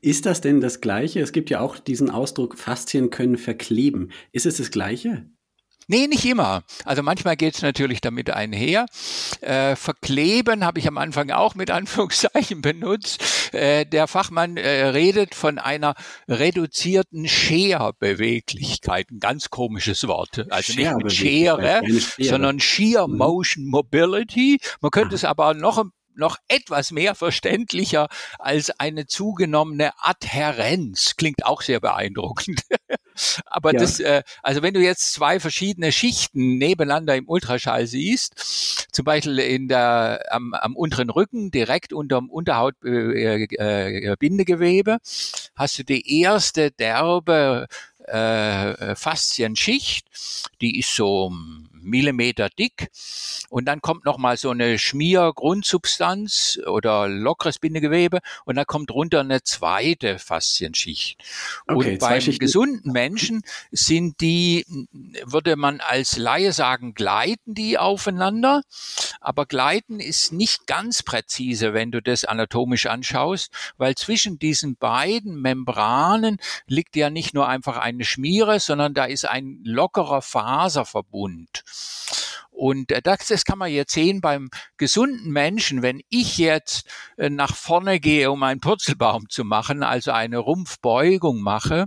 Ist 0.01 0.25
das 0.25 0.41
denn 0.41 0.61
das 0.61 0.81
Gleiche? 0.81 1.19
Es 1.19 1.31
gibt 1.31 1.51
ja 1.51 1.59
auch 1.59 1.77
diesen 1.77 2.09
Ausdruck, 2.09 2.57
Faszien 2.57 3.11
können 3.11 3.37
verkleben. 3.37 4.11
Ist 4.31 4.47
es 4.47 4.57
das 4.57 4.71
Gleiche? 4.71 5.25
Nee, 5.87 6.07
nicht 6.07 6.25
immer. 6.25 6.63
Also 6.85 7.03
manchmal 7.03 7.35
geht 7.35 7.55
es 7.55 7.61
natürlich 7.61 8.01
damit 8.01 8.29
einher. 8.29 8.85
Äh, 9.41 9.75
verkleben 9.75 10.63
habe 10.63 10.79
ich 10.79 10.87
am 10.87 10.97
Anfang 10.97 11.31
auch 11.31 11.53
mit 11.53 11.69
Anführungszeichen 11.69 12.61
benutzt. 12.63 13.53
Äh, 13.53 13.85
der 13.85 14.07
Fachmann 14.07 14.57
äh, 14.57 14.85
redet 14.85 15.35
von 15.35 15.59
einer 15.59 15.95
reduzierten 16.27 17.27
Scherbeweglichkeit. 17.27 19.11
Ein 19.11 19.19
ganz 19.19 19.49
komisches 19.49 20.07
Wort. 20.07 20.45
Also 20.49 20.73
nicht 20.73 20.95
mit 20.95 21.11
Schere, 21.11 21.81
sondern 22.17 22.59
Shear 22.59 23.07
mhm. 23.07 23.17
Motion 23.17 23.65
Mobility. 23.65 24.59
Man 24.79 24.91
könnte 24.91 25.09
Aha. 25.09 25.15
es 25.15 25.25
aber 25.25 25.53
noch 25.53 25.83
noch 26.15 26.37
etwas 26.47 26.91
mehr 26.91 27.15
verständlicher 27.15 28.07
als 28.39 28.71
eine 28.79 29.07
zugenommene 29.07 29.91
Adhärenz. 29.97 31.15
Klingt 31.17 31.45
auch 31.45 31.61
sehr 31.61 31.79
beeindruckend. 31.79 32.61
Aber 33.45 33.73
ja. 33.73 33.79
das, 33.79 33.99
äh, 33.99 34.23
also 34.41 34.61
wenn 34.61 34.73
du 34.73 34.81
jetzt 34.81 35.13
zwei 35.13 35.39
verschiedene 35.39 35.91
Schichten 35.91 36.57
nebeneinander 36.57 37.15
im 37.15 37.27
Ultraschall 37.27 37.87
siehst, 37.87 38.87
zum 38.91 39.05
Beispiel 39.05 39.39
in 39.39 39.67
der 39.67 40.23
am, 40.29 40.53
am 40.53 40.75
unteren 40.75 41.09
Rücken, 41.09 41.49
direkt 41.51 41.93
unterm 41.93 42.29
Unterhautbindegewebe, 42.29 44.91
äh, 44.91 44.95
äh, 44.95 44.99
hast 45.55 45.79
du 45.79 45.83
die 45.83 46.21
erste 46.21 46.71
derbe 46.71 47.67
äh, 48.07 48.95
Faszienschicht, 48.95 50.07
die 50.59 50.79
ist 50.79 50.95
so 50.95 51.31
Millimeter 51.83 52.49
dick. 52.49 52.89
Und 53.49 53.65
dann 53.65 53.81
kommt 53.81 54.05
nochmal 54.05 54.37
so 54.37 54.49
eine 54.49 54.79
Schmiergrundsubstanz 54.79 56.59
oder 56.65 57.07
lockeres 57.07 57.59
Bindegewebe 57.59 58.19
und 58.45 58.55
dann 58.55 58.65
kommt 58.65 58.91
runter 58.91 59.21
eine 59.21 59.43
zweite 59.43 60.19
Faszienschicht. 60.19 61.21
Okay, 61.67 61.93
und 61.93 61.99
beim 61.99 62.37
gesunden 62.37 62.91
Menschen 62.91 63.41
sind 63.71 64.21
die, 64.21 64.65
würde 65.23 65.55
man 65.55 65.79
als 65.81 66.17
Laie 66.17 66.53
sagen, 66.53 66.93
gleiten 66.93 67.53
die 67.53 67.77
aufeinander. 67.77 68.63
Aber 69.19 69.45
gleiten 69.45 69.99
ist 69.99 70.31
nicht 70.31 70.67
ganz 70.67 71.03
präzise, 71.03 71.73
wenn 71.73 71.91
du 71.91 72.01
das 72.01 72.25
anatomisch 72.25 72.85
anschaust, 72.85 73.51
weil 73.77 73.95
zwischen 73.95 74.39
diesen 74.39 74.75
beiden 74.75 75.41
Membranen 75.41 76.37
liegt 76.67 76.95
ja 76.95 77.09
nicht 77.09 77.33
nur 77.33 77.47
einfach 77.47 77.77
eine 77.77 78.05
Schmiere, 78.05 78.59
sondern 78.59 78.93
da 78.93 79.05
ist 79.05 79.25
ein 79.25 79.59
lockerer 79.63 80.21
Faserverbund. 80.21 81.63
Und 82.51 82.91
äh, 82.91 83.01
das, 83.01 83.27
das 83.27 83.45
kann 83.45 83.57
man 83.57 83.71
jetzt 83.71 83.93
sehen 83.93 84.21
beim 84.21 84.49
gesunden 84.77 85.31
Menschen. 85.31 85.81
Wenn 85.81 86.01
ich 86.09 86.37
jetzt 86.37 86.85
äh, 87.17 87.29
nach 87.29 87.55
vorne 87.55 87.99
gehe, 87.99 88.29
um 88.29 88.43
einen 88.43 88.59
Purzelbaum 88.59 89.29
zu 89.29 89.43
machen, 89.43 89.83
also 89.83 90.11
eine 90.11 90.37
Rumpfbeugung 90.37 91.41
mache, 91.41 91.85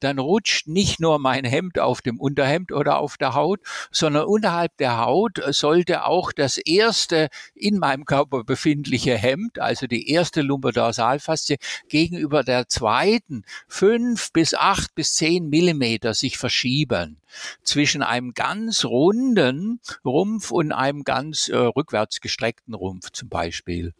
dann 0.00 0.18
rutscht 0.18 0.68
nicht 0.68 1.00
nur 1.00 1.18
mein 1.18 1.44
Hemd 1.44 1.78
auf 1.78 2.02
dem 2.02 2.20
Unterhemd 2.20 2.70
oder 2.70 2.98
auf 2.98 3.16
der 3.16 3.34
Haut, 3.34 3.60
sondern 3.90 4.26
unterhalb 4.26 4.76
der 4.76 4.98
Haut 4.98 5.40
sollte 5.48 6.04
auch 6.04 6.32
das 6.32 6.58
erste 6.58 7.28
in 7.54 7.78
meinem 7.78 8.04
Körper 8.04 8.44
befindliche 8.44 9.16
Hemd, 9.16 9.58
also 9.58 9.86
die 9.86 10.10
erste 10.10 10.42
Lumbodorsalfaszie, 10.42 11.56
gegenüber 11.88 12.44
der 12.44 12.68
zweiten 12.68 13.44
fünf 13.66 14.32
bis 14.32 14.54
acht 14.54 14.94
bis 14.94 15.14
zehn 15.14 15.48
Millimeter 15.48 16.14
sich 16.14 16.36
verschieben 16.36 17.20
zwischen 17.62 18.02
einem 18.02 18.34
ganz 18.34 18.84
runden 18.84 19.80
Rumpf 20.04 20.50
und 20.50 20.72
einem 20.72 21.04
ganz 21.04 21.48
äh, 21.48 21.56
rückwärts 21.56 22.20
gestreckten 22.20 22.74
Rumpf 22.74 23.10
zum 23.12 23.28
Beispiel. 23.28 23.94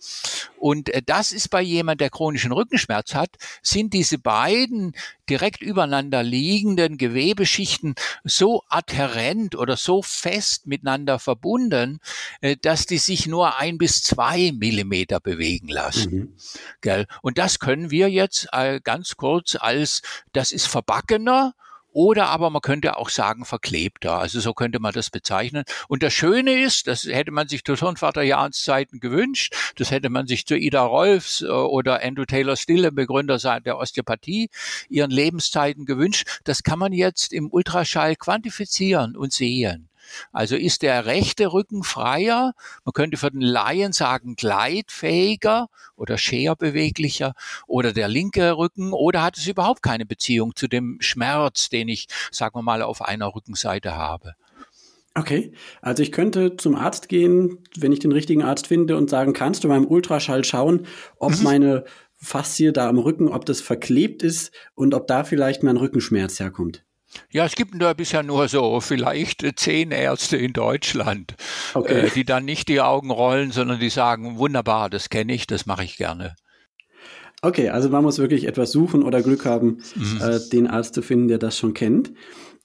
Und 0.58 0.88
äh, 0.90 1.02
das 1.04 1.32
ist 1.32 1.48
bei 1.50 1.62
jemand, 1.62 2.00
der 2.00 2.10
chronischen 2.10 2.52
Rückenschmerz 2.52 3.14
hat, 3.14 3.36
sind 3.62 3.92
diese 3.92 4.18
beiden 4.18 4.94
direkt 5.28 5.62
übereinander 5.62 6.22
liegenden 6.22 6.98
Gewebeschichten 6.98 7.94
so 8.24 8.62
adhärent 8.68 9.56
oder 9.56 9.76
so 9.76 10.02
fest 10.02 10.66
miteinander 10.66 11.18
verbunden, 11.18 12.00
äh, 12.40 12.56
dass 12.60 12.86
die 12.86 12.98
sich 12.98 13.26
nur 13.26 13.58
ein 13.58 13.78
bis 13.78 14.02
zwei 14.02 14.52
Millimeter 14.52 15.20
bewegen 15.20 15.68
lassen. 15.68 16.14
Mhm. 16.14 16.34
Gell? 16.80 17.06
Und 17.22 17.38
das 17.38 17.58
können 17.58 17.90
wir 17.90 18.10
jetzt 18.10 18.48
äh, 18.52 18.80
ganz 18.82 19.16
kurz 19.16 19.56
als, 19.56 20.02
das 20.32 20.52
ist 20.52 20.66
verbackener 20.66 21.54
oder 21.94 22.26
aber 22.26 22.50
man 22.50 22.60
könnte 22.60 22.98
auch 22.98 23.08
sagen 23.08 23.44
verklebter. 23.44 24.18
Also 24.18 24.40
so 24.40 24.52
könnte 24.52 24.80
man 24.80 24.92
das 24.92 25.10
bezeichnen. 25.10 25.64
Und 25.88 26.02
das 26.02 26.12
Schöne 26.12 26.60
ist, 26.60 26.88
das 26.88 27.04
hätte 27.04 27.30
man 27.30 27.48
sich 27.48 27.64
zu 27.64 27.76
Turnvater 27.76 28.22
Jahns 28.22 28.62
Zeiten 28.62 29.00
gewünscht, 29.00 29.54
das 29.76 29.90
hätte 29.90 30.10
man 30.10 30.26
sich 30.26 30.44
zu 30.44 30.56
Ida 30.56 30.82
Rolfs 30.82 31.40
äh, 31.40 31.46
oder 31.46 32.02
Andrew 32.02 32.24
Taylor 32.24 32.56
Stille, 32.56 32.92
Begründer 32.92 33.38
der 33.60 33.78
Osteopathie, 33.78 34.50
ihren 34.88 35.10
Lebenszeiten 35.10 35.86
gewünscht. 35.86 36.40
Das 36.44 36.64
kann 36.64 36.78
man 36.78 36.92
jetzt 36.92 37.32
im 37.32 37.50
Ultraschall 37.50 38.16
quantifizieren 38.16 39.16
und 39.16 39.32
sehen. 39.32 39.88
Also 40.32 40.56
ist 40.56 40.82
der 40.82 41.06
rechte 41.06 41.52
Rücken 41.52 41.82
freier, 41.82 42.54
man 42.84 42.92
könnte 42.92 43.16
für 43.16 43.30
den 43.30 43.40
Laien 43.40 43.92
sagen 43.92 44.36
gleitfähiger 44.36 45.68
oder 45.96 46.18
scherbeweglicher 46.18 47.34
oder 47.66 47.92
der 47.92 48.08
linke 48.08 48.56
Rücken 48.56 48.92
oder 48.92 49.22
hat 49.22 49.38
es 49.38 49.46
überhaupt 49.46 49.82
keine 49.82 50.06
Beziehung 50.06 50.54
zu 50.56 50.68
dem 50.68 50.98
Schmerz, 51.00 51.68
den 51.68 51.88
ich, 51.88 52.06
sagen 52.30 52.56
wir 52.56 52.62
mal, 52.62 52.82
auf 52.82 53.02
einer 53.02 53.34
Rückenseite 53.34 53.94
habe. 53.96 54.34
Okay, 55.16 55.52
also 55.80 56.02
ich 56.02 56.10
könnte 56.10 56.56
zum 56.56 56.74
Arzt 56.74 57.08
gehen, 57.08 57.58
wenn 57.76 57.92
ich 57.92 58.00
den 58.00 58.10
richtigen 58.10 58.42
Arzt 58.42 58.66
finde 58.66 58.96
und 58.96 59.08
sagen, 59.08 59.32
kannst 59.32 59.62
du 59.62 59.68
beim 59.68 59.86
Ultraschall 59.86 60.42
schauen, 60.42 60.86
ob 61.18 61.38
mhm. 61.38 61.44
meine 61.44 61.84
Faszie 62.16 62.72
da 62.72 62.88
am 62.88 62.98
Rücken, 62.98 63.28
ob 63.28 63.44
das 63.44 63.60
verklebt 63.60 64.24
ist 64.24 64.50
und 64.74 64.92
ob 64.92 65.06
da 65.06 65.22
vielleicht 65.22 65.62
mein 65.62 65.76
Rückenschmerz 65.76 66.40
herkommt. 66.40 66.84
Ja, 67.30 67.44
es 67.44 67.54
gibt 67.54 67.80
da 67.80 67.92
bisher 67.94 68.22
nur 68.22 68.48
so 68.48 68.80
vielleicht 68.80 69.44
zehn 69.56 69.90
Ärzte 69.90 70.36
in 70.36 70.52
Deutschland, 70.52 71.34
okay. 71.74 72.06
äh, 72.06 72.10
die 72.10 72.24
dann 72.24 72.44
nicht 72.44 72.68
die 72.68 72.80
Augen 72.80 73.10
rollen, 73.10 73.50
sondern 73.50 73.80
die 73.80 73.90
sagen, 73.90 74.38
wunderbar, 74.38 74.90
das 74.90 75.10
kenne 75.10 75.34
ich, 75.34 75.46
das 75.46 75.66
mache 75.66 75.84
ich 75.84 75.96
gerne. 75.96 76.36
Okay, 77.42 77.68
also 77.68 77.90
man 77.90 78.02
muss 78.02 78.18
wirklich 78.18 78.46
etwas 78.46 78.72
suchen 78.72 79.02
oder 79.02 79.22
Glück 79.22 79.44
haben, 79.44 79.78
mhm. 79.94 80.20
äh, 80.20 80.40
den 80.50 80.66
Arzt 80.66 80.94
zu 80.94 81.02
finden, 81.02 81.28
der 81.28 81.38
das 81.38 81.58
schon 81.58 81.74
kennt. 81.74 82.12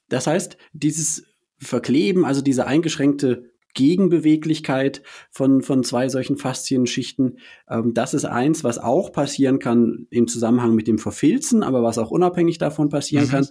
Das 0.08 0.26
heißt, 0.26 0.56
dieses 0.72 1.24
Verkleben, 1.58 2.24
also 2.24 2.40
diese 2.40 2.66
eingeschränkte 2.66 3.50
Gegenbeweglichkeit 3.74 5.02
von, 5.30 5.62
von 5.62 5.84
zwei 5.84 6.08
solchen 6.08 6.36
Faszienschichten. 6.36 7.38
Ähm, 7.68 7.94
das 7.94 8.14
ist 8.14 8.24
eins, 8.24 8.64
was 8.64 8.78
auch 8.78 9.12
passieren 9.12 9.58
kann 9.58 10.06
im 10.10 10.26
Zusammenhang 10.26 10.74
mit 10.74 10.88
dem 10.88 10.98
Verfilzen, 10.98 11.62
aber 11.62 11.82
was 11.82 11.98
auch 11.98 12.10
unabhängig 12.10 12.58
davon 12.58 12.88
passieren 12.88 13.26
mhm. 13.26 13.30
kann. 13.30 13.48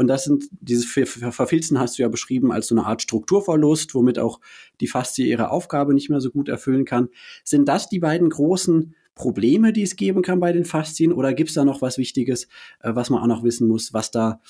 Und 0.00 0.06
das 0.06 0.24
sind, 0.24 0.48
dieses 0.62 0.86
Verfilzen 0.86 1.78
hast 1.78 1.98
du 1.98 2.02
ja 2.02 2.08
beschrieben 2.08 2.52
als 2.52 2.68
so 2.68 2.74
eine 2.74 2.86
Art 2.86 3.02
Strukturverlust, 3.02 3.94
womit 3.94 4.18
auch 4.18 4.40
die 4.80 4.86
Faszie 4.86 5.28
ihre 5.28 5.50
Aufgabe 5.50 5.92
nicht 5.92 6.08
mehr 6.08 6.22
so 6.22 6.30
gut 6.30 6.48
erfüllen 6.48 6.86
kann. 6.86 7.10
Sind 7.44 7.68
das 7.68 7.90
die 7.90 7.98
beiden 7.98 8.30
großen 8.30 8.94
Probleme, 9.14 9.74
die 9.74 9.82
es 9.82 9.96
geben 9.96 10.22
kann 10.22 10.40
bei 10.40 10.54
den 10.54 10.64
Faszien? 10.64 11.12
Oder 11.12 11.34
gibt 11.34 11.50
es 11.50 11.54
da 11.54 11.66
noch 11.66 11.82
was 11.82 11.98
Wichtiges, 11.98 12.44
äh, 12.82 12.94
was 12.94 13.10
man 13.10 13.20
auch 13.20 13.26
noch 13.26 13.44
wissen 13.44 13.68
muss, 13.68 13.92
was 13.92 14.10
da 14.10 14.40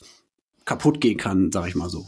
kaputt 0.66 1.00
gehen 1.00 1.16
kann, 1.16 1.50
sag 1.50 1.66
ich 1.66 1.74
mal 1.74 1.90
so? 1.90 2.06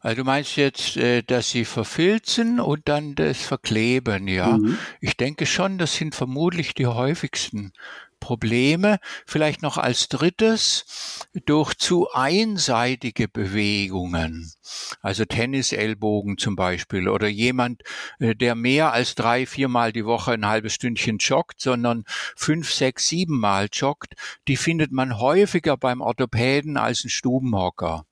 Also 0.00 0.22
du 0.22 0.24
meinst 0.24 0.54
jetzt, 0.54 0.96
äh, 0.96 1.22
dass 1.22 1.50
sie 1.50 1.64
verfilzen 1.64 2.60
und 2.60 2.82
dann 2.84 3.16
das 3.16 3.42
verkleben, 3.42 4.28
ja? 4.28 4.58
Mhm. 4.58 4.78
Ich 5.00 5.16
denke 5.16 5.44
schon, 5.44 5.76
das 5.78 5.96
sind 5.96 6.14
vermutlich 6.14 6.72
die 6.74 6.86
häufigsten 6.86 7.72
Probleme. 8.26 8.98
Vielleicht 9.24 9.62
noch 9.62 9.78
als 9.78 10.08
drittes 10.08 10.84
durch 11.44 11.74
zu 11.74 12.08
einseitige 12.12 13.28
Bewegungen. 13.28 14.50
Also 15.00 15.24
Tennisellbogen 15.24 16.36
zum 16.36 16.56
Beispiel 16.56 17.08
oder 17.08 17.28
jemand, 17.28 17.82
äh, 18.18 18.34
der 18.34 18.56
mehr 18.56 18.92
als 18.92 19.14
drei, 19.14 19.46
viermal 19.46 19.92
die 19.92 20.04
Woche 20.04 20.32
ein 20.32 20.44
halbes 20.44 20.72
Stündchen 20.72 21.18
joggt, 21.18 21.60
sondern 21.60 22.02
fünf, 22.34 22.72
sechs, 22.72 23.06
sieben 23.06 23.38
Mal 23.38 23.68
joggt, 23.72 24.14
die 24.48 24.56
findet 24.56 24.90
man 24.90 25.20
häufiger 25.20 25.76
beim 25.76 26.00
Orthopäden 26.00 26.76
als 26.76 27.04
ein 27.04 27.10
Stubenhocker. 27.10 28.06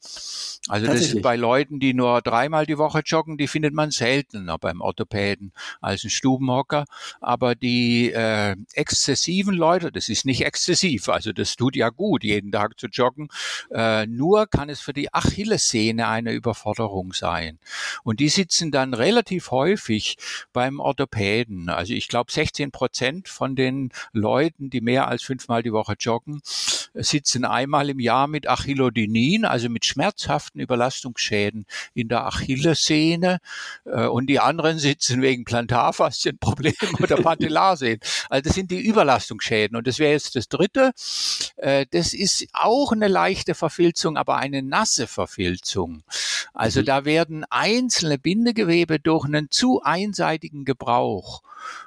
Also 0.69 0.87
das 0.87 1.01
ist 1.01 1.23
bei 1.23 1.35
Leuten, 1.35 1.81
die 1.81 1.93
nur 1.93 2.23
dreimal 2.23 2.67
die 2.67 2.79
Woche 2.79 3.03
joggen, 3.05 3.37
die 3.37 3.49
findet 3.49 3.75
man 3.75 3.91
seltener 3.91 4.59
beim 4.59 4.81
Orthopäden 4.81 5.53
als 5.81 6.05
ein 6.05 6.11
Stubenhocker. 6.11 6.85
Aber 7.21 7.55
die 7.55 8.13
äh, 8.13 8.55
exzessiven 8.73 9.55
Leute, 9.55 9.91
das 9.93 10.04
ist 10.09 10.25
nicht 10.25 10.45
exzessiv, 10.45 11.09
also 11.09 11.33
das 11.33 11.57
tut 11.57 11.77
ja 11.77 11.91
gut, 11.91 12.25
jeden 12.25 12.53
Tag 12.53 12.79
zu 12.79 12.87
joggen. 12.87 13.29
Äh, 13.71 14.07
nur 14.07 14.47
kann 14.47 14.69
es 14.69 14.81
für 14.81 14.93
die 14.93 15.13
Achillessehne 15.13 16.09
eine 16.09 16.33
Überforderung 16.33 17.13
sein. 17.13 17.59
Und 18.03 18.21
die 18.21 18.29
sitzen 18.29 18.71
dann 18.71 18.95
relativ 18.95 19.51
häufig 19.51 20.17
beim 20.53 20.81
Orthopäden. 20.81 21.69
Also 21.69 21.95
ich 21.95 22.09
glaube 22.09 22.33
16 22.33 22.71
Prozent 22.71 23.29
von 23.29 23.57
den 23.57 23.91
Leuten, 24.13 24.71
die 24.71 24.81
mehr 24.81 25.09
als 25.09 25.23
fünfmal 25.23 25.63
die 25.63 25.73
Woche 25.73 25.95
joggen, 25.99 26.41
sitzen 26.95 27.45
einmal 27.45 27.91
im 27.91 27.99
Jahr 28.01 28.29
mit 28.29 28.49
Achillodinin, 28.49 29.45
also 29.45 29.69
mit 29.69 29.85
schmerzhaften 29.85 30.61
Überlastungsschäden 30.61 31.67
in 31.93 32.09
der 32.09 32.27
Achillessehne 32.27 33.39
äh, 33.85 34.07
und 34.07 34.29
die 34.29 34.41
anderen 34.41 34.79
sitzen 34.79 35.21
wegen 35.21 35.45
Plantarfaszienproblemen 35.45 36.95
oder 37.03 37.17
Patellarsehnen. 37.17 38.01
Also 38.31 38.49
das 38.49 38.55
sind 38.55 38.71
die 38.71 38.81
Überlastungsschäden 38.81 39.77
und 39.77 39.87
das 39.87 39.99
wäre 39.99 40.13
jetzt 40.13 40.37
das 40.37 40.49
dritte. 40.49 40.93
Äh, 41.57 41.87
das 41.91 42.15
ist 42.15 42.47
auch 42.53 42.93
eine 42.93 43.09
leichte 43.09 43.55
Verfilzung, 43.55 44.17
aber 44.17 44.37
eine 44.37 44.63
nasse 44.63 45.07
Verfilzung. 45.07 46.05
Also 46.53 46.81
mhm. 46.81 46.85
da 46.85 47.05
werden 47.05 47.45
einzelne 47.51 48.19
Bindegewebe 48.19 49.01
durch 49.01 49.25
einen 49.25 49.51
zu 49.51 49.83
einseitigen 49.83 50.65
Gebrauch 50.65 51.43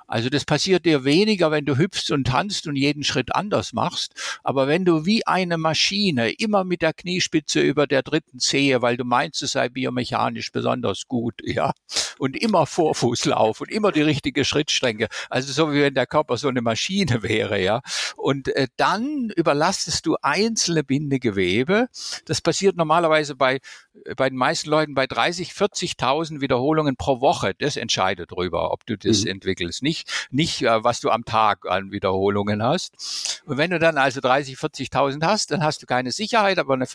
also 0.08 0.30
das 0.30 0.46
passiert 0.46 0.86
dir 0.86 1.04
weniger, 1.04 1.52
wenn 1.52 1.66
du 1.66 1.78
hüpfst 1.78 2.12
und 2.12 2.28
tanzt 2.28 2.66
und 2.68 2.76
jeden 2.78 3.04
Schritt 3.04 3.36
anders 3.36 3.74
machst. 3.74 4.14
Aber 4.44 4.68
wenn 4.68 4.86
du 4.86 4.97
wie 5.06 5.26
eine 5.26 5.58
Maschine 5.58 6.32
immer 6.32 6.64
mit 6.64 6.82
der 6.82 6.94
Kniespitze 6.94 7.62
über 7.62 7.88
der 7.88 8.04
dritten 8.04 8.40
Zehe, 8.40 8.82
weil 8.82 8.98
du 8.98 9.04
meinst, 9.04 9.42
es 9.44 9.52
sei 9.52 9.70
biomechanisch 9.70 10.52
besonders 10.52 11.08
gut, 11.08 11.36
ja, 11.44 11.74
und 12.20 12.36
immer 12.36 12.66
Vorfußlauf 12.66 13.62
und 13.62 13.72
immer 13.72 13.92
die 13.92 14.02
richtige 14.02 14.46
Schrittstrenge. 14.46 15.08
Also 15.30 15.52
so 15.52 15.74
wie 15.74 15.82
wenn 15.82 15.94
der 15.94 16.08
Körper 16.08 16.38
so 16.38 16.48
eine 16.48 16.62
Maschine 16.62 17.24
wäre, 17.24 17.62
ja. 17.62 17.82
Und 18.16 18.50
äh, 18.50 18.68
dann 18.78 19.32
überlastest 19.36 20.06
du 20.06 20.18
einzelne 20.22 20.84
Bindegewebe. 20.84 21.88
Das 22.26 22.42
passiert 22.42 22.78
normalerweise 22.78 23.36
bei 23.36 23.60
bei 24.16 24.30
den 24.30 24.38
meisten 24.38 24.70
Leuten 24.70 24.94
bei 24.94 25.08
30, 25.08 25.52
40.000 25.52 26.42
Wiederholungen 26.42 26.96
pro 26.96 27.22
Woche. 27.22 27.54
Das 27.58 27.78
entscheidet 27.78 28.32
darüber, 28.32 28.72
ob 28.72 28.86
du 28.86 28.98
das 28.98 29.24
mhm. 29.24 29.32
entwickelst. 29.32 29.84
Nicht, 29.84 30.28
nicht, 30.32 30.62
äh, 30.62 30.84
was 30.84 31.00
du 31.00 31.10
am 31.10 31.26
Tag 31.26 31.66
an 31.68 31.92
Wiederholungen 31.92 32.64
hast. 32.64 33.42
Und 33.46 33.58
wenn 33.58 33.72
du 33.72 33.80
dann 33.80 33.98
also 33.98 34.22
30, 34.22 34.56
40.000 34.56 35.26
hast, 35.26 35.52
dann 35.52 35.64
hast 35.64 35.82
du 35.82 35.86
keine 35.86 36.12
Sicherheit, 36.12 36.60
aber 36.60 36.74
eine 36.74 36.88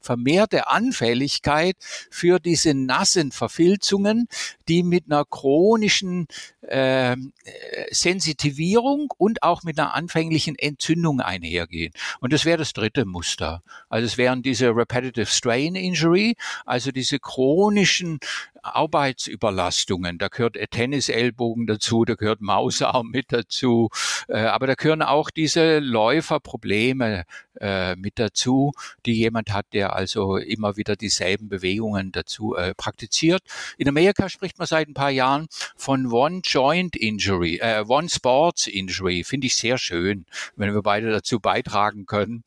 vermehrte 0.00 0.68
Anfälligkeit 0.68 1.76
für 2.10 2.38
diese 2.38 2.74
nassen 2.74 3.32
Verfilzungen, 3.32 4.28
die 4.68 4.82
mit 4.82 5.04
einer 5.06 5.24
chronischen 5.24 6.26
ähm, 6.68 7.32
äh, 7.44 7.86
Sensitivierung 7.90 9.12
und 9.16 9.42
auch 9.42 9.62
mit 9.62 9.78
einer 9.78 9.94
anfänglichen 9.94 10.56
Entzündung 10.56 11.20
einhergehen. 11.20 11.92
Und 12.20 12.32
das 12.32 12.44
wäre 12.44 12.58
das 12.58 12.72
dritte 12.72 13.04
Muster. 13.04 13.62
Also 13.88 14.06
es 14.06 14.18
wären 14.18 14.42
diese 14.42 14.74
Repetitive 14.74 15.26
Strain 15.26 15.74
Injury, 15.74 16.36
also 16.64 16.90
diese 16.90 17.18
chronischen 17.18 18.18
Arbeitsüberlastungen. 18.64 20.18
Da 20.18 20.28
gehört 20.28 20.56
Tennisellbogen 20.70 21.66
dazu, 21.66 22.04
da 22.04 22.14
gehört 22.14 22.40
Mausarm 22.40 23.08
mit 23.10 23.32
dazu, 23.32 23.90
äh, 24.28 24.38
aber 24.38 24.66
da 24.66 24.74
gehören 24.74 25.02
auch 25.02 25.30
diese 25.30 25.78
Läuferprobleme 25.78 27.24
äh, 27.60 27.96
mit 27.96 28.18
dazu, 28.18 28.72
die 29.06 29.14
jemand 29.14 29.52
hat, 29.52 29.66
der 29.72 29.94
also 29.94 30.36
immer 30.36 30.76
wieder 30.76 30.96
dieselben 30.96 31.48
Bewegungen 31.48 32.12
dazu 32.12 32.56
äh, 32.56 32.74
praktiziert. 32.74 33.42
In 33.78 33.88
Amerika 33.88 34.28
spricht 34.28 34.58
man 34.58 34.66
seit 34.66 34.88
ein 34.88 34.94
paar 34.94 35.10
Jahren 35.10 35.46
von 35.76 36.10
One 36.12 36.40
Joint 36.42 36.96
Injury, 36.96 37.58
äh, 37.58 37.84
One 37.86 38.08
Sports 38.08 38.66
Injury. 38.66 39.24
Finde 39.24 39.46
ich 39.46 39.56
sehr 39.56 39.78
schön, 39.78 40.26
wenn 40.56 40.74
wir 40.74 40.82
beide 40.82 41.10
dazu 41.10 41.40
beitragen 41.40 42.06
können. 42.06 42.42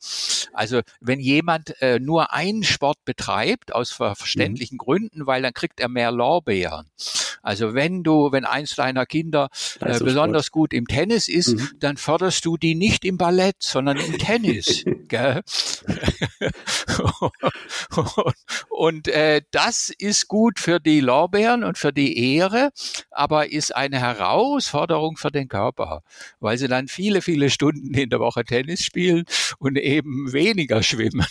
Also 0.52 0.82
wenn 1.00 1.20
jemand 1.20 1.80
äh, 1.80 1.98
nur 1.98 2.32
einen 2.32 2.64
Sport 2.64 3.04
betreibt, 3.04 3.74
aus 3.74 3.92
verständlichen 3.92 4.76
mhm. 4.76 4.84
Gründen, 4.84 5.26
weil 5.26 5.42
dann 5.42 5.54
kriegt 5.54 5.80
er 5.80 5.88
mehr 5.88 6.07
Lorbeeren. 6.10 6.86
Also 7.42 7.74
wenn 7.74 8.02
du, 8.02 8.32
wenn 8.32 8.44
eins 8.44 8.74
deiner 8.74 9.06
Kinder 9.06 9.48
äh, 9.80 9.98
besonders 9.98 10.50
gut 10.50 10.72
im 10.72 10.86
Tennis 10.86 11.28
ist, 11.28 11.54
mhm. 11.54 11.70
dann 11.80 11.96
förderst 11.96 12.44
du 12.44 12.56
die 12.56 12.74
nicht 12.74 13.04
im 13.04 13.16
Ballett, 13.16 13.56
sondern 13.60 13.96
im 13.98 14.18
Tennis. 14.18 14.84
gell? 15.08 15.42
und, 17.20 17.32
und 18.68 19.08
äh, 19.08 19.42
das 19.50 19.90
ist 19.98 20.28
gut 20.28 20.58
für 20.58 20.80
die 20.80 21.00
Lorbeeren 21.00 21.64
und 21.64 21.78
für 21.78 21.92
die 21.92 22.34
Ehre, 22.34 22.70
aber 23.10 23.50
ist 23.50 23.74
eine 23.74 23.98
Herausforderung 23.98 25.16
für 25.16 25.30
den 25.30 25.48
Körper, 25.48 26.02
weil 26.40 26.58
sie 26.58 26.68
dann 26.68 26.88
viele, 26.88 27.22
viele 27.22 27.50
Stunden 27.50 27.94
in 27.94 28.10
der 28.10 28.20
Woche 28.20 28.44
Tennis 28.44 28.82
spielen 28.82 29.24
und 29.58 29.78
eben 29.78 30.32
weniger 30.32 30.82
schwimmen. 30.82 31.26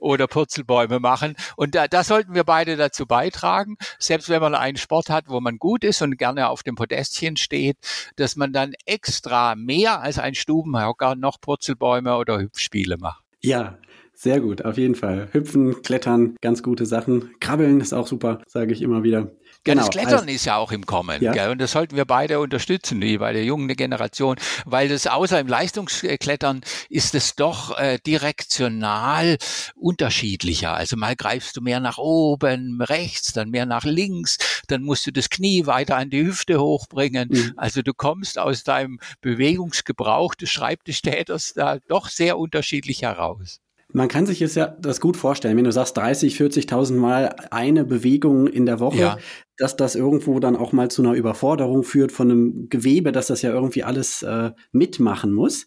Oder 0.00 0.26
Purzelbäume 0.26 1.00
machen. 1.00 1.36
Und 1.56 1.74
da, 1.74 1.88
da 1.88 2.04
sollten 2.04 2.34
wir 2.34 2.44
beide 2.44 2.76
dazu 2.76 3.06
beitragen, 3.06 3.76
selbst 3.98 4.28
wenn 4.28 4.40
man 4.40 4.54
einen 4.54 4.76
Sport 4.76 5.10
hat, 5.10 5.28
wo 5.28 5.40
man 5.40 5.58
gut 5.58 5.84
ist 5.84 6.02
und 6.02 6.16
gerne 6.16 6.48
auf 6.48 6.62
dem 6.62 6.74
Podestchen 6.74 7.36
steht, 7.36 7.78
dass 8.16 8.36
man 8.36 8.52
dann 8.52 8.74
extra 8.84 9.54
mehr 9.54 10.00
als 10.00 10.18
ein 10.18 10.34
Stubenhocker 10.34 11.14
noch 11.14 11.40
Purzelbäume 11.40 12.16
oder 12.16 12.38
Hüpfspiele 12.38 12.96
macht. 12.98 13.22
Ja, 13.42 13.78
sehr 14.16 14.40
gut, 14.40 14.64
auf 14.64 14.78
jeden 14.78 14.94
Fall. 14.94 15.28
Hüpfen, 15.32 15.82
klettern, 15.82 16.36
ganz 16.40 16.62
gute 16.62 16.86
Sachen. 16.86 17.30
Krabbeln 17.38 17.80
ist 17.82 17.92
auch 17.92 18.06
super, 18.06 18.40
sage 18.46 18.72
ich 18.72 18.80
immer 18.80 19.02
wieder. 19.02 19.30
Genau, 19.62 19.82
das 19.82 19.90
Klettern 19.90 20.20
also, 20.20 20.30
ist 20.30 20.44
ja 20.46 20.56
auch 20.56 20.72
im 20.72 20.86
Kommen. 20.86 21.20
Ja. 21.20 21.32
Gell? 21.32 21.50
Und 21.50 21.60
das 21.60 21.72
sollten 21.72 21.96
wir 21.96 22.06
beide 22.06 22.40
unterstützen, 22.40 23.00
die 23.00 23.18
bei 23.18 23.34
der 23.34 23.44
jungen 23.44 23.68
Generation, 23.68 24.36
weil 24.64 24.88
das 24.88 25.06
außer 25.06 25.38
im 25.38 25.48
Leistungsklettern 25.48 26.62
ist 26.88 27.14
es 27.14 27.34
doch 27.34 27.76
äh, 27.76 27.98
direktional 28.06 29.36
unterschiedlicher. 29.74 30.72
Also 30.72 30.96
mal 30.96 31.14
greifst 31.14 31.56
du 31.56 31.60
mehr 31.60 31.80
nach 31.80 31.98
oben, 31.98 32.80
rechts, 32.80 33.34
dann 33.34 33.50
mehr 33.50 33.66
nach 33.66 33.84
links, 33.84 34.38
dann 34.68 34.82
musst 34.82 35.06
du 35.06 35.10
das 35.10 35.28
Knie 35.28 35.66
weiter 35.66 35.96
an 35.96 36.08
die 36.08 36.24
Hüfte 36.24 36.58
hochbringen. 36.60 37.28
Mhm. 37.30 37.52
Also 37.56 37.82
du 37.82 37.92
kommst 37.92 38.38
aus 38.38 38.64
deinem 38.64 38.98
Bewegungsgebrauch 39.20 40.34
des 40.36 40.48
Schreibtischtäters 40.48 41.52
da 41.54 41.80
doch 41.88 42.08
sehr 42.08 42.38
unterschiedlich 42.38 43.02
heraus. 43.02 43.60
Man 43.92 44.08
kann 44.08 44.26
sich 44.26 44.40
jetzt 44.40 44.56
ja 44.56 44.66
das 44.66 45.00
gut 45.00 45.16
vorstellen, 45.16 45.56
wenn 45.56 45.64
du 45.64 45.72
sagst 45.72 45.96
30, 45.96 46.36
40.000 46.36 46.94
Mal 46.94 47.34
eine 47.50 47.84
Bewegung 47.84 48.46
in 48.46 48.66
der 48.66 48.80
Woche, 48.80 48.98
ja. 48.98 49.18
dass 49.56 49.76
das 49.76 49.94
irgendwo 49.94 50.40
dann 50.40 50.56
auch 50.56 50.72
mal 50.72 50.90
zu 50.90 51.02
einer 51.02 51.14
Überforderung 51.14 51.84
führt 51.84 52.12
von 52.12 52.30
einem 52.30 52.68
Gewebe, 52.68 53.12
dass 53.12 53.28
das 53.28 53.42
ja 53.42 53.50
irgendwie 53.50 53.84
alles 53.84 54.22
äh, 54.22 54.50
mitmachen 54.72 55.32
muss. 55.32 55.66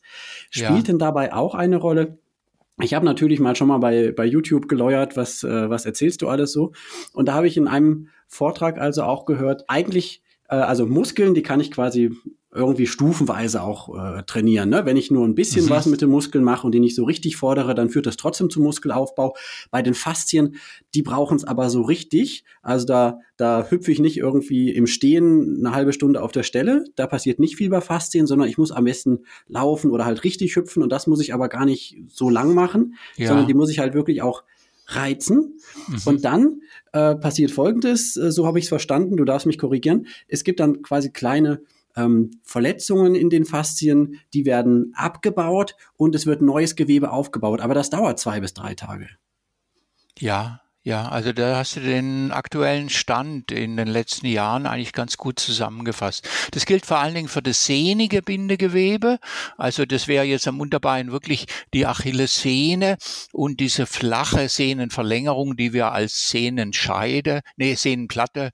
Spielt 0.50 0.70
ja. 0.70 0.82
denn 0.82 1.00
dabei 1.00 1.34
auch 1.34 1.56
eine 1.56 1.78
Rolle? 1.78 2.20
Ich 2.82 2.94
habe 2.94 3.06
natürlich 3.06 3.40
mal 3.40 3.56
schon 3.56 3.68
mal 3.68 3.80
bei, 3.80 4.12
bei 4.12 4.26
YouTube 4.26 4.68
geläuert, 4.68 5.18
was, 5.18 5.44
äh, 5.44 5.70
was 5.70 5.86
erzählst 5.86 6.22
du 6.22 6.28
alles 6.28 6.52
so? 6.52 6.74
Und 7.14 7.28
da 7.28 7.34
habe 7.34 7.48
ich 7.48 7.58
in 7.58 7.68
einem 7.68 8.10
Vortrag 8.28 8.80
also 8.80 9.04
auch 9.04 9.26
gehört, 9.26 9.64
eigentlich 9.68 10.22
äh, 10.50 10.56
also 10.56 10.86
Muskeln, 10.86 11.34
die 11.34 11.44
kann 11.44 11.60
ich 11.60 11.72
quasi 11.72 12.12
irgendwie 12.52 12.88
stufenweise 12.88 13.62
auch 13.62 13.96
äh, 13.96 14.24
trainieren. 14.24 14.70
Ne? 14.70 14.86
Wenn 14.86 14.98
ich 14.98 15.12
nur 15.12 15.26
ein 15.26 15.36
bisschen 15.36 15.66
mhm. 15.66 15.70
was 15.70 15.86
mit 15.86 16.02
den 16.02 16.10
Muskeln 16.10 16.44
mache 16.44 16.66
und 16.66 16.74
die 16.74 16.80
nicht 16.80 16.96
so 16.96 17.04
richtig 17.04 17.38
fordere, 17.38 17.76
dann 17.76 17.90
führt 17.90 18.08
das 18.08 18.18
trotzdem 18.18 18.50
zum 18.50 18.64
Muskelaufbau. 18.64 19.36
Bei 19.70 19.84
den 19.84 19.94
Faszien, 19.94 20.56
die 20.96 21.04
brauchen 21.04 21.38
es 21.38 21.44
aber 21.44 21.70
so 21.70 21.84
richtig. 21.84 22.44
Also 22.64 22.88
da, 22.88 23.20
da 23.38 23.68
hüpfe 23.70 23.92
ich 23.92 24.00
nicht 24.00 24.18
irgendwie 24.18 24.72
im 24.72 24.88
Stehen 24.88 25.58
eine 25.60 25.76
halbe 25.76 25.94
Stunde 25.94 26.24
auf 26.24 26.32
der 26.32 26.44
Stelle. 26.44 26.86
Da 26.96 27.06
passiert 27.06 27.40
nicht 27.40 27.56
viel 27.56 27.70
bei 27.70 27.82
Faszien, 27.82 28.26
sondern 28.26 28.50
ich 28.50 28.58
muss 28.58 28.72
am 28.72 28.86
besten 28.86 29.20
laufen 29.48 29.92
oder 29.92 30.06
halt 30.06 30.24
richtig 30.24 30.56
hüpfen. 30.56 30.82
Und 30.82 30.92
das 30.92 31.06
muss 31.06 31.22
ich 31.22 31.36
aber 31.36 31.50
gar 31.50 31.66
nicht 31.66 31.98
so 32.08 32.32
lang 32.32 32.56
machen, 32.56 32.96
ja. 33.16 33.28
sondern 33.28 33.46
die 33.46 33.54
muss 33.54 33.70
ich 33.70 33.78
halt 33.78 33.94
wirklich 33.94 34.24
auch 34.24 34.44
reizen. 34.88 35.60
Mhm. 35.88 36.00
Und 36.06 36.26
dann 36.26 36.62
äh, 36.94 37.14
passiert 37.14 37.52
Folgendes, 37.52 38.18
äh, 38.18 38.32
so 38.32 38.48
habe 38.48 38.58
ich 38.58 38.66
es 38.66 38.70
verstanden, 38.70 39.18
du 39.18 39.26
darfst 39.26 39.46
mich 39.46 39.60
korrigieren. 39.60 40.08
Es 40.28 40.44
gibt 40.44 40.60
dann 40.60 40.82
quasi 40.82 41.12
kleine 41.12 41.62
ähm, 41.96 42.32
Verletzungen 42.44 43.16
in 43.16 43.30
den 43.30 43.46
Faszien, 43.46 44.20
die 44.34 44.46
werden 44.46 44.94
abgebaut 44.96 45.76
und 45.96 46.16
es 46.16 46.26
wird 46.26 46.42
neues 46.42 46.76
Gewebe 46.76 47.12
aufgebaut. 47.12 47.62
Aber 47.62 47.74
das 47.74 47.90
dauert 47.90 48.20
zwei 48.20 48.40
bis 48.40 48.54
drei 48.54 48.76
Tage. 48.76 49.10
Ja, 50.18 50.62
ja, 50.84 51.10
also 51.10 51.34
da 51.34 51.58
hast 51.58 51.76
du 51.76 51.82
den 51.82 52.32
aktuellen 52.32 52.88
Stand 52.88 53.52
in 53.52 53.76
den 53.76 53.90
letzten 53.90 54.28
Jahren 54.28 54.66
eigentlich 54.66 54.94
ganz 54.94 55.18
gut 55.18 55.38
zusammengefasst. 55.38 56.26
Das 56.52 56.66
gilt 56.66 56.86
vor 56.86 57.00
allen 57.00 57.14
Dingen 57.14 57.28
für 57.28 57.42
das 57.42 57.66
sehnige 57.66 58.22
Bindegewebe. 58.22 59.20
Also 59.58 59.86
das 59.86 60.08
wäre 60.08 60.24
jetzt 60.24 60.48
am 60.48 60.62
Unterbein 60.62 61.12
wirklich 61.12 61.48
die 61.74 61.86
Achillessehne 61.86 62.98
und 63.34 63.60
diese 63.60 63.88
flache 63.88 64.48
Sehnenverlängerung, 64.48 65.58
die 65.58 65.74
wir 65.74 65.92
als 65.92 66.30
Sehnenscheide, 66.30 67.42
nee, 67.58 67.76
Sehnenplatte 67.76 68.52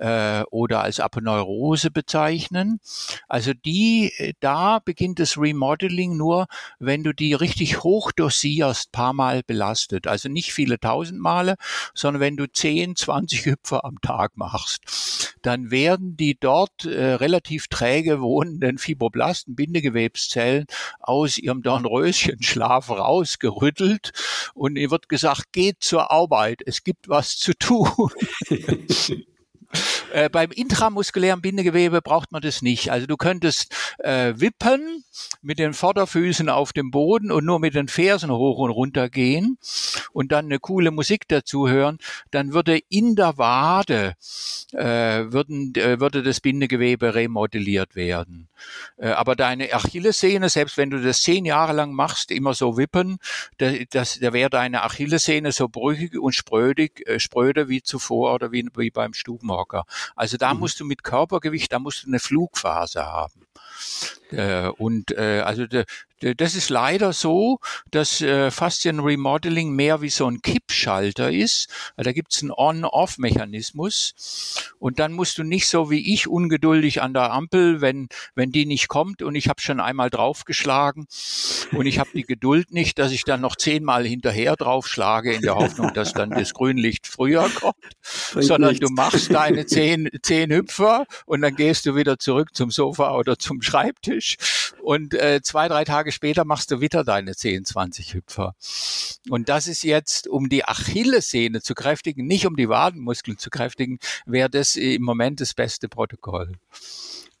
äh, 0.00 0.42
oder 0.50 0.82
als 0.82 0.98
Aponeurose 0.98 1.92
bezeichnen. 1.92 2.80
Also 3.28 3.52
die, 3.54 4.12
äh, 4.16 4.32
da 4.40 4.80
beginnt 4.80 5.20
das 5.20 5.38
Remodeling 5.38 6.16
nur, 6.16 6.48
wenn 6.80 7.04
du 7.04 7.12
die 7.12 7.32
richtig 7.32 7.84
hoch 7.84 8.10
dosierst, 8.10 8.90
paar 8.90 9.12
Mal 9.12 9.44
belastet. 9.46 10.08
Also 10.08 10.28
nicht 10.28 10.52
viele 10.52 10.80
tausend 10.80 11.20
Mal 11.20 11.43
Male, 11.44 11.56
sondern 11.94 12.20
wenn 12.20 12.36
du 12.36 12.50
10, 12.50 12.96
20 12.96 13.46
Hüpfer 13.46 13.84
am 13.84 14.00
Tag 14.00 14.36
machst, 14.36 15.36
dann 15.42 15.70
werden 15.70 16.16
die 16.16 16.36
dort 16.38 16.84
äh, 16.84 17.14
relativ 17.14 17.68
träge 17.68 18.20
wohnenden 18.20 18.78
Fibroblasten, 18.78 19.54
Bindegewebszellen 19.54 20.66
aus 21.00 21.38
ihrem 21.38 21.62
Dornröschenschlaf 21.62 22.90
rausgerüttelt 22.90 24.12
und 24.54 24.76
ihr 24.76 24.90
wird 24.90 25.08
gesagt, 25.08 25.52
geht 25.52 25.82
zur 25.82 26.10
Arbeit, 26.10 26.62
es 26.64 26.82
gibt 26.82 27.08
was 27.08 27.36
zu 27.36 27.54
tun. 27.54 28.10
Äh, 30.14 30.30
beim 30.30 30.52
intramuskulären 30.52 31.40
Bindegewebe 31.40 32.00
braucht 32.00 32.30
man 32.30 32.40
das 32.40 32.62
nicht. 32.62 32.92
Also 32.92 33.08
du 33.08 33.16
könntest 33.16 33.74
äh, 33.98 34.32
wippen 34.36 35.02
mit 35.42 35.58
den 35.58 35.74
Vorderfüßen 35.74 36.48
auf 36.48 36.72
dem 36.72 36.92
Boden 36.92 37.32
und 37.32 37.44
nur 37.44 37.58
mit 37.58 37.74
den 37.74 37.88
Fersen 37.88 38.30
hoch 38.30 38.58
und 38.58 38.70
runter 38.70 39.08
gehen 39.10 39.58
und 40.12 40.30
dann 40.30 40.44
eine 40.44 40.60
coole 40.60 40.92
Musik 40.92 41.26
dazu 41.26 41.68
hören, 41.68 41.98
dann 42.30 42.52
würde 42.52 42.78
in 42.88 43.16
der 43.16 43.38
Wade 43.38 44.14
äh, 44.72 45.32
würden, 45.32 45.74
äh, 45.74 45.98
würde 45.98 46.22
das 46.22 46.40
Bindegewebe 46.40 47.16
remodelliert 47.16 47.96
werden. 47.96 48.48
Äh, 48.96 49.08
aber 49.08 49.34
deine 49.34 49.72
Achillessehne, 49.72 50.48
selbst 50.48 50.76
wenn 50.76 50.90
du 50.90 51.02
das 51.02 51.22
zehn 51.22 51.44
Jahre 51.44 51.72
lang 51.72 51.92
machst, 51.92 52.30
immer 52.30 52.54
so 52.54 52.76
wippen, 52.76 53.18
da, 53.58 53.72
das, 53.90 54.20
da 54.20 54.32
wäre 54.32 54.50
deine 54.50 54.82
Achillessehne 54.82 55.50
so 55.50 55.68
brüchig 55.68 56.16
und 56.16 56.34
sprödig, 56.34 57.06
äh, 57.08 57.18
spröde 57.18 57.68
wie 57.68 57.82
zuvor 57.82 58.34
oder 58.34 58.52
wie, 58.52 58.68
wie 58.76 58.90
beim 58.90 59.12
Stubenhocker. 59.12 59.84
Also 60.16 60.36
da 60.36 60.54
mhm. 60.54 60.60
musst 60.60 60.80
du 60.80 60.84
mit 60.84 61.04
Körpergewicht, 61.04 61.72
da 61.72 61.78
musst 61.78 62.04
du 62.04 62.08
eine 62.08 62.18
Flugphase 62.18 63.04
haben. 63.04 63.46
Äh, 64.36 64.68
und 64.78 65.12
äh, 65.12 65.40
also 65.40 65.66
de, 65.66 65.84
de, 66.22 66.34
das 66.34 66.54
ist 66.54 66.70
leider 66.70 67.12
so, 67.12 67.58
dass 67.90 68.20
äh, 68.20 68.50
Faszien-Remodeling 68.50 69.70
mehr 69.70 70.00
wie 70.00 70.10
so 70.10 70.26
ein 70.26 70.40
Kippschalter 70.42 71.30
ist. 71.30 71.68
Da 71.96 72.12
gibt's 72.12 72.42
einen 72.42 72.52
On-Off-Mechanismus. 72.52 74.14
Und 74.78 74.98
dann 74.98 75.12
musst 75.12 75.38
du 75.38 75.44
nicht 75.44 75.68
so 75.68 75.90
wie 75.90 76.12
ich 76.12 76.28
ungeduldig 76.28 77.02
an 77.02 77.14
der 77.14 77.32
Ampel, 77.32 77.80
wenn 77.80 78.08
wenn 78.34 78.52
die 78.52 78.66
nicht 78.66 78.88
kommt. 78.88 79.22
Und 79.22 79.34
ich 79.34 79.48
habe 79.48 79.60
schon 79.60 79.80
einmal 79.80 80.10
draufgeschlagen. 80.10 81.06
Und 81.72 81.86
ich 81.86 81.98
habe 81.98 82.10
die 82.14 82.24
Geduld 82.24 82.72
nicht, 82.72 82.98
dass 82.98 83.12
ich 83.12 83.24
dann 83.24 83.40
noch 83.40 83.56
zehnmal 83.56 84.06
hinterher 84.06 84.56
draufschlage 84.56 85.32
in 85.32 85.42
der 85.42 85.56
Hoffnung, 85.56 85.92
dass 85.94 86.12
dann 86.12 86.30
das 86.30 86.54
Grünlicht 86.54 87.06
früher 87.06 87.48
kommt, 87.48 87.76
Bringt 88.32 88.46
sondern 88.46 88.70
nichts. 88.72 88.86
du 88.86 88.92
machst 88.92 89.32
deine 89.32 89.66
zehn, 89.66 90.08
zehn 90.22 90.50
Hüpfer 90.50 91.06
und 91.26 91.42
dann 91.42 91.54
gehst 91.54 91.86
du 91.86 91.96
wieder 91.96 92.18
zurück 92.18 92.54
zum 92.54 92.70
Sofa 92.70 93.14
oder 93.14 93.38
zum 93.38 93.62
Schreibtisch 93.62 94.23
und 94.82 95.14
äh, 95.14 95.40
zwei, 95.42 95.68
drei 95.68 95.84
Tage 95.84 96.12
später 96.12 96.44
machst 96.44 96.70
du 96.70 96.80
wieder 96.80 97.04
deine 97.04 97.34
10, 97.34 97.64
20 97.64 98.14
Hüpfer. 98.14 98.54
Und 99.30 99.48
das 99.48 99.66
ist 99.66 99.82
jetzt, 99.82 100.28
um 100.28 100.48
die 100.48 100.64
Achillessehne 100.64 101.62
zu 101.62 101.74
kräftigen, 101.74 102.26
nicht 102.26 102.46
um 102.46 102.56
die 102.56 102.68
Wadenmuskeln 102.68 103.38
zu 103.38 103.50
kräftigen, 103.50 103.98
wäre 104.26 104.50
das 104.50 104.76
im 104.76 105.02
Moment 105.02 105.40
das 105.40 105.54
beste 105.54 105.88
Protokoll. 105.88 106.52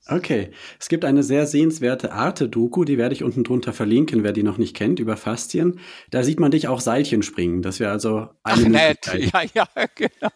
Okay, 0.06 0.50
es 0.78 0.88
gibt 0.88 1.06
eine 1.06 1.22
sehr 1.22 1.46
sehenswerte 1.46 2.12
Arte-Doku, 2.12 2.84
die 2.84 2.98
werde 2.98 3.14
ich 3.14 3.24
unten 3.24 3.42
drunter 3.42 3.72
verlinken, 3.72 4.22
wer 4.22 4.32
die 4.32 4.42
noch 4.42 4.58
nicht 4.58 4.76
kennt, 4.76 5.00
über 5.00 5.16
Faszien. 5.16 5.80
Da 6.10 6.22
sieht 6.22 6.38
man 6.38 6.50
dich 6.50 6.68
auch 6.68 6.80
Seilchen 6.80 7.22
springen. 7.22 7.62
Das 7.62 7.80
wäre 7.80 7.90
also 7.90 8.28
eine 8.42 8.64
Ach, 8.64 8.68
nett. 8.68 9.32
Ja, 9.32 9.42
ja, 9.54 9.66
genau. 9.94 10.30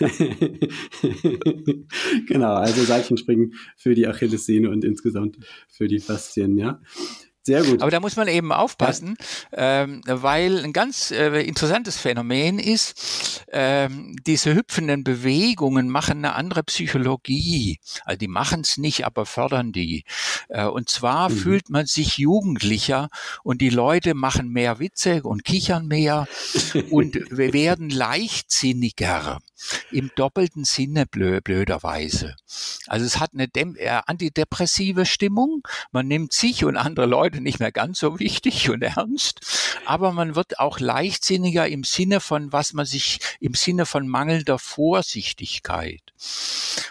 genau, 2.26 2.54
also 2.54 2.82
Seilchen 2.82 3.18
springen 3.18 3.52
für 3.76 3.94
die 3.94 4.06
Achillessehne 4.06 4.70
und 4.70 4.84
insgesamt 4.84 5.36
für 5.68 5.86
die 5.86 6.00
Faszien, 6.00 6.56
ja. 6.56 6.80
Sehr 7.42 7.62
gut. 7.62 7.80
Aber 7.80 7.90
da 7.90 8.00
muss 8.00 8.16
man 8.16 8.28
eben 8.28 8.52
aufpassen, 8.52 9.16
ja. 9.50 9.82
ähm, 9.82 10.02
weil 10.04 10.62
ein 10.62 10.74
ganz 10.74 11.10
äh, 11.10 11.40
interessantes 11.40 11.96
Phänomen 11.96 12.58
ist, 12.58 13.44
ähm, 13.50 14.14
diese 14.26 14.54
hüpfenden 14.54 15.04
Bewegungen 15.04 15.88
machen 15.88 16.18
eine 16.18 16.34
andere 16.34 16.62
Psychologie. 16.64 17.78
Also 18.04 18.18
die 18.18 18.28
machen 18.28 18.60
es 18.60 18.76
nicht, 18.76 19.06
aber 19.06 19.24
fördern 19.24 19.72
die. 19.72 20.04
Äh, 20.48 20.66
und 20.66 20.90
zwar 20.90 21.30
mhm. 21.30 21.36
fühlt 21.36 21.70
man 21.70 21.86
sich 21.86 22.18
jugendlicher 22.18 23.08
und 23.42 23.62
die 23.62 23.70
Leute 23.70 24.14
machen 24.14 24.50
mehr 24.50 24.78
Witze 24.78 25.22
und 25.22 25.42
kichern 25.44 25.86
mehr 25.86 26.28
und 26.90 27.16
werden 27.30 27.88
leichtsinniger 27.88 29.40
im 29.90 30.10
doppelten 30.14 30.64
Sinne 30.64 31.06
blö 31.06 31.40
blöderweise. 31.40 32.36
Also 32.86 33.06
es 33.06 33.18
hat 33.18 33.30
eine 33.34 33.48
äh, 33.54 34.00
antidepressive 34.06 35.06
Stimmung. 35.06 35.62
Man 35.92 36.08
nimmt 36.08 36.32
sich 36.32 36.64
und 36.64 36.76
andere 36.76 37.06
Leute 37.06 37.29
nicht 37.38 37.60
mehr 37.60 37.72
ganz 37.72 38.00
so 38.00 38.18
wichtig 38.18 38.70
und 38.70 38.82
ernst, 38.82 39.40
aber 39.86 40.12
man 40.12 40.34
wird 40.34 40.58
auch 40.58 40.80
leichtsinniger 40.80 41.68
im 41.68 41.84
Sinne 41.84 42.20
von, 42.20 42.52
was 42.52 42.72
man 42.72 42.86
sich, 42.86 43.20
im 43.40 43.54
Sinne 43.54 43.86
von 43.86 44.08
mangelnder 44.08 44.58
Vorsichtigkeit. 44.58 46.00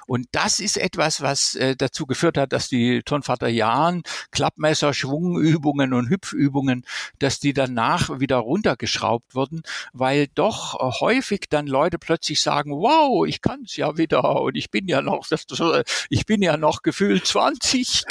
Und 0.07 0.27
das 0.31 0.59
ist 0.59 0.77
etwas, 0.77 1.21
was 1.21 1.55
äh, 1.55 1.75
dazu 1.75 2.05
geführt 2.05 2.37
hat, 2.37 2.51
dass 2.51 2.67
die 2.67 3.01
Turnvater 3.03 3.47
Jahn 3.47 4.01
Klappmesser, 4.31 4.93
Schwungübungen 4.93 5.93
und 5.93 6.09
Hüpfübungen, 6.09 6.85
dass 7.19 7.39
die 7.39 7.53
danach 7.53 8.19
wieder 8.19 8.37
runtergeschraubt 8.37 9.35
wurden, 9.35 9.61
weil 9.93 10.27
doch 10.33 10.75
äh, 10.75 10.99
häufig 10.99 11.41
dann 11.49 11.67
Leute 11.67 11.99
plötzlich 11.99 12.41
sagen, 12.41 12.71
wow, 12.71 13.27
ich 13.27 13.41
kann's 13.41 13.75
ja 13.75 13.97
wieder 13.97 14.41
und 14.41 14.55
ich 14.55 14.71
bin 14.71 14.87
ja 14.87 15.01
noch, 15.01 15.27
ich 16.09 16.25
bin 16.25 16.41
ja 16.41 16.57
noch 16.57 16.81
gefühlt 16.81 17.27
20 17.27 18.05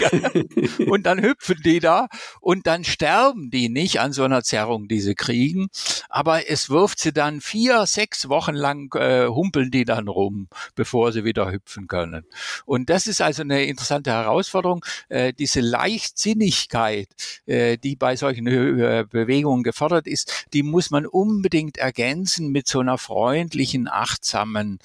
und 0.86 1.04
dann 1.04 1.20
hüpfen 1.20 1.60
die 1.64 1.80
da 1.80 2.08
und 2.40 2.66
dann 2.66 2.84
sterben 2.84 3.50
die 3.50 3.68
nicht 3.68 4.00
an 4.00 4.12
so 4.12 4.24
einer 4.24 4.42
Zerrung, 4.42 4.88
die 4.88 5.00
sie 5.00 5.14
kriegen, 5.14 5.68
aber 6.08 6.48
es 6.50 6.70
wirft 6.70 7.00
sie 7.00 7.12
dann 7.12 7.40
vier, 7.40 7.86
sechs 7.86 8.28
Wochen 8.28 8.54
lang 8.54 8.94
äh, 8.94 9.26
humpeln 9.26 9.70
die 9.70 9.84
dann 9.84 10.08
rum, 10.08 10.48
bevor 10.74 11.12
sie 11.12 11.24
wieder 11.24 11.50
hüpfen 11.50 11.86
können. 11.88 12.24
Und 12.64 12.90
das 12.90 13.06
ist 13.06 13.20
also 13.20 13.42
eine 13.42 13.64
interessante 13.64 14.10
Herausforderung, 14.10 14.84
äh, 15.08 15.32
diese 15.32 15.60
Leichtsinnigkeit, 15.60 17.08
äh, 17.46 17.76
die 17.78 17.96
bei 17.96 18.16
solchen 18.16 18.46
äh, 18.46 19.04
Bewegungen 19.08 19.62
gefordert 19.62 20.06
ist, 20.06 20.46
die 20.52 20.62
muss 20.62 20.90
man 20.90 21.06
unbedingt 21.06 21.78
ergänzen 21.78 22.50
mit 22.50 22.68
so 22.68 22.80
einer 22.80 22.98
freundlichen, 22.98 23.88
achtsamen 23.88 24.78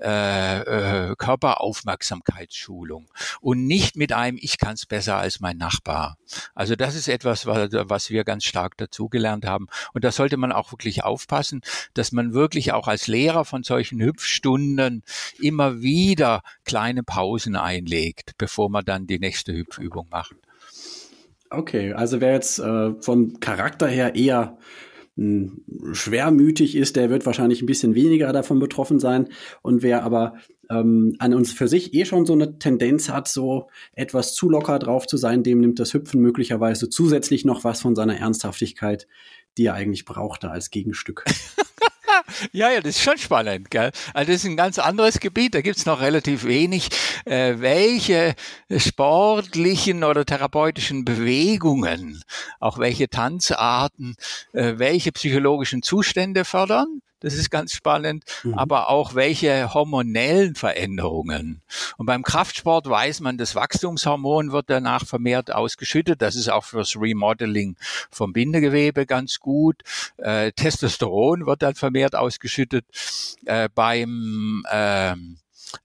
äh, 0.00 1.10
äh, 1.10 1.16
Körperaufmerksamkeitsschulung 1.16 3.06
und 3.40 3.66
nicht 3.66 3.96
mit 3.96 4.12
einem 4.12 4.38
Ich 4.40 4.58
kann 4.58 4.74
es 4.74 4.86
besser 4.86 5.16
als 5.16 5.40
mein 5.40 5.56
Nachbar. 5.56 6.16
Also 6.54 6.75
das 6.76 6.94
ist 6.94 7.08
etwas, 7.08 7.46
was, 7.46 7.70
was 7.72 8.10
wir 8.10 8.24
ganz 8.24 8.44
stark 8.44 8.76
dazugelernt 8.76 9.46
haben. 9.46 9.66
Und 9.92 10.04
da 10.04 10.12
sollte 10.12 10.36
man 10.36 10.52
auch 10.52 10.72
wirklich 10.72 11.04
aufpassen, 11.04 11.60
dass 11.94 12.12
man 12.12 12.34
wirklich 12.34 12.72
auch 12.72 12.88
als 12.88 13.06
Lehrer 13.06 13.44
von 13.44 13.62
solchen 13.62 14.00
Hüpfstunden 14.00 15.02
immer 15.40 15.82
wieder 15.82 16.42
kleine 16.64 17.02
Pausen 17.02 17.56
einlegt, 17.56 18.32
bevor 18.38 18.70
man 18.70 18.84
dann 18.84 19.06
die 19.06 19.18
nächste 19.18 19.52
Hüpfübung 19.52 20.08
macht. 20.10 20.36
Okay, 21.50 21.92
also 21.92 22.20
wer 22.20 22.32
jetzt 22.32 22.58
äh, 22.58 22.94
vom 23.00 23.38
Charakter 23.40 23.86
her 23.86 24.14
eher 24.16 24.58
hm, 25.16 25.64
schwermütig 25.92 26.76
ist, 26.76 26.96
der 26.96 27.08
wird 27.08 27.24
wahrscheinlich 27.24 27.62
ein 27.62 27.66
bisschen 27.66 27.94
weniger 27.94 28.32
davon 28.32 28.58
betroffen 28.58 28.98
sein. 28.98 29.28
Und 29.62 29.82
wer 29.82 30.02
aber 30.02 30.34
ähm, 30.70 31.14
an 31.18 31.34
uns 31.34 31.52
für 31.52 31.68
sich 31.68 31.94
eh 31.94 32.04
schon 32.04 32.26
so 32.26 32.32
eine 32.32 32.58
Tendenz 32.58 33.08
hat, 33.08 33.28
so 33.28 33.68
etwas 33.92 34.34
zu 34.34 34.48
locker 34.48 34.78
drauf 34.78 35.06
zu 35.06 35.16
sein, 35.16 35.42
dem 35.42 35.60
nimmt 35.60 35.78
das 35.78 35.94
Hüpfen 35.94 36.20
möglicherweise 36.20 36.88
zusätzlich 36.88 37.44
noch 37.44 37.64
was 37.64 37.80
von 37.80 37.94
seiner 37.94 38.16
Ernsthaftigkeit, 38.18 39.06
die 39.58 39.66
er 39.66 39.74
eigentlich 39.74 40.04
brauchte 40.04 40.50
als 40.50 40.70
Gegenstück. 40.70 41.24
ja, 42.52 42.70
ja, 42.70 42.80
das 42.80 42.96
ist 42.96 43.02
schon 43.02 43.18
spannend, 43.18 43.70
gell? 43.70 43.90
Also 44.14 44.32
das 44.32 44.42
ist 44.42 44.50
ein 44.50 44.56
ganz 44.56 44.78
anderes 44.78 45.20
Gebiet, 45.20 45.54
da 45.54 45.60
gibt's 45.60 45.86
noch 45.86 46.00
relativ 46.00 46.44
wenig. 46.44 46.88
Äh, 47.24 47.54
welche 47.58 48.34
sportlichen 48.76 50.04
oder 50.04 50.24
therapeutischen 50.24 51.04
Bewegungen, 51.04 52.22
auch 52.60 52.78
welche 52.78 53.08
Tanzarten, 53.08 54.16
äh, 54.52 54.74
welche 54.76 55.12
psychologischen 55.12 55.82
Zustände 55.82 56.44
fördern? 56.44 57.00
Das 57.20 57.34
ist 57.34 57.50
ganz 57.50 57.72
spannend. 57.72 58.24
Mhm. 58.44 58.54
Aber 58.54 58.90
auch 58.90 59.14
welche 59.14 59.72
hormonellen 59.72 60.54
Veränderungen. 60.54 61.62
Und 61.96 62.06
beim 62.06 62.22
Kraftsport 62.22 62.88
weiß 62.88 63.20
man, 63.20 63.38
das 63.38 63.54
Wachstumshormon 63.54 64.52
wird 64.52 64.68
danach 64.68 65.06
vermehrt 65.06 65.52
ausgeschüttet. 65.52 66.22
Das 66.22 66.36
ist 66.36 66.48
auch 66.48 66.64
fürs 66.64 66.96
Remodeling 66.96 67.76
vom 68.10 68.32
Bindegewebe 68.32 69.06
ganz 69.06 69.38
gut. 69.38 69.82
Äh, 70.18 70.52
Testosteron 70.52 71.46
wird 71.46 71.62
dann 71.62 71.74
vermehrt 71.74 72.14
ausgeschüttet. 72.14 72.84
Äh, 73.44 73.68
beim 73.74 74.64
ähm, 74.70 75.38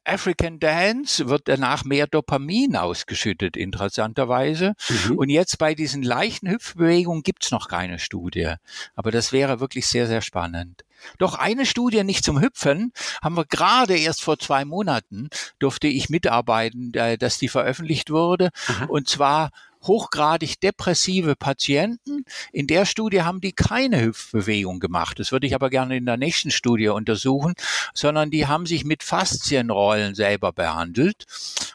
African 0.03 0.59
Dance 0.59 1.27
wird 1.27 1.47
danach 1.47 1.83
mehr 1.83 2.07
Dopamin 2.07 2.75
ausgeschüttet, 2.75 3.57
interessanterweise. 3.57 4.73
Mhm. 4.89 5.17
Und 5.17 5.29
jetzt 5.29 5.57
bei 5.57 5.75
diesen 5.75 6.03
leichten 6.03 6.49
Hüpfbewegungen 6.49 7.23
gibt's 7.23 7.51
noch 7.51 7.67
keine 7.67 7.99
Studie. 7.99 8.55
Aber 8.95 9.11
das 9.11 9.31
wäre 9.31 9.59
wirklich 9.59 9.87
sehr, 9.87 10.07
sehr 10.07 10.21
spannend. 10.21 10.83
Doch 11.17 11.35
eine 11.35 11.65
Studie 11.65 12.03
nicht 12.03 12.23
zum 12.23 12.39
Hüpfen 12.39 12.93
haben 13.23 13.35
wir 13.35 13.45
gerade 13.45 13.97
erst 13.97 14.21
vor 14.21 14.37
zwei 14.37 14.65
Monaten 14.65 15.29
durfte 15.57 15.87
ich 15.87 16.09
mitarbeiten, 16.09 16.93
äh, 16.93 17.17
dass 17.17 17.39
die 17.39 17.47
veröffentlicht 17.47 18.11
wurde. 18.11 18.49
Aha. 18.67 18.85
Und 18.85 19.09
zwar 19.09 19.49
hochgradig 19.83 20.59
depressive 20.59 21.35
Patienten. 21.35 22.25
In 22.51 22.67
der 22.67 22.85
Studie 22.85 23.23
haben 23.23 23.41
die 23.41 23.51
keine 23.51 24.01
Hüpfbewegung 24.01 24.79
gemacht. 24.79 25.19
Das 25.19 25.31
würde 25.31 25.47
ich 25.47 25.55
aber 25.55 25.69
gerne 25.69 25.97
in 25.97 26.05
der 26.05 26.17
nächsten 26.17 26.51
Studie 26.51 26.89
untersuchen, 26.89 27.53
sondern 27.93 28.31
die 28.31 28.47
haben 28.47 28.65
sich 28.65 28.85
mit 28.85 29.03
Faszienrollen 29.03 30.15
selber 30.15 30.51
behandelt. 30.53 31.25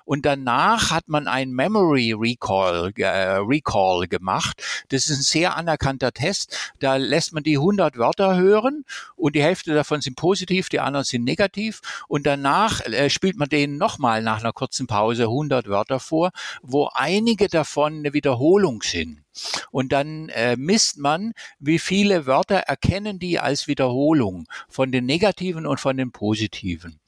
Und 0.05 0.25
danach 0.25 0.91
hat 0.91 1.09
man 1.09 1.27
ein 1.27 1.51
Memory 1.51 2.13
Recall, 2.13 2.93
äh, 2.97 3.39
Recall 3.39 4.07
gemacht. 4.07 4.63
Das 4.89 5.09
ist 5.09 5.19
ein 5.19 5.23
sehr 5.23 5.57
anerkannter 5.57 6.13
Test. 6.13 6.73
Da 6.79 6.97
lässt 6.97 7.33
man 7.33 7.43
die 7.43 7.57
100 7.57 7.99
Wörter 7.99 8.37
hören 8.37 8.85
und 9.17 9.35
die 9.35 9.43
Hälfte 9.43 9.75
davon 9.75 10.01
sind 10.01 10.17
positiv, 10.17 10.69
die 10.69 10.81
anderen 10.81 11.05
sind 11.05 11.25
negativ. 11.25 11.81
Und 12.09 12.27
danach 12.27 12.81
äh, 12.87 13.11
spielt 13.11 13.37
man 13.37 13.49
denen 13.49 13.79
nochmal 13.79 14.23
nach 14.23 14.41
einer 14.41 14.53
kurzen 14.53 14.87
Pause 14.87 15.25
100 15.25 15.69
Wörter 15.69 15.99
vor, 15.99 16.31
wo 16.63 16.89
einige 16.93 17.49
davon 17.49 17.96
eine 17.99 18.15
Wiederholung 18.15 18.83
sind. 18.83 19.26
Und 19.71 19.93
dann 19.93 20.29
äh, 20.31 20.57
misst 20.57 20.99
man, 20.99 21.33
wie 21.59 21.79
viele 21.79 22.27
Wörter 22.27 22.57
erkennen 22.57 23.19
die 23.19 23.39
als 23.39 23.67
Wiederholung 23.67 24.47
von 24.69 24.93
den 24.93 25.07
negativen 25.07 25.67
und 25.67 25.81
von 25.81 25.97
den 25.97 26.13
positiven. 26.13 27.01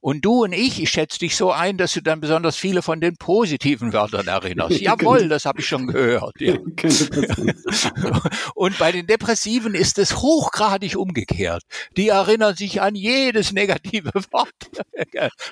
Und 0.00 0.24
du 0.24 0.44
und 0.44 0.52
ich, 0.52 0.82
ich 0.82 0.90
schätze 0.90 1.18
dich 1.18 1.36
so 1.36 1.52
ein, 1.52 1.76
dass 1.76 1.92
du 1.92 2.00
dann 2.00 2.20
besonders 2.20 2.56
viele 2.56 2.80
von 2.80 3.00
den 3.00 3.16
positiven 3.16 3.92
Wörtern 3.92 4.26
erinnerst. 4.26 4.80
Jawohl, 4.80 5.28
das 5.28 5.44
habe 5.44 5.60
ich 5.60 5.66
schon 5.66 5.86
gehört. 5.86 6.40
Ja. 6.40 6.54
und 8.54 8.78
bei 8.78 8.92
den 8.92 9.06
Depressiven 9.06 9.74
ist 9.74 9.98
es 9.98 10.16
hochgradig 10.16 10.96
umgekehrt. 10.96 11.64
Die 11.96 12.08
erinnern 12.08 12.56
sich 12.56 12.80
an 12.80 12.94
jedes 12.94 13.52
negative 13.52 14.12
Wort. 14.30 14.54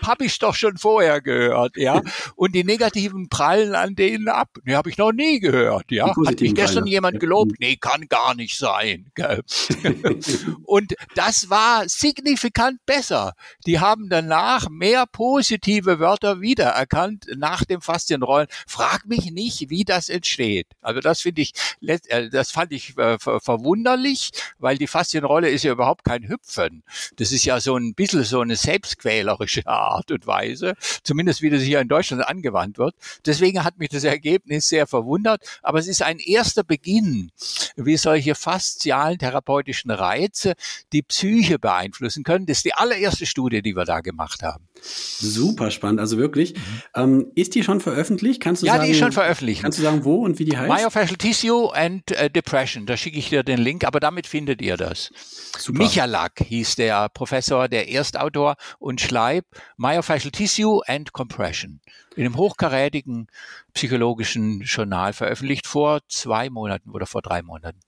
habe 0.03 0.25
ich 0.25 0.39
doch 0.39 0.55
schon 0.55 0.79
vorher 0.79 1.21
gehört, 1.21 1.77
ja. 1.77 2.01
Und 2.35 2.55
die 2.55 2.65
negativen 2.65 3.29
prallen 3.29 3.75
an 3.75 3.95
denen 3.97 4.29
ab. 4.29 4.49
Die 4.67 4.75
habe 4.75 4.89
ich 4.89 4.97
noch 4.97 5.13
nie 5.13 5.41
gehört, 5.41 5.91
ja. 5.91 6.08
Hat 6.17 6.41
mich 6.41 6.55
gestern 6.55 6.85
Teile. 6.85 6.91
jemand 6.91 7.21
gelobt? 7.21 7.53
Nee, 7.59 7.77
kann 7.77 8.09
gar 8.09 8.35
nicht 8.35 8.59
sein. 8.59 9.11
und 10.65 10.95
das 11.15 11.51
war 11.51 11.89
signifikant 11.89 12.85
besser. 12.87 13.35
Die 13.67 13.81
haben 13.81 14.09
danach 14.09 14.69
mehr 14.69 15.07
positive 15.07 15.99
Wörter 16.01 16.41
wiedererkannt 16.41 17.27
nach 17.37 17.65
dem 17.65 17.81
Faszienrollen. 17.81 18.49
Frag 18.67 19.07
mich 19.07 19.31
nicht, 19.31 19.71
wie 19.71 19.85
das 19.85 20.09
entsteht. 20.09 20.67
Also 20.81 21.01
das 21.01 21.23
finde 21.23 21.43
ich, 21.43 21.53
äh, 21.81 22.29
das 22.31 22.51
fand 22.51 22.73
ich 22.73 22.97
äh, 22.99 23.19
verwunderlich, 23.19 24.31
weil 24.59 24.79
die 24.79 24.87
Faszienrolle 24.87 25.49
ist 25.51 25.65
ja 25.65 25.73
überhaupt 25.73 26.05
kein 26.05 26.29
Hüpfen. 26.29 26.83
Das 27.17 27.33
ist 27.33 27.45
ja 27.45 27.61
so 27.61 27.77
ein 27.77 27.95
bisschen 27.95 28.25
so 28.25 28.41
eine 28.41 28.57
selbstquälerische 28.57 29.67
Art 29.67 30.11
und 30.11 30.27
Weise, 30.27 30.75
zumindest 31.03 31.43
wie 31.43 31.51
das 31.51 31.63
hier 31.63 31.81
in 31.81 31.89
Deutschland 31.89 32.27
angewandt 32.27 32.79
wird. 32.79 32.95
Deswegen 33.27 33.65
hat 33.65 33.79
mich 33.79 33.89
das 33.91 34.05
Ergebnis 34.05 34.69
sehr 34.69 34.87
verwundert, 34.87 35.43
aber 35.63 35.79
es 35.79 35.87
ist 35.87 35.98
ein 36.03 36.19
erster 36.19 36.65
Beginn, 36.65 37.31
wie 37.77 37.97
solche 37.97 38.35
faszialen 38.35 39.19
therapeutischen 39.19 39.91
Reize 39.91 40.55
die 40.93 41.03
Psyche 41.03 41.59
beeinflussen 41.59 42.25
können. 42.25 42.47
Das 42.47 42.59
ist 42.59 42.65
die 42.65 42.75
allererste 42.75 43.27
Studie, 43.27 43.63
die 43.63 43.77
wir 43.77 43.85
da 43.85 44.01
gemacht 44.01 44.43
haben. 44.43 44.69
Super 44.81 45.71
spannend, 45.71 46.01
also 46.01 46.19
wirklich. 46.19 46.55
Mhm. 46.55 46.61
Ähm, 46.95 47.33
ist 47.35 47.55
die 47.55 47.63
schon 47.63 47.81
veröffentlicht? 47.81 48.41
Kannst 48.41 48.63
du 48.63 48.67
ja, 48.67 48.75
sagen, 48.75 48.85
die 48.85 48.93
ist 48.93 48.99
schon 48.99 49.13
veröffentlicht. 49.13 49.63
Kannst 49.63 49.79
du 49.79 49.83
sagen, 49.83 50.05
wo 50.05 50.25
und 50.25 50.39
wie 50.39 50.45
die 50.45 50.57
heißt? 50.57 50.69
Myofascial 50.69 51.17
Tissue 51.17 51.75
and 51.75 52.03
uh, 52.13 52.29
Depression. 52.29 52.87
Da 52.87 52.97
schicke 52.97 53.19
ich 53.19 53.29
dir 53.29 53.43
den 53.43 53.59
Link, 53.59 53.85
aber 53.85 54.01
damit 54.01 54.27
findet 54.27 54.63
ihr 54.63 54.77
das. 54.77 55.11
Super. 55.59 55.79
Michalak 55.79 56.45
hieß 56.45 56.77
der 56.77 57.09
Professor, 57.09 57.69
der 57.69 57.89
Erstautor 57.89 58.57
und 58.79 59.01
Schleib. 59.01 59.45
Myofascial 59.77 60.31
Tissue 60.31 60.81
and 60.87 61.13
Compression. 61.13 61.81
In 62.15 62.25
einem 62.25 62.37
hochkarätigen 62.37 63.29
psychologischen 63.75 64.63
Journal 64.63 65.13
veröffentlicht 65.13 65.67
vor 65.67 65.88
zwei 66.09 66.51
Monaten 66.51 66.91
oder 66.91 67.07
vor 67.07 67.23
drei 67.23 67.43
Monaten 67.43 67.81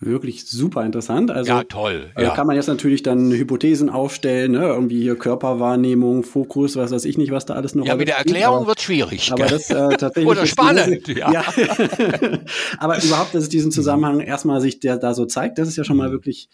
wirklich 0.00 0.46
super 0.46 0.84
interessant. 0.84 1.30
Also, 1.30 1.52
ja, 1.52 1.64
toll. 1.64 2.10
Also 2.14 2.32
kann 2.32 2.46
man 2.46 2.56
jetzt 2.56 2.68
natürlich 2.68 3.02
dann 3.02 3.30
Hypothesen 3.30 3.90
aufstellen, 3.90 4.52
ne? 4.52 4.66
irgendwie 4.66 5.02
hier 5.02 5.16
Körperwahrnehmung, 5.16 6.22
Fokus, 6.22 6.76
was 6.76 6.90
weiß 6.90 7.04
ich 7.04 7.18
nicht, 7.18 7.30
was 7.30 7.44
da 7.44 7.54
alles 7.54 7.74
noch 7.74 7.84
Ja, 7.84 7.96
mit 7.96 8.08
der 8.08 8.16
Erklärung 8.16 8.66
wird 8.66 8.80
schwierig. 8.80 9.30
Aber 9.30 9.46
das 9.46 9.68
äh, 9.68 9.74
tatsächlich. 9.98 10.26
Oder 10.26 10.46
spannend, 10.46 11.06
ja. 11.08 11.30
ja. 11.30 11.44
aber 12.78 13.02
überhaupt, 13.02 13.34
dass 13.34 13.44
es 13.44 13.48
diesen 13.50 13.70
Zusammenhang 13.70 14.20
erstmal 14.20 14.60
sich 14.62 14.80
der 14.80 14.96
da 14.96 15.12
so 15.12 15.26
zeigt, 15.26 15.58
das 15.58 15.68
ist 15.68 15.76
ja 15.76 15.84
schon 15.84 15.98
mal 15.98 16.08
mhm. 16.08 16.12
wirklich 16.12 16.48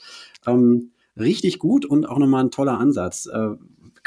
ähm, 0.47 0.91
richtig 1.19 1.61
gut 1.61 1.87
und 1.87 2.07
auch 2.07 2.19
nochmal 2.19 2.45
ein 2.45 2.51
toller 2.51 2.79
Ansatz. 2.79 3.27
Äh, 3.27 3.51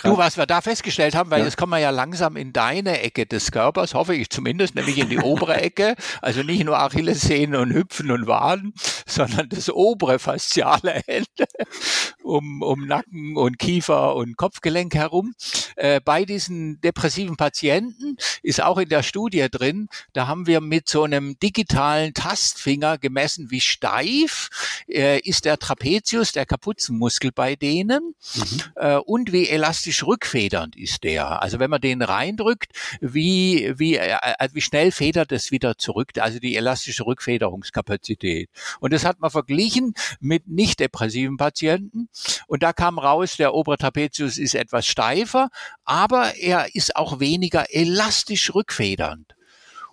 Du, 0.03 0.17
was 0.17 0.37
wir 0.37 0.45
da 0.45 0.61
festgestellt 0.61 1.15
haben, 1.15 1.29
weil 1.31 1.39
ja. 1.39 1.45
jetzt 1.45 1.57
kommen 1.57 1.71
wir 1.71 1.79
ja 1.79 1.89
langsam 1.89 2.37
in 2.37 2.53
deine 2.53 3.01
Ecke 3.01 3.25
des 3.25 3.51
Körpers, 3.51 3.93
hoffe 3.93 4.15
ich 4.15 4.29
zumindest, 4.29 4.75
nämlich 4.75 4.97
in 4.97 5.09
die 5.09 5.19
obere 5.19 5.55
Ecke. 5.61 5.95
Also 6.21 6.43
nicht 6.43 6.63
nur 6.63 6.79
Achillessehnen 6.79 7.59
und 7.59 7.73
Hüpfen 7.73 8.11
und 8.11 8.27
Waden, 8.27 8.73
sondern 9.05 9.49
das 9.49 9.69
obere 9.69 10.19
fasziale 10.19 11.01
Ende 11.07 11.47
um, 12.23 12.61
um 12.61 12.87
Nacken 12.87 13.35
und 13.35 13.59
Kiefer 13.59 14.15
und 14.15 14.37
Kopfgelenk 14.37 14.95
herum. 14.95 15.33
Äh, 15.75 16.01
bei 16.03 16.25
diesen 16.25 16.79
depressiven 16.81 17.37
Patienten 17.37 18.17
ist 18.43 18.61
auch 18.61 18.77
in 18.77 18.89
der 18.89 19.03
Studie 19.03 19.47
drin, 19.49 19.89
da 20.13 20.27
haben 20.27 20.47
wir 20.47 20.61
mit 20.61 20.87
so 20.89 21.03
einem 21.03 21.37
digitalen 21.39 22.13
Tastfinger 22.13 22.97
gemessen, 22.97 23.51
wie 23.51 23.61
steif 23.61 24.49
äh, 24.87 25.19
ist 25.19 25.45
der 25.45 25.57
Trapezius, 25.57 26.31
der 26.31 26.45
Kapuzenmuskel 26.45 27.31
bei 27.31 27.55
denen 27.55 28.15
mhm. 28.35 28.61
äh, 28.75 28.95
und 28.95 29.31
wie 29.31 29.47
elastisch 29.47 29.88
elastisch 29.89 30.05
rückfedernd 30.05 30.75
ist 30.75 31.03
der. 31.03 31.41
Also 31.41 31.59
wenn 31.59 31.69
man 31.69 31.81
den 31.81 32.01
reindrückt, 32.01 32.71
wie, 33.01 33.73
wie, 33.77 33.95
äh, 33.95 34.17
äh, 34.21 34.49
wie 34.53 34.61
schnell 34.61 34.91
federt 34.91 35.31
es 35.31 35.51
wieder 35.51 35.77
zurück, 35.77 36.11
also 36.19 36.39
die 36.39 36.55
elastische 36.55 37.05
Rückfederungskapazität. 37.05 38.49
Und 38.79 38.93
das 38.93 39.03
hat 39.03 39.19
man 39.19 39.31
verglichen 39.31 39.93
mit 40.19 40.47
nicht 40.47 40.79
depressiven 40.79 41.37
Patienten. 41.37 42.09
Und 42.47 42.61
da 42.61 42.71
kam 42.73 42.99
raus, 42.99 43.37
der 43.37 43.53
obere 43.53 43.77
Trapezius 43.77 44.37
ist 44.37 44.53
etwas 44.53 44.85
steifer, 44.85 45.49
aber 45.85 46.35
er 46.35 46.75
ist 46.75 46.95
auch 46.95 47.19
weniger 47.19 47.73
elastisch 47.73 48.53
rückfedernd. 48.53 49.38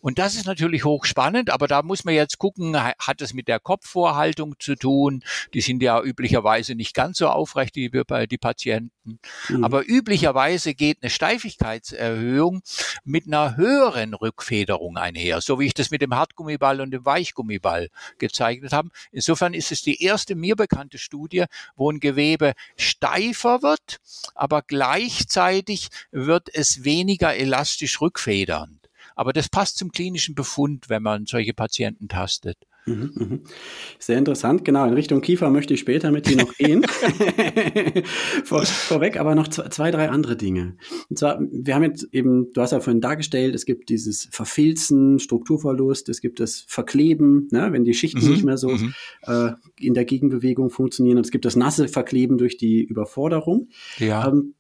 Und 0.00 0.18
das 0.18 0.34
ist 0.34 0.46
natürlich 0.46 0.84
hochspannend, 0.84 1.50
aber 1.50 1.66
da 1.66 1.82
muss 1.82 2.04
man 2.04 2.14
jetzt 2.14 2.38
gucken, 2.38 2.76
hat 2.80 3.20
es 3.20 3.34
mit 3.34 3.48
der 3.48 3.60
Kopfvorhaltung 3.60 4.54
zu 4.58 4.74
tun? 4.76 5.24
Die 5.54 5.60
sind 5.60 5.82
ja 5.82 6.00
üblicherweise 6.02 6.74
nicht 6.74 6.94
ganz 6.94 7.18
so 7.18 7.28
aufrecht 7.28 7.76
wie 7.76 7.88
bei 7.88 8.26
die 8.26 8.38
Patienten. 8.38 9.18
Mhm. 9.48 9.64
Aber 9.64 9.88
üblicherweise 9.88 10.74
geht 10.74 10.98
eine 11.02 11.10
Steifigkeitserhöhung 11.10 12.62
mit 13.04 13.26
einer 13.26 13.56
höheren 13.56 14.14
Rückfederung 14.14 14.96
einher, 14.96 15.40
so 15.40 15.58
wie 15.60 15.66
ich 15.66 15.74
das 15.74 15.90
mit 15.90 16.02
dem 16.02 16.14
Hartgummiball 16.14 16.80
und 16.80 16.90
dem 16.90 17.04
Weichgummiball 17.04 17.88
gezeichnet 18.18 18.72
habe. 18.72 18.90
Insofern 19.12 19.54
ist 19.54 19.72
es 19.72 19.82
die 19.82 20.02
erste 20.02 20.34
mir 20.34 20.56
bekannte 20.56 20.98
Studie, 20.98 21.44
wo 21.76 21.90
ein 21.90 22.00
Gewebe 22.00 22.52
steifer 22.76 23.62
wird, 23.62 23.98
aber 24.34 24.62
gleichzeitig 24.62 25.88
wird 26.10 26.52
es 26.52 26.84
weniger 26.84 27.34
elastisch 27.34 28.00
rückfedern. 28.00 28.75
Aber 29.16 29.32
das 29.32 29.48
passt 29.48 29.78
zum 29.78 29.90
klinischen 29.90 30.34
Befund, 30.34 30.88
wenn 30.88 31.02
man 31.02 31.26
solche 31.26 31.54
Patienten 31.54 32.06
tastet. 32.06 32.58
Mhm, 32.86 33.10
mhm. 33.14 33.40
Sehr 33.98 34.16
interessant, 34.16 34.64
genau. 34.64 34.86
In 34.86 34.94
Richtung 34.94 35.20
Kiefer 35.20 35.50
möchte 35.50 35.74
ich 35.74 35.80
später 35.80 36.12
mit 36.12 36.28
dir 36.28 36.36
noch 36.36 36.54
gehen. 36.54 36.84
Vor, 38.44 38.64
vorweg 38.64 39.18
aber 39.18 39.34
noch 39.34 39.48
zwei, 39.48 39.68
zwei, 39.70 39.90
drei 39.90 40.08
andere 40.08 40.36
Dinge. 40.36 40.76
Und 41.10 41.18
zwar, 41.18 41.40
wir 41.40 41.74
haben 41.74 41.82
jetzt 41.82 42.06
eben, 42.12 42.52
du 42.52 42.60
hast 42.60 42.70
ja 42.70 42.78
vorhin 42.78 43.00
dargestellt, 43.00 43.56
es 43.56 43.66
gibt 43.66 43.88
dieses 43.88 44.28
Verfilzen, 44.30 45.18
Strukturverlust, 45.18 46.08
es 46.08 46.20
gibt 46.20 46.38
das 46.38 46.64
Verkleben, 46.68 47.48
ne, 47.50 47.72
wenn 47.72 47.84
die 47.84 47.94
Schichten 47.94 48.24
mhm, 48.24 48.30
nicht 48.30 48.44
mehr 48.44 48.56
so 48.56 48.68
mhm. 48.68 48.94
äh, 49.22 49.52
in 49.80 49.94
der 49.94 50.04
Gegenbewegung 50.04 50.70
funktionieren. 50.70 51.16
Und 51.16 51.26
es 51.26 51.32
gibt 51.32 51.44
das 51.44 51.56
nasse 51.56 51.88
Verkleben 51.88 52.38
durch 52.38 52.56
die 52.56 52.84
Überforderung. 52.84 53.68
Ja. 53.98 54.28
Ähm, 54.28 54.54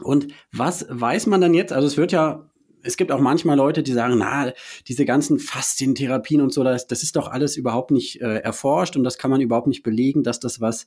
und 0.00 0.28
was 0.52 0.86
weiß 0.88 1.26
man 1.26 1.40
dann 1.42 1.52
jetzt? 1.52 1.72
Also 1.72 1.86
es 1.86 1.98
wird 1.98 2.12
ja 2.12 2.48
es 2.82 2.96
gibt 2.96 3.12
auch 3.12 3.20
manchmal 3.20 3.56
Leute, 3.56 3.82
die 3.82 3.92
sagen, 3.92 4.18
na, 4.18 4.52
diese 4.86 5.04
ganzen 5.04 5.38
Faszientherapien 5.38 6.40
und 6.40 6.52
so, 6.52 6.64
das, 6.64 6.86
das 6.86 7.02
ist 7.02 7.16
doch 7.16 7.28
alles 7.28 7.56
überhaupt 7.56 7.90
nicht 7.90 8.20
äh, 8.20 8.38
erforscht 8.38 8.96
und 8.96 9.04
das 9.04 9.18
kann 9.18 9.30
man 9.30 9.40
überhaupt 9.40 9.66
nicht 9.66 9.82
belegen, 9.82 10.22
dass 10.22 10.40
das 10.40 10.60
was 10.60 10.86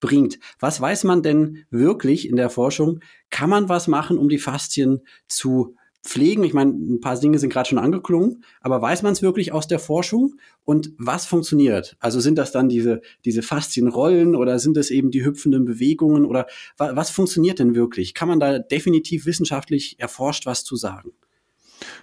bringt. 0.00 0.38
Was 0.60 0.80
weiß 0.80 1.04
man 1.04 1.22
denn 1.22 1.64
wirklich 1.70 2.28
in 2.28 2.36
der 2.36 2.50
Forschung? 2.50 3.00
Kann 3.30 3.50
man 3.50 3.68
was 3.68 3.88
machen, 3.88 4.18
um 4.18 4.28
die 4.28 4.38
Faszien 4.38 5.02
zu 5.26 5.74
pflegen? 6.02 6.44
Ich 6.44 6.54
meine, 6.54 6.72
ein 6.72 7.00
paar 7.00 7.18
Dinge 7.18 7.38
sind 7.38 7.52
gerade 7.52 7.68
schon 7.68 7.78
angeklungen, 7.78 8.44
aber 8.60 8.80
weiß 8.80 9.02
man 9.02 9.12
es 9.12 9.22
wirklich 9.22 9.52
aus 9.52 9.66
der 9.66 9.78
Forschung? 9.78 10.36
Und 10.64 10.92
was 10.98 11.26
funktioniert? 11.26 11.96
Also 12.00 12.20
sind 12.20 12.36
das 12.36 12.52
dann 12.52 12.68
diese, 12.68 13.00
diese 13.24 13.42
Faszienrollen 13.42 14.36
oder 14.36 14.58
sind 14.58 14.76
es 14.76 14.90
eben 14.90 15.10
die 15.10 15.24
hüpfenden 15.24 15.64
Bewegungen 15.64 16.24
oder 16.24 16.46
wa 16.76 16.94
was 16.94 17.10
funktioniert 17.10 17.58
denn 17.58 17.74
wirklich? 17.74 18.14
Kann 18.14 18.28
man 18.28 18.40
da 18.40 18.58
definitiv 18.58 19.26
wissenschaftlich 19.26 19.96
erforscht 19.98 20.46
was 20.46 20.64
zu 20.64 20.76
sagen? 20.76 21.12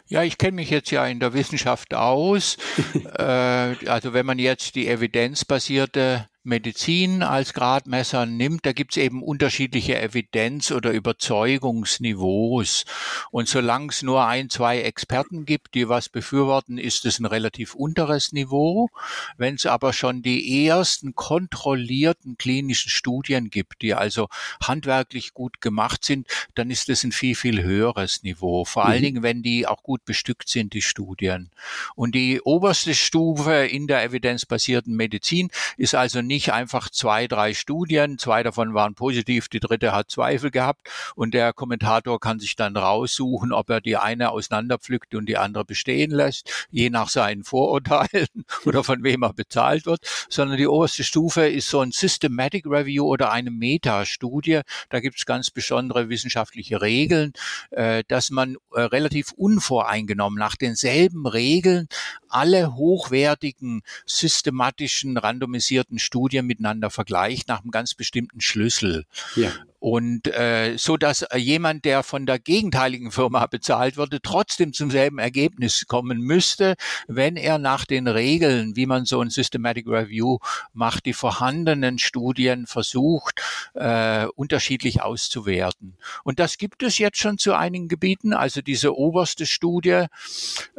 Ja, 0.07 0.23
ich 0.23 0.38
kenne 0.38 0.55
mich 0.55 0.69
jetzt 0.69 0.91
ja 0.91 1.05
in 1.05 1.19
der 1.19 1.34
Wissenschaft 1.34 1.93
aus. 1.93 2.57
äh, 3.17 3.23
also 3.23 4.13
wenn 4.13 4.26
man 4.26 4.39
jetzt 4.39 4.76
die 4.76 4.88
evidenzbasierte 4.88 6.28
Medizin 6.45 7.23
als 7.23 7.53
Gradmesser 7.53 8.25
nimmt, 8.25 8.65
da 8.65 8.73
gibt 8.73 8.91
es 8.91 8.97
eben 8.97 9.23
unterschiedliche 9.23 9.99
Evidenz- 9.99 10.71
oder 10.71 10.91
Überzeugungsniveaus. 10.91 12.85
Und 13.31 13.47
solange 13.47 13.89
es 13.89 14.03
nur 14.03 14.25
ein, 14.25 14.49
zwei 14.51 14.81
Experten 14.81 15.45
gibt, 15.45 15.73
die 15.73 15.89
was 15.89 16.07
befürworten, 16.07 16.77
ist 16.77 17.05
es 17.05 17.19
ein 17.19 17.25
relativ 17.25 17.73
unteres 17.73 18.31
Niveau. 18.31 18.89
Wenn 19.37 19.55
es 19.55 19.65
aber 19.65 19.91
schon 19.91 20.21
die 20.21 20.67
ersten 20.67 21.15
kontrollierten 21.15 22.37
klinischen 22.37 22.91
Studien 22.91 23.49
gibt, 23.49 23.81
die 23.81 23.95
also 23.95 24.29
handwerklich 24.61 25.33
gut 25.33 25.61
gemacht 25.61 26.05
sind, 26.05 26.27
dann 26.53 26.69
ist 26.69 26.89
es 26.89 27.03
ein 27.03 27.11
viel, 27.11 27.35
viel 27.35 27.63
höheres 27.63 28.21
Niveau. 28.21 28.65
Vor 28.65 28.85
mhm. 28.85 28.89
allen 28.91 29.03
Dingen, 29.03 29.23
wenn 29.23 29.41
die 29.41 29.65
auch 29.65 29.81
gut 29.81 30.05
bestückt 30.05 30.49
sind, 30.49 30.73
die 30.73 30.83
Studien. 30.83 31.49
Und 31.95 32.13
die 32.13 32.39
oberste 32.41 32.93
Stufe 32.93 33.65
in 33.65 33.87
der 33.87 34.03
evidenzbasierten 34.03 34.95
Medizin 34.95 35.49
ist 35.77 35.95
also 35.95 36.21
nicht 36.21 36.34
nicht 36.36 36.51
einfach 36.51 36.89
zwei, 36.89 37.27
drei 37.27 37.53
Studien, 37.53 38.17
zwei 38.17 38.43
davon 38.43 38.73
waren 38.73 38.93
positiv, 38.93 39.47
die 39.47 39.61
dritte 39.61 39.93
hat 39.93 40.11
Zweifel 40.11 40.51
gehabt. 40.51 40.89
Und 41.15 41.33
der 41.33 41.53
Kommentator 41.53 42.19
kann 42.19 42.39
sich 42.39 42.57
dann 42.57 42.75
raussuchen, 42.75 43.53
ob 43.53 43.69
er 43.69 43.79
die 43.79 43.95
eine 43.95 44.31
auseinanderpflückt 44.31 45.15
und 45.15 45.27
die 45.27 45.38
andere 45.38 45.63
bestehen 45.63 46.11
lässt, 46.11 46.67
je 46.71 46.89
nach 46.89 47.07
seinen 47.07 47.45
Vorurteilen 47.45 48.27
oder 48.65 48.83
von 48.83 49.01
wem 49.03 49.23
er 49.23 49.31
bezahlt 49.31 49.86
wird, 49.86 50.01
sondern 50.27 50.57
die 50.57 50.67
oberste 50.67 51.05
Stufe 51.05 51.47
ist 51.47 51.69
so 51.69 51.79
ein 51.79 51.93
Systematic 51.93 52.65
Review 52.65 53.05
oder 53.05 53.31
eine 53.31 53.49
Metastudie. 53.49 54.59
Da 54.89 54.99
gibt 54.99 55.17
es 55.17 55.25
ganz 55.25 55.51
besondere 55.51 56.09
wissenschaftliche 56.09 56.81
Regeln, 56.81 57.31
äh, 57.71 58.03
dass 58.09 58.29
man 58.29 58.57
äh, 58.73 58.81
relativ 58.81 59.31
unvoreingenommen 59.31 60.38
nach 60.38 60.57
denselben 60.57 61.27
Regeln 61.27 61.88
alle 62.27 62.75
hochwertigen, 62.75 63.83
systematischen, 64.05 65.15
randomisierten 65.15 65.97
Studien 65.97 66.24
miteinander 66.43 66.89
vergleicht 66.89 67.47
nach 67.47 67.61
einem 67.61 67.71
ganz 67.71 67.93
bestimmten 67.93 68.41
Schlüssel. 68.41 69.05
Ja. 69.36 69.51
Und 69.80 70.28
äh, 70.28 70.78
so 70.78 70.97
dass 70.97 71.23
äh, 71.23 71.38
jemand, 71.38 71.86
der 71.86 72.03
von 72.03 72.26
der 72.26 72.39
gegenteiligen 72.39 73.11
Firma 73.11 73.45
bezahlt 73.51 73.97
wurde, 73.97 74.21
trotzdem 74.21 74.73
zum 74.73 74.89
selben 74.89 75.19
Ergebnis 75.19 75.86
kommen 75.88 76.19
müsste, 76.19 76.76
wenn 77.07 77.36
er 77.36 77.57
nach 77.57 77.86
den 77.86 78.07
Regeln, 78.07 78.76
wie 78.76 78.86
man 78.86 79.05
so 79.05 79.21
ein 79.21 79.30
Systematic 79.30 79.88
Review 79.88 80.39
macht, 80.73 81.05
die 81.05 81.13
vorhandenen 81.13 81.99
Studien 81.99 82.67
versucht, 82.67 83.41
äh, 83.73 84.26
unterschiedlich 84.36 85.01
auszuwerten. 85.01 85.97
Und 86.23 86.39
das 86.39 86.57
gibt 86.57 86.82
es 86.84 86.97
jetzt 86.97 87.17
schon 87.17 87.38
zu 87.38 87.53
einigen 87.53 87.88
Gebieten. 87.88 88.34
Also 88.34 88.61
diese 88.61 88.95
oberste 88.95 89.45
Studie, 89.45 90.05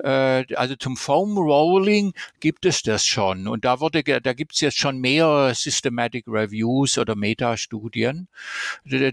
äh, 0.02 0.54
also 0.54 0.74
zum 0.76 0.96
Foam 0.96 1.36
Rolling 1.38 2.12
gibt 2.40 2.66
es 2.66 2.82
das 2.82 3.04
schon. 3.04 3.46
Und 3.46 3.64
da 3.64 3.80
wurde, 3.80 4.02
da 4.02 4.32
gibt 4.32 4.54
es 4.54 4.60
jetzt 4.60 4.78
schon 4.78 4.98
mehrere 4.98 5.54
Systematic 5.54 6.24
Reviews 6.26 6.98
oder 6.98 7.14
Metastudien 7.14 8.28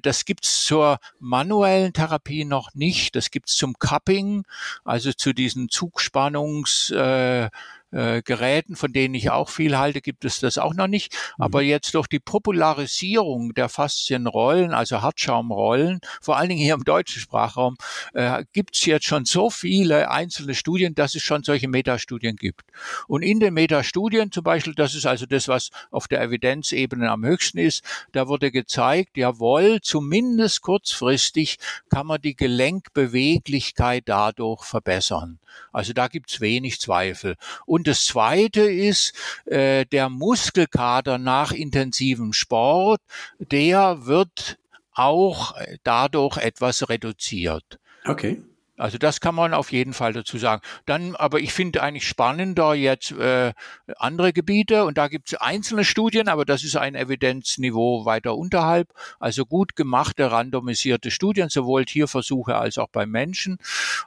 das 0.02 0.26
gibt's 0.26 0.66
zur 0.66 1.00
manuellen 1.20 1.94
Therapie 1.94 2.46
noch 2.46 2.74
nicht. 2.74 3.16
Das 3.16 3.32
gibt's 3.32 3.56
zum 3.56 3.74
Cupping, 3.80 4.46
also 4.84 5.14
zu 5.14 5.34
diesen 5.34 5.70
Zugspannungs 5.70 6.92
äh, 6.92 7.50
äh, 7.94 8.22
Geräten, 8.24 8.76
von 8.76 8.92
denen 8.92 9.14
ich 9.14 9.30
auch 9.30 9.50
viel 9.50 9.78
halte, 9.78 10.02
gibt 10.02 10.26
es 10.26 10.40
das 10.40 10.58
auch 10.58 10.74
noch 10.74 10.88
nicht. 10.88 11.14
Mhm. 11.38 11.44
Aber 11.44 11.62
jetzt 11.62 11.94
durch 11.94 12.08
die 12.08 12.20
Popularisierung 12.20 13.54
der 13.54 13.70
Faszienrollen, 13.70 14.74
also 14.74 15.02
Hartschaumrollen, 15.02 16.00
vor 16.22 16.38
allen 16.38 16.50
Dingen 16.50 16.62
hier 16.62 16.74
im 16.74 16.84
deutschen 16.84 17.22
Sprachraum, 17.22 17.78
äh, 18.14 18.44
gibt 18.52 18.76
es 18.76 18.86
jetzt 18.86 19.06
schon 19.06 19.26
so 19.26 19.50
viele 19.50 20.10
einzelne 20.10 20.56
Studien, 20.56 20.96
dass 20.96 21.16
es 21.16 21.22
schon 21.22 21.44
solche 21.44 21.68
Metastudien 21.68 22.36
gibt. 22.36 22.64
Und 23.08 23.22
in 23.22 23.40
den 23.40 23.54
Metastudien 23.54 24.32
zum 24.32 24.44
Beispiel, 24.44 24.74
das 24.74 24.96
ist 24.96 25.06
also 25.06 25.26
das, 25.26 25.48
was 25.48 25.70
auf 25.92 26.08
der 26.08 26.22
Evidenzebene 26.22 27.10
am 27.10 27.24
höchsten 27.24 27.60
ist, 27.60 27.84
da 28.12 28.28
wurde 28.28 28.52
gezeigt, 28.52 29.18
jawohl, 29.18 29.80
zumindest 29.82 30.62
kurzfristig 30.62 31.58
kann 31.90 32.08
man 32.08 32.22
die 32.22 32.36
Gelenkbeweglichkeit 32.36 34.04
dadurch 34.08 34.64
verbessern. 34.64 35.40
Also 35.72 35.94
da 35.94 36.08
gibt's 36.08 36.42
wenig 36.42 36.80
Zweifel. 36.80 37.36
Und 37.66 37.83
das 37.84 38.06
Zweite 38.06 38.62
ist, 38.62 39.14
äh, 39.46 39.86
der 39.86 40.10
Muskelkater 40.10 41.18
nach 41.18 41.52
intensivem 41.52 42.34
Sport, 42.34 43.02
der 43.40 44.06
wird 44.06 44.58
auch 44.94 45.56
dadurch 45.84 46.38
etwas 46.38 46.90
reduziert. 46.90 47.80
Okay. 48.06 48.42
Also 48.84 48.98
das 48.98 49.22
kann 49.22 49.34
man 49.34 49.54
auf 49.54 49.72
jeden 49.72 49.94
Fall 49.94 50.12
dazu 50.12 50.38
sagen. 50.38 50.62
Dann, 50.86 51.16
aber 51.16 51.40
ich 51.40 51.54
finde 51.54 51.82
eigentlich 51.82 52.06
spannender 52.06 52.74
jetzt 52.74 53.14
äh, 53.14 53.54
andere 53.96 54.34
Gebiete 54.34 54.84
und 54.84 54.98
da 54.98 55.08
gibt 55.08 55.32
es 55.32 55.40
einzelne 55.40 55.86
Studien, 55.86 56.28
aber 56.28 56.44
das 56.44 56.66
ist 56.66 56.76
ein 56.76 56.94
Evidenzniveau 56.94 58.04
weiter 58.04 58.36
unterhalb. 58.36 58.90
Also 59.22 59.46
gut 59.46 59.78
gemachte 59.78 60.30
randomisierte 60.30 61.12
Studien, 61.12 61.48
sowohl 61.48 61.86
Tierversuche 61.86 62.58
als 62.58 62.78
auch 62.78 62.90
bei 62.92 63.06
Menschen. 63.06 63.58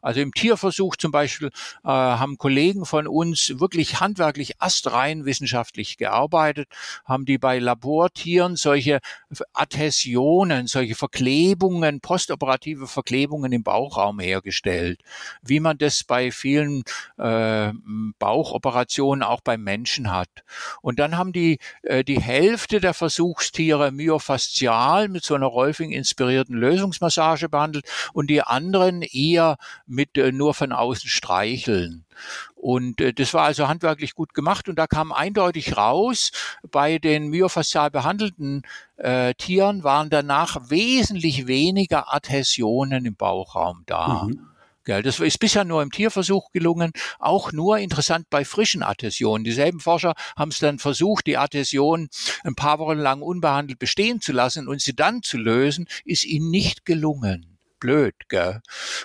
Also 0.02 0.20
im 0.20 0.32
Tierversuch 0.32 0.96
zum 0.96 1.10
Beispiel 1.10 1.48
äh, 1.48 1.88
haben 1.88 2.36
Kollegen 2.36 2.84
von 2.84 3.06
uns 3.06 3.58
wirklich 3.58 4.00
handwerklich 4.00 4.60
astrein 4.60 5.24
wissenschaftlich 5.24 5.96
gearbeitet, 5.96 6.68
haben 7.06 7.24
die 7.24 7.38
bei 7.38 7.60
Labortieren 7.60 8.56
solche 8.56 8.98
Adhäsionen, 9.54 10.66
solche 10.66 10.96
Verklebungen, 10.96 12.02
postoperative 12.02 12.86
Verklebungen 12.86 13.52
im 13.52 13.62
Bauchraum 13.62 14.20
hergestellt 14.20 14.65
hergestellt, 14.66 15.00
wie 15.42 15.60
man 15.60 15.78
das 15.78 16.04
bei 16.04 16.30
vielen 16.30 16.82
äh, 17.18 17.72
Bauchoperationen 18.18 19.22
auch 19.22 19.40
beim 19.40 19.62
Menschen 19.62 20.12
hat. 20.12 20.28
Und 20.82 20.98
dann 20.98 21.16
haben 21.16 21.32
die 21.32 21.58
äh, 21.82 22.04
die 22.04 22.20
Hälfte 22.20 22.80
der 22.80 22.94
Versuchstiere 22.94 23.90
myofaszial 23.92 25.08
mit 25.08 25.24
so 25.24 25.34
einer 25.34 25.46
Rolfing-inspirierten 25.46 26.56
Lösungsmassage 26.56 27.48
behandelt 27.48 27.86
und 28.12 28.28
die 28.28 28.42
anderen 28.42 29.02
eher 29.02 29.56
mit 29.86 30.16
äh, 30.18 30.32
nur 30.32 30.54
von 30.54 30.72
außen 30.72 31.08
streicheln. 31.08 32.04
Und 32.54 33.00
äh, 33.00 33.12
das 33.12 33.34
war 33.34 33.44
also 33.44 33.68
handwerklich 33.68 34.14
gut 34.14 34.34
gemacht 34.34 34.68
und 34.68 34.78
da 34.78 34.86
kam 34.86 35.12
eindeutig 35.12 35.76
raus, 35.76 36.32
bei 36.70 36.98
den 36.98 37.28
myofaszial 37.28 37.90
behandelten 37.90 38.62
äh, 38.96 39.34
Tieren 39.34 39.84
waren 39.84 40.10
danach 40.10 40.70
wesentlich 40.70 41.46
weniger 41.46 42.12
Adhäsionen 42.12 43.04
im 43.04 43.14
Bauchraum 43.14 43.82
da. 43.86 44.24
Mhm. 44.24 44.55
Das 44.86 45.18
ist 45.18 45.38
bisher 45.38 45.64
nur 45.64 45.82
im 45.82 45.90
Tierversuch 45.90 46.52
gelungen, 46.52 46.92
auch 47.18 47.50
nur 47.52 47.78
interessant 47.78 48.30
bei 48.30 48.44
frischen 48.44 48.84
Adhäsionen. 48.84 49.42
Dieselben 49.42 49.80
Forscher 49.80 50.14
haben 50.36 50.50
es 50.50 50.60
dann 50.60 50.78
versucht, 50.78 51.26
die 51.26 51.36
Adhäsion 51.36 52.08
ein 52.44 52.54
paar 52.54 52.78
Wochen 52.78 52.98
lang 52.98 53.20
unbehandelt 53.20 53.80
bestehen 53.80 54.20
zu 54.20 54.32
lassen 54.32 54.68
und 54.68 54.80
sie 54.80 54.94
dann 54.94 55.22
zu 55.22 55.38
lösen, 55.38 55.88
ist 56.04 56.24
ihnen 56.24 56.50
nicht 56.50 56.84
gelungen 56.84 57.55
blöd. 57.80 58.14
Gell? 58.28 58.60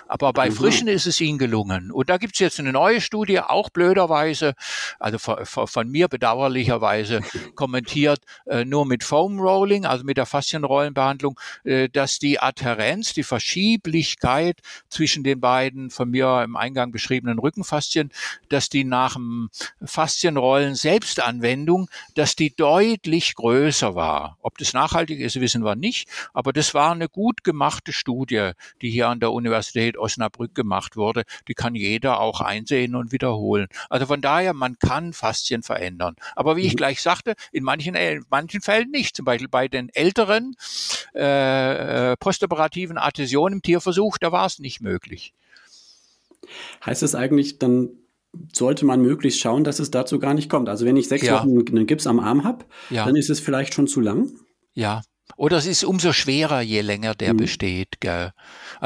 Aber 0.08 0.32
bei 0.32 0.50
mhm. 0.50 0.54
Frischen 0.54 0.88
ist 0.88 1.06
es 1.06 1.20
ihnen 1.20 1.38
gelungen. 1.38 1.90
Und 1.90 2.10
da 2.10 2.18
gibt's 2.18 2.38
jetzt 2.38 2.58
eine 2.60 2.72
neue 2.72 3.00
Studie, 3.00 3.40
auch 3.40 3.70
blöderweise, 3.70 4.54
also 4.98 5.18
von, 5.18 5.44
von 5.46 5.88
mir 5.88 6.08
bedauerlicherweise 6.08 7.20
kommentiert, 7.54 8.20
äh, 8.46 8.64
nur 8.64 8.86
mit 8.86 9.04
Foam 9.04 9.38
Rolling, 9.40 9.86
also 9.86 10.04
mit 10.04 10.16
der 10.16 10.26
Faszienrollenbehandlung, 10.26 11.38
äh, 11.64 11.88
dass 11.88 12.18
die 12.18 12.40
Adherenz, 12.40 13.12
die 13.14 13.22
Verschieblichkeit 13.22 14.60
zwischen 14.88 15.24
den 15.24 15.40
beiden 15.40 15.90
von 15.90 16.10
mir 16.10 16.42
im 16.44 16.56
Eingang 16.56 16.92
beschriebenen 16.92 17.38
Rückenfaszien, 17.38 18.10
dass 18.48 18.68
die 18.68 18.84
nach 18.84 19.14
dem 19.14 19.50
Faszienrollen 19.84 20.74
Selbstanwendung, 20.74 21.88
dass 22.14 22.36
die 22.36 22.54
deutlich 22.54 23.34
größer 23.34 23.94
war. 23.94 24.38
Ob 24.42 24.58
das 24.58 24.72
nachhaltig 24.72 25.20
ist, 25.20 25.40
wissen 25.40 25.64
wir 25.64 25.76
nicht, 25.76 26.08
aber 26.32 26.52
das 26.52 26.74
war 26.74 26.92
eine 26.92 27.08
gut 27.08 27.44
gemachte 27.44 27.92
Studie, 27.92 28.52
die 28.80 28.90
hier 28.90 29.08
an 29.08 29.20
der 29.20 29.32
Universität 29.32 29.96
Osnabrück 29.96 30.54
gemacht 30.54 30.96
wurde, 30.96 31.24
die 31.48 31.54
kann 31.54 31.74
jeder 31.74 32.20
auch 32.20 32.40
einsehen 32.40 32.94
und 32.94 33.12
wiederholen. 33.12 33.68
Also 33.88 34.06
von 34.06 34.20
daher, 34.20 34.54
man 34.54 34.78
kann 34.78 35.12
Faszien 35.12 35.62
verändern. 35.62 36.16
Aber 36.36 36.56
wie 36.56 36.62
ich 36.62 36.74
mhm. 36.74 36.78
gleich 36.78 37.02
sagte, 37.02 37.34
in 37.52 37.64
manchen, 37.64 37.94
in 37.94 38.18
äh, 38.18 38.20
manchen 38.30 38.60
Fällen 38.60 38.90
nicht. 38.90 39.16
Zum 39.16 39.24
Beispiel 39.24 39.48
bei 39.48 39.68
den 39.68 39.88
älteren 39.90 40.54
äh, 41.14 42.12
äh, 42.12 42.16
postoperativen 42.16 42.98
Adhäsionen 42.98 43.58
im 43.58 43.62
Tierversuch, 43.62 44.18
da 44.18 44.32
war 44.32 44.46
es 44.46 44.58
nicht 44.58 44.80
möglich. 44.80 45.32
Heißt 46.84 47.02
es 47.02 47.14
eigentlich, 47.14 47.58
dann 47.58 47.90
sollte 48.52 48.84
man 48.84 49.02
möglichst 49.02 49.40
schauen, 49.40 49.64
dass 49.64 49.78
es 49.78 49.90
dazu 49.90 50.18
gar 50.18 50.34
nicht 50.34 50.48
kommt. 50.48 50.68
Also 50.68 50.86
wenn 50.86 50.96
ich 50.96 51.08
sechs 51.08 51.26
ja. 51.26 51.38
Wochen 51.38 51.58
einen 51.68 51.86
Gips 51.86 52.06
am 52.06 52.18
Arm 52.18 52.44
habe, 52.44 52.64
ja. 52.90 53.04
dann 53.04 53.16
ist 53.16 53.30
es 53.30 53.40
vielleicht 53.40 53.74
schon 53.74 53.86
zu 53.86 54.00
lang. 54.00 54.30
Ja, 54.74 55.02
Oder 55.36 55.56
es 55.56 55.66
ist 55.66 55.84
umso 55.84 56.12
schwerer, 56.12 56.60
je 56.60 56.80
länger 56.80 57.14
der 57.14 57.34
mhm. 57.34 57.38
besteht. 57.38 58.00
Gell? 58.00 58.32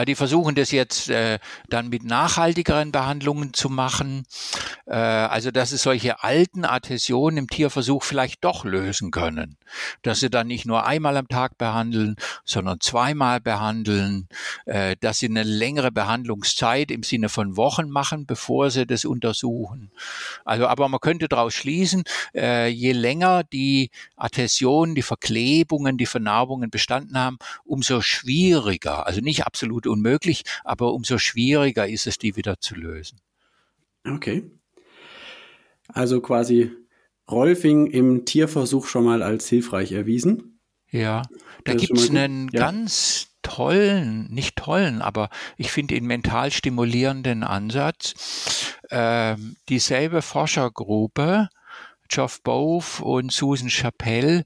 Die 0.07 0.15
versuchen 0.15 0.55
das 0.55 0.71
jetzt 0.71 1.09
äh, 1.09 1.39
dann 1.69 1.89
mit 1.89 2.05
nachhaltigeren 2.05 2.93
Behandlungen 2.93 3.53
zu 3.55 3.69
machen. 3.69 4.27
Äh, 4.87 4.95
also 4.95 5.51
dass 5.51 5.71
sie 5.71 5.77
solche 5.77 6.23
alten 6.23 6.65
Adhäsionen 6.65 7.39
im 7.39 7.49
Tierversuch 7.49 8.03
vielleicht 8.03 8.45
doch 8.45 8.65
lösen 8.65 9.11
können. 9.11 9.57
Dass 10.03 10.21
sie 10.21 10.31
dann 10.31 10.47
nicht 10.47 10.67
nur 10.67 10.87
einmal 10.87 11.17
am 11.17 11.29
Tag 11.29 11.59
behandeln, 11.59 12.17
sondern 12.45 12.81
zweimal 12.81 13.41
behandeln. 13.41 14.29
Äh, 14.67 14.97
dass 15.01 15.19
sie 15.19 15.27
eine 15.27 15.43
längere 15.43 15.93
Behandlungszeit 15.93 16.91
im 16.91 17.03
Sinne 17.03 17.29
von 17.29 17.57
Wochen 17.57 17.89
machen, 17.89 18.27
bevor 18.27 18.71
sie 18.71 18.87
das 18.87 19.05
untersuchen. 19.05 19.91
Also 20.45 20.67
aber 20.67 20.89
man 20.89 21.01
könnte 21.01 21.29
daraus 21.29 21.55
schließen, 21.55 22.05
äh, 22.35 22.69
je 22.69 22.93
länger 22.93 23.45
die 23.45 23.91
Adhäsionen, 24.17 24.95
die 24.95 25.03
Verklebungen, 25.03 25.97
die 25.97 26.07
Vernarbungen 26.07 26.36
bestanden 26.71 27.19
haben, 27.19 27.39
umso 27.65 28.01
schwieriger, 28.01 29.07
also 29.07 29.21
nicht 29.21 29.47
absolut 29.47 29.87
unmöglich, 29.87 30.43
aber 30.65 30.93
umso 30.93 31.19
schwieriger 31.19 31.89
ist 31.89 32.07
es, 32.07 32.19
die 32.19 32.37
wieder 32.37 32.61
zu 32.61 32.75
lösen. 32.75 33.21
Okay. 34.07 34.51
Also 35.89 36.21
quasi 36.21 36.73
Rolfing 37.31 37.87
im 37.87 38.25
Tierversuch 38.25 38.87
schon 38.87 39.05
mal 39.05 39.23
als 39.23 39.49
hilfreich 39.49 39.93
erwiesen. 39.93 40.61
Ja, 40.91 41.23
da 41.65 41.75
gibt 41.75 41.99
es 41.99 42.11
einen 42.11 42.49
ja. 42.53 42.61
ganz 42.61 43.29
tollen, 43.43 44.29
nicht 44.33 44.57
tollen, 44.57 45.03
aber 45.03 45.31
ich 45.57 45.71
finde 45.73 45.95
ihn 45.95 46.07
mental 46.07 46.51
stimulierenden 46.51 47.43
Ansatz. 47.45 48.77
Ähm, 48.91 49.57
dieselbe 49.69 50.23
Forschergruppe 50.23 51.49
Geoff 52.09 52.43
Bove 52.43 53.03
und 53.03 53.33
Susan 53.33 53.69
Chappelle, 53.69 54.45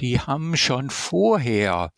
die 0.00 0.20
haben 0.20 0.56
schon 0.56 0.90
vorher 0.90 1.92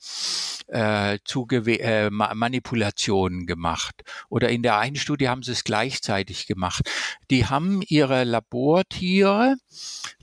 äh, 0.69 1.19
zu 1.25 1.47
äh, 1.49 2.11
Manipulationen 2.11 3.47
gemacht. 3.47 4.03
Oder 4.29 4.49
in 4.49 4.63
der 4.63 4.79
einen 4.79 4.97
Studie 4.97 5.29
haben 5.29 5.43
sie 5.43 5.53
es 5.53 5.65
gleichzeitig 5.65 6.47
gemacht. 6.47 6.91
Die 7.31 7.47
haben 7.47 7.83
ihre 7.87 8.25
Labortiere 8.25 9.57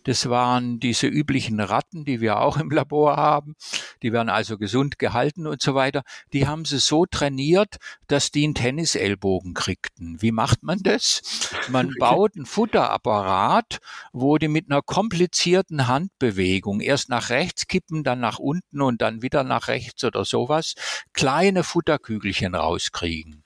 das 0.03 0.29
waren 0.29 0.79
diese 0.79 1.07
üblichen 1.07 1.59
Ratten, 1.59 2.05
die 2.05 2.21
wir 2.21 2.39
auch 2.39 2.57
im 2.57 2.69
Labor 2.69 3.15
haben. 3.17 3.55
Die 4.01 4.11
werden 4.11 4.29
also 4.29 4.57
gesund 4.57 4.99
gehalten 4.99 5.47
und 5.47 5.61
so 5.61 5.75
weiter. 5.75 6.03
Die 6.33 6.47
haben 6.47 6.65
sie 6.65 6.79
so 6.79 7.05
trainiert, 7.05 7.77
dass 8.07 8.31
die 8.31 8.43
einen 8.43 8.55
Tennisellbogen 8.55 9.53
kriegten. 9.53 10.21
Wie 10.21 10.31
macht 10.31 10.63
man 10.63 10.79
das? 10.79 11.21
Man 11.69 11.91
baut 11.99 12.35
einen 12.35 12.45
Futterapparat, 12.45 13.79
wo 14.11 14.37
die 14.37 14.47
mit 14.47 14.69
einer 14.69 14.81
komplizierten 14.81 15.87
Handbewegung 15.87 16.81
erst 16.81 17.09
nach 17.09 17.29
rechts 17.29 17.67
kippen, 17.67 18.03
dann 18.03 18.19
nach 18.19 18.39
unten 18.39 18.81
und 18.81 19.01
dann 19.01 19.21
wieder 19.21 19.43
nach 19.43 19.67
rechts 19.67 20.03
oder 20.03 20.25
sowas, 20.25 20.75
kleine 21.13 21.63
Futterkügelchen 21.63 22.55
rauskriegen. 22.55 23.42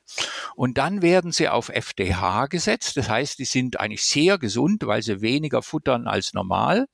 Und 0.55 0.77
dann 0.77 1.01
werden 1.01 1.31
sie 1.31 1.49
auf 1.49 1.69
FDH 1.69 2.47
gesetzt. 2.47 2.97
Das 2.97 3.09
heißt, 3.09 3.39
die 3.39 3.45
sind 3.45 3.79
eigentlich 3.79 4.03
sehr 4.03 4.37
gesund, 4.37 4.85
weil 4.85 5.01
sie 5.03 5.21
weniger 5.21 5.61
futtern 5.61 6.07
als 6.07 6.33
normal. 6.33 6.87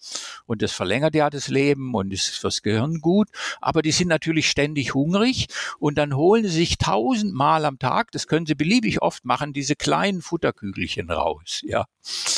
Und 0.46 0.62
das 0.62 0.72
verlängert 0.72 1.16
ja 1.16 1.30
das 1.30 1.48
Leben 1.48 1.94
und 1.94 2.12
ist 2.12 2.38
fürs 2.40 2.62
Gehirn 2.62 3.00
gut. 3.00 3.30
Aber 3.62 3.82
die 3.82 3.92
sind 3.92 4.08
natürlich 4.08 4.50
ständig 4.50 4.94
hungrig 4.94 5.48
und 5.80 5.98
dann 5.98 6.16
holen 6.16 6.44
sie 6.44 6.50
sich 6.50 6.78
tausendmal 6.78 7.66
am 7.66 7.80
Tag, 7.80 8.12
das 8.12 8.28
können 8.28 8.46
sie 8.46 8.56
beliebig 8.56 9.02
oft 9.02 9.26
machen, 9.26 9.54
diese 9.54 9.76
kleinen 9.76 10.22
Futterkügelchen 10.22 11.10
raus. 11.10 11.62
Ja. 11.64 11.86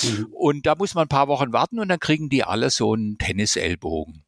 Mhm. 0.04 0.28
Und 0.32 0.66
da 0.66 0.76
muss 0.76 0.94
man 0.94 1.06
ein 1.06 1.10
paar 1.10 1.28
Wochen 1.28 1.54
warten 1.54 1.80
und 1.80 1.90
dann 1.90 2.00
kriegen 2.00 2.30
die 2.30 2.44
alle 2.44 2.70
so 2.70 2.94
einen 2.94 3.18
Tennisellbogen. 3.18 4.25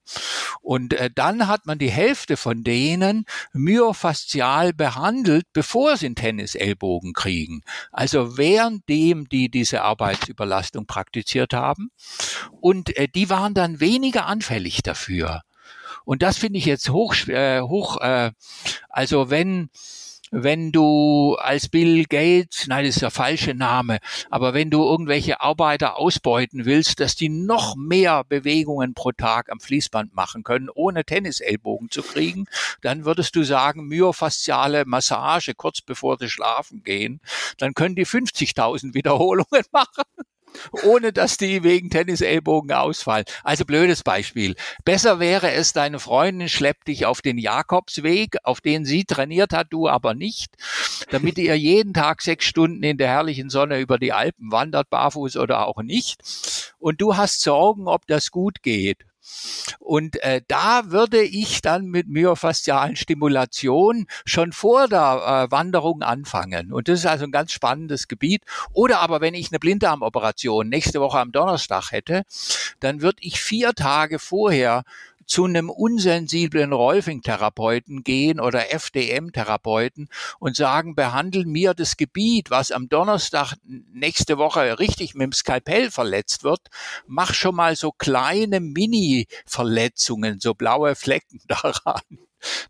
Und 0.62 0.94
äh, 0.94 1.10
dann 1.14 1.48
hat 1.48 1.66
man 1.66 1.78
die 1.78 1.92
Hälfte 1.92 2.38
von 2.38 2.64
denen 2.64 3.26
myofaszial 3.54 4.74
behandelt, 4.74 5.46
bevor 5.54 5.98
sie 5.98 6.08
einen 6.08 6.16
Tennisellbogen 6.16 7.14
kriegen. 7.14 7.62
Also 7.92 8.38
währenddem 8.38 9.30
die 9.30 9.50
diese 9.50 9.82
Arbeitsüberlastung 9.84 10.86
praktiziert 10.86 11.54
haben. 11.54 11.90
Und 12.60 12.96
äh, 12.98 13.08
die 13.08 13.30
waren 13.30 13.54
dann 13.54 13.80
weniger 13.80 14.26
anfällig 14.26 14.84
dafür. 14.84 15.42
Und 16.06 16.22
das 16.22 16.38
finde 16.38 16.60
ich 16.60 16.66
jetzt 16.66 16.90
hoch, 16.90 17.16
äh, 17.28 17.62
hoch 17.62 18.00
äh, 18.02 18.32
also 18.90 19.30
wenn 19.30 19.70
wenn 20.32 20.72
du 20.72 21.36
als 21.36 21.70
Bill 21.70 22.06
Gates, 22.06 22.68
nein, 22.68 22.86
das 22.86 22.96
ist 22.96 23.02
der 23.02 23.12
falsche 23.12 23.54
Name, 23.54 24.00
aber 24.30 24.54
wenn 24.54 24.70
du 24.70 24.84
irgendwelche 24.84 25.42
Arbeiter 25.42 25.98
ausbeuten 25.98 26.66
willst, 26.66 27.00
dass 27.00 27.16
die 27.16 27.30
noch 27.30 27.76
mehr 27.76 28.24
Bewegungen 28.24 28.94
pro 28.94 29.12
Tag 29.12 29.52
am 29.52 29.60
Fließband 29.60 30.14
machen 30.14 30.44
können, 30.44 30.70
ohne 30.74 31.06
Tennisellbogen 31.06 31.90
zu 31.90 32.02
kriegen, 32.02 32.46
dann 32.82 33.06
würdest 33.06 33.36
du 33.36 33.44
sagen, 33.44 33.88
myofasziale 33.88 34.86
Massage 34.86 35.54
kurz 35.56 35.82
bevor 35.82 36.18
sie 36.18 36.30
schlafen 36.30 36.84
gehen, 36.84 37.22
dann 37.58 37.74
können 37.74 37.96
die 37.96 38.06
50.000 38.06 38.94
Wiederholungen 38.94 39.64
machen 39.72 40.04
ohne 40.84 41.14
dass 41.14 41.38
die 41.38 41.64
wegen 41.64 41.90
Tennisellbogen 41.90 42.72
ausfallen. 42.72 43.26
Also 43.44 43.66
blödes 43.66 44.04
Beispiel. 44.04 44.56
Besser 44.86 45.20
wäre 45.20 45.52
es, 45.52 45.74
deine 45.74 46.00
Freundin 46.00 46.50
schleppt 46.50 46.88
dich 46.88 47.06
auf 47.06 47.22
den 47.22 47.38
Jakobsweg, 47.38 48.38
auf 48.44 48.62
den 48.62 48.86
sie 48.86 49.06
trainiert 49.06 49.54
hat, 49.54 49.68
du 49.72 49.88
aber 49.88 50.14
nicht, 50.14 50.56
damit 51.10 51.38
ihr 51.38 51.58
jeden 51.58 51.94
Tag 51.94 52.22
sechs 52.22 52.46
Stunden 52.46 52.84
in 52.84 52.98
der 52.98 53.08
herrlichen 53.08 53.50
Sonne 53.50 53.80
über 53.80 53.98
die 53.98 54.14
Alpen 54.14 54.52
wandert, 54.52 54.90
barfuß 54.90 55.38
oder 55.38 55.68
auch 55.68 55.82
nicht. 55.82 56.22
Und 56.80 57.02
du 57.02 57.18
hast 57.18 57.42
Sorgen, 57.42 57.88
ob 57.88 58.06
das 58.08 58.32
gut 58.32 58.62
geht. 58.62 59.07
Und 59.80 60.22
äh, 60.24 60.42
da 60.48 60.92
würde 60.92 61.22
ich 61.22 61.62
dann 61.62 61.86
mit 61.86 62.08
myofaszialen 62.08 62.96
Stimulation 62.96 64.08
schon 64.26 64.52
vor 64.52 64.88
der 64.88 65.48
äh, 65.48 65.52
Wanderung 65.52 66.02
anfangen. 66.02 66.72
Und 66.72 66.88
das 66.88 67.00
ist 67.00 67.06
also 67.06 67.26
ein 67.26 67.32
ganz 67.32 67.52
spannendes 67.52 68.08
Gebiet. 68.08 68.44
Oder 68.74 69.00
aber 69.00 69.22
wenn 69.22 69.34
ich 69.34 69.52
eine 69.52 69.60
Blinddarmoperation 69.60 70.70
nächste 70.70 71.02
Woche 71.02 71.20
am 71.20 71.32
Donnerstag 71.32 71.92
hätte, 71.92 72.24
dann 72.80 73.02
würde 73.02 73.18
ich 73.22 73.40
vier 73.40 73.74
Tage 73.74 74.20
vorher 74.20 74.84
zu 75.28 75.46
einem 75.46 75.70
unsensiblen 75.70 76.74
Rolfing-Therapeuten 76.74 78.04
gehen 78.04 78.40
oder 78.40 78.74
FDM-Therapeuten 78.74 80.10
und 80.40 80.56
sagen, 80.56 80.96
behandel 80.96 81.46
mir 81.46 81.74
das 81.74 81.98
Gebiet, 81.98 82.50
was 82.50 82.72
am 82.72 82.90
Donnerstag 82.90 83.54
nächste 83.64 84.38
Woche 84.38 84.80
richtig 84.80 85.14
mit 85.14 85.26
dem 85.26 85.34
Skalpell 85.34 85.92
verletzt 85.92 86.44
wird, 86.44 86.62
mach 87.06 87.34
schon 87.34 87.56
mal 87.56 87.76
so 87.76 87.92
kleine 87.92 88.60
Mini-Verletzungen, 88.62 90.40
so 90.40 90.54
blaue 90.54 90.96
Flecken 90.96 91.42
daran 91.48 92.02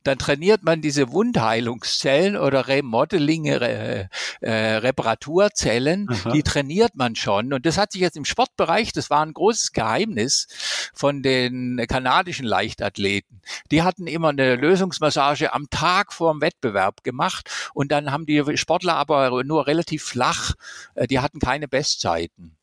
dann 0.03 0.17
trainiert 0.17 0.63
man 0.63 0.81
diese 0.81 1.11
Wundheilungszellen 1.11 2.37
oder 2.37 2.67
Remodeling, 2.67 3.45
äh, 3.45 4.07
äh, 4.41 4.51
Reparaturzellen, 4.51 6.07
Aha. 6.09 6.31
die 6.31 6.43
trainiert 6.43 6.95
man 6.95 7.15
schon. 7.15 7.53
Und 7.53 7.65
das 7.65 7.77
hat 7.77 7.91
sich 7.91 8.01
jetzt 8.01 8.17
im 8.17 8.25
Sportbereich, 8.25 8.93
das 8.93 9.09
war 9.09 9.25
ein 9.25 9.33
großes 9.33 9.71
Geheimnis 9.71 10.47
von 10.93 11.21
den 11.21 11.83
kanadischen 11.87 12.45
Leichtathleten. 12.45 13.41
Die 13.71 13.83
hatten 13.83 14.07
immer 14.07 14.29
eine 14.29 14.55
Lösungsmassage 14.55 15.53
am 15.53 15.69
Tag 15.69 16.13
vor 16.13 16.33
dem 16.33 16.41
Wettbewerb 16.41 17.03
gemacht 17.03 17.49
und 17.73 17.91
dann 17.91 18.11
haben 18.11 18.25
die 18.25 18.57
Sportler 18.57 18.95
aber 18.95 19.43
nur 19.43 19.67
relativ 19.67 20.03
flach, 20.03 20.53
äh, 20.95 21.07
die 21.07 21.19
hatten 21.19 21.39
keine 21.39 21.67
Bestzeiten 21.67 22.56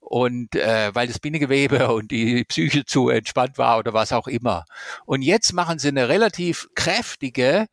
und 0.00 0.54
äh, 0.56 0.94
weil 0.94 1.06
das 1.06 1.18
Bindegewebe 1.18 1.92
und 1.92 2.10
die 2.10 2.44
Psyche 2.44 2.84
zu 2.84 3.08
entspannt 3.08 3.58
war 3.58 3.78
oder 3.78 3.92
was 3.92 4.12
auch 4.12 4.26
immer. 4.26 4.64
Und 5.06 5.22
jetzt 5.22 5.52
machen 5.52 5.78
sie 5.78 5.88
eine 5.88 6.08
relativ 6.08 6.68
kräftige, 6.74 7.66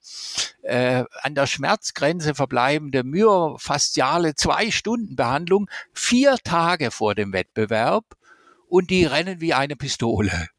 äh, 0.62 1.04
an 1.22 1.36
der 1.36 1.48
Schmerzgrenze 1.48 2.36
verbleibende 2.36 3.04
myofasziale 3.04 4.36
Zwei-Stunden-Behandlung 4.36 5.70
vier 5.94 6.38
Tage 6.44 6.92
vor 6.92 7.16
dem 7.16 7.34
Wettbewerb 7.34 8.06
und 8.68 8.90
die 8.90 9.06
rennen 9.06 9.42
wie 9.42 9.54
eine 9.54 9.76
Pistole. 9.76 10.50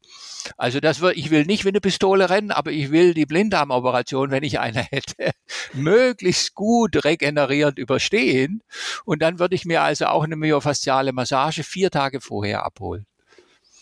Also 0.57 0.79
das 0.79 1.01
wird, 1.01 1.17
ich 1.17 1.31
will 1.31 1.45
nicht 1.45 1.65
wie 1.65 1.69
eine 1.69 1.81
Pistole 1.81 2.29
rennen, 2.29 2.51
aber 2.51 2.71
ich 2.71 2.91
will 2.91 3.13
die 3.13 3.25
Blinddarmoperation, 3.25 4.31
wenn 4.31 4.43
ich 4.43 4.59
eine 4.59 4.81
hätte, 4.81 5.31
möglichst 5.73 6.55
gut 6.55 7.03
regenerierend 7.03 7.77
überstehen. 7.79 8.61
Und 9.05 9.21
dann 9.21 9.39
würde 9.39 9.55
ich 9.55 9.65
mir 9.65 9.81
also 9.81 10.05
auch 10.05 10.23
eine 10.23 10.35
myofasziale 10.35 11.13
Massage 11.13 11.63
vier 11.63 11.91
Tage 11.91 12.21
vorher 12.21 12.63
abholen. 12.63 13.05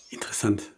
Interessant. 0.09 0.72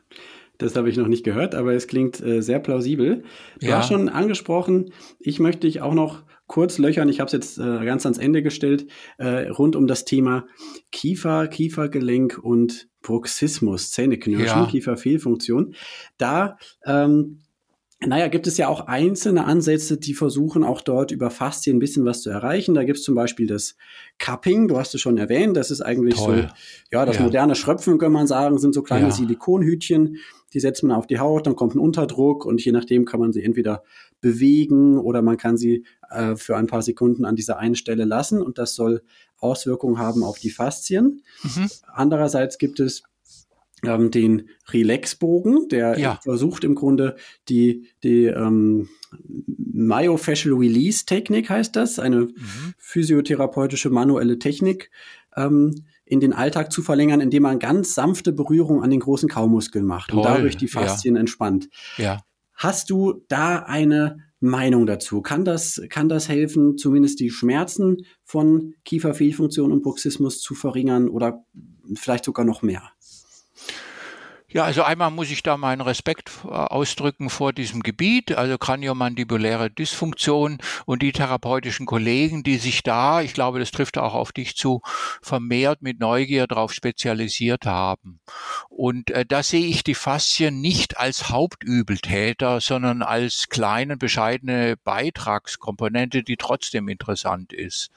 Das 0.60 0.76
habe 0.76 0.89
ich 0.89 0.97
noch 0.97 1.07
nicht 1.07 1.24
gehört, 1.24 1.55
aber 1.55 1.74
es 1.74 1.88
klingt 1.88 2.22
äh, 2.22 2.41
sehr 2.41 2.60
plausibel. 2.60 3.24
Du 3.60 3.68
ja. 3.68 3.78
hast 3.78 3.88
schon 3.88 4.10
angesprochen, 4.10 4.91
ich 5.20 5.39
möchte 5.39 5.62
dich 5.62 5.82
auch 5.82 5.93
noch 5.93 6.24
kurz 6.47 6.78
löchern. 6.78 7.07
Ich 7.07 7.22
habe 7.22 7.28
es 7.28 7.32
jetzt 7.32 7.60
äh, 7.60 7.86
ganz 7.86 8.05
ans 8.05 8.18
Ende 8.18 8.43
gestellt, 8.43 8.88
äh, 9.18 9.47
rund 9.47 9.78
um 9.78 9.88
das 9.88 10.03
Thema 10.03 10.47
Kiefer, 10.91 11.47
Kiefergelenk 11.47 12.38
und 12.38 12.89
Bruxismus, 13.01 13.91
Zähneknirschen, 13.91 14.64
ja. 14.64 14.66
Kieferfehlfunktion. 14.66 15.76
Da 16.18 16.57
ähm, 16.86 17.39
naja, 18.06 18.30
gibt 18.30 18.47
es 18.47 18.58
ja 18.58 18.70
auch 18.70 18.88
einzelne 18.88 19.43
Ansätze, 19.43 19.97
die 19.97 20.14
versuchen 20.14 20.64
auch 20.64 20.80
dort 20.80 21.12
über 21.12 21.30
Faszien 21.30 21.76
ein 21.76 21.80
bisschen 21.80 22.06
was 22.06 22.22
zu 22.22 22.30
erreichen. 22.30 22.74
Da 22.74 22.86
gibt 22.86 23.00
es 23.00 23.04
zum 23.04 23.14
Beispiel 23.14 23.45
das 23.45 23.76
Cupping, 24.20 24.70
du 24.70 24.78
hast 24.78 24.95
es 24.95 25.02
schon 25.02 25.18
erwähnt, 25.18 25.58
das 25.58 25.70
ist 25.70 25.82
eigentlich 25.82 26.16
Toll. 26.16 26.47
so, 26.50 26.95
ja, 26.95 27.06
das 27.06 27.18
ja. 27.18 27.24
moderne 27.24 27.56
Schröpfen, 27.56 27.97
kann 27.97 28.14
man 28.14 28.26
sagen, 28.26 28.58
sind 28.58 28.74
so 28.74 28.84
kleine 28.84 29.08
ja. 29.08 29.12
Silikonhütchen, 29.12 30.16
die 30.54 30.60
setzt 30.62 30.82
man 30.84 30.95
auf 30.95 31.08
die 31.08 31.20
Haut, 31.20 31.45
dann 31.45 31.58
kommt 31.58 31.76
ein 31.76 31.80
Unterdruck 31.80 32.45
und 32.45 32.64
je 32.64 32.72
nachdem 32.72 33.04
kann 33.04 33.20
man 33.20 33.34
sie 33.34 33.43
entweder 33.43 33.84
bewegen 34.22 34.97
oder 34.97 35.22
man 35.22 35.36
kann 35.36 35.58
sie 35.58 35.84
äh, 36.10 36.38
für 36.38 36.56
ein 36.56 36.68
paar 36.68 36.82
Sekunden 36.82 37.26
an 37.26 37.36
dieser 37.36 37.60
einen 37.60 37.76
Stelle 37.76 38.06
lassen 38.06 38.41
und 38.41 38.58
das 38.58 38.76
soll 38.76 39.02
Auswirkungen 39.39 39.97
haben 39.97 40.24
auf 40.24 40.39
die 40.39 40.52
Faszien. 40.52 41.22
Mhm. 41.43 41.70
Andererseits 41.93 42.58
gibt 42.58 42.80
es 42.80 43.04
ähm, 43.84 44.11
den 44.11 44.49
Relaxbogen, 44.69 45.67
der 45.69 45.97
ja. 45.99 46.19
versucht 46.23 46.63
im 46.63 46.75
Grunde 46.75 47.15
die, 47.47 47.88
die 48.03 48.25
ähm, 48.25 48.89
Myofascial 49.57 50.55
Release 50.55 51.05
Technik 51.05 51.49
heißt 51.49 51.75
das, 51.75 51.99
eine 51.99 52.21
mhm. 52.21 52.73
physiotherapeutische 52.77 53.89
manuelle 53.89 54.39
Technik, 54.39 54.91
ähm, 55.36 55.84
in 56.05 56.19
den 56.19 56.34
Alltag 56.34 56.71
zu 56.71 56.82
verlängern, 56.82 57.21
indem 57.21 57.43
man 57.43 57.59
ganz 57.59 57.93
sanfte 57.93 58.34
Berührung 58.34 58.84
an 58.84 58.89
den 58.89 58.99
großen 58.99 59.30
Kaumuskeln 59.30 59.86
macht 59.86 60.09
Toll. 60.09 60.19
und 60.19 60.25
dadurch 60.25 60.57
die 60.57 60.67
Faszien 60.67 61.15
ja. 61.15 61.19
entspannt. 61.19 61.69
Ja. 61.97 62.21
Hast 62.55 62.89
du 62.89 63.23
da 63.27 63.59
eine 63.59 64.17
Meinung 64.39 64.86
dazu? 64.86 65.21
Kann 65.21 65.45
das, 65.45 65.82
kann 65.89 66.09
das 66.09 66.27
helfen, 66.27 66.77
zumindest 66.77 67.19
die 67.19 67.30
Schmerzen 67.30 68.05
von 68.23 68.73
Kieferfehlfunktion 68.86 69.71
und 69.71 69.84
Bruxismus 69.84 70.41
zu 70.41 70.55
verringern 70.55 71.09
oder 71.09 71.45
vielleicht 71.95 72.25
sogar 72.25 72.45
noch 72.45 72.61
mehr? 72.61 72.84
Ja, 74.52 74.64
also 74.64 74.82
einmal 74.82 75.12
muss 75.12 75.30
ich 75.30 75.43
da 75.43 75.58
meinen 75.58 75.82
Respekt 75.82 76.32
äh, 76.43 76.47
ausdrücken 76.47 77.30
vor 77.30 77.54
diesem 77.54 77.84
Gebiet, 77.84 78.32
also 78.36 78.58
kraniomandibuläre 78.58 79.70
Dysfunktion 79.70 80.58
und 80.86 81.04
die 81.04 81.12
therapeutischen 81.12 81.86
Kollegen, 81.86 82.41
die 82.41 82.58
sich 82.58 82.82
da, 82.82 83.22
ich 83.22 83.36
glaube, 83.36 83.60
das 83.60 83.70
trifft 83.70 84.00
auch 84.00 84.16
auf 84.16 84.32
dich 84.32 84.58
zu, 84.58 84.82
vermehrt 85.22 85.84
mit 85.84 86.00
Neugier 86.00 86.47
darauf 86.47 86.74
spezialisiert 86.74 87.68
haben. 87.68 88.22
Und 88.70 89.12
äh, 89.12 89.24
da 89.24 89.43
sehe 89.43 89.68
ich 89.68 89.84
die 89.84 89.93
Faszien 89.93 90.62
nicht 90.62 90.97
als 90.97 91.30
Hauptübeltäter, 91.30 92.60
sondern 92.60 93.04
als 93.04 93.50
kleine, 93.50 93.97
bescheidene 93.97 94.78
Beitragskomponente, 94.84 96.24
die 96.24 96.38
trotzdem 96.38 96.89
interessant 96.89 97.54
ist. 97.54 97.91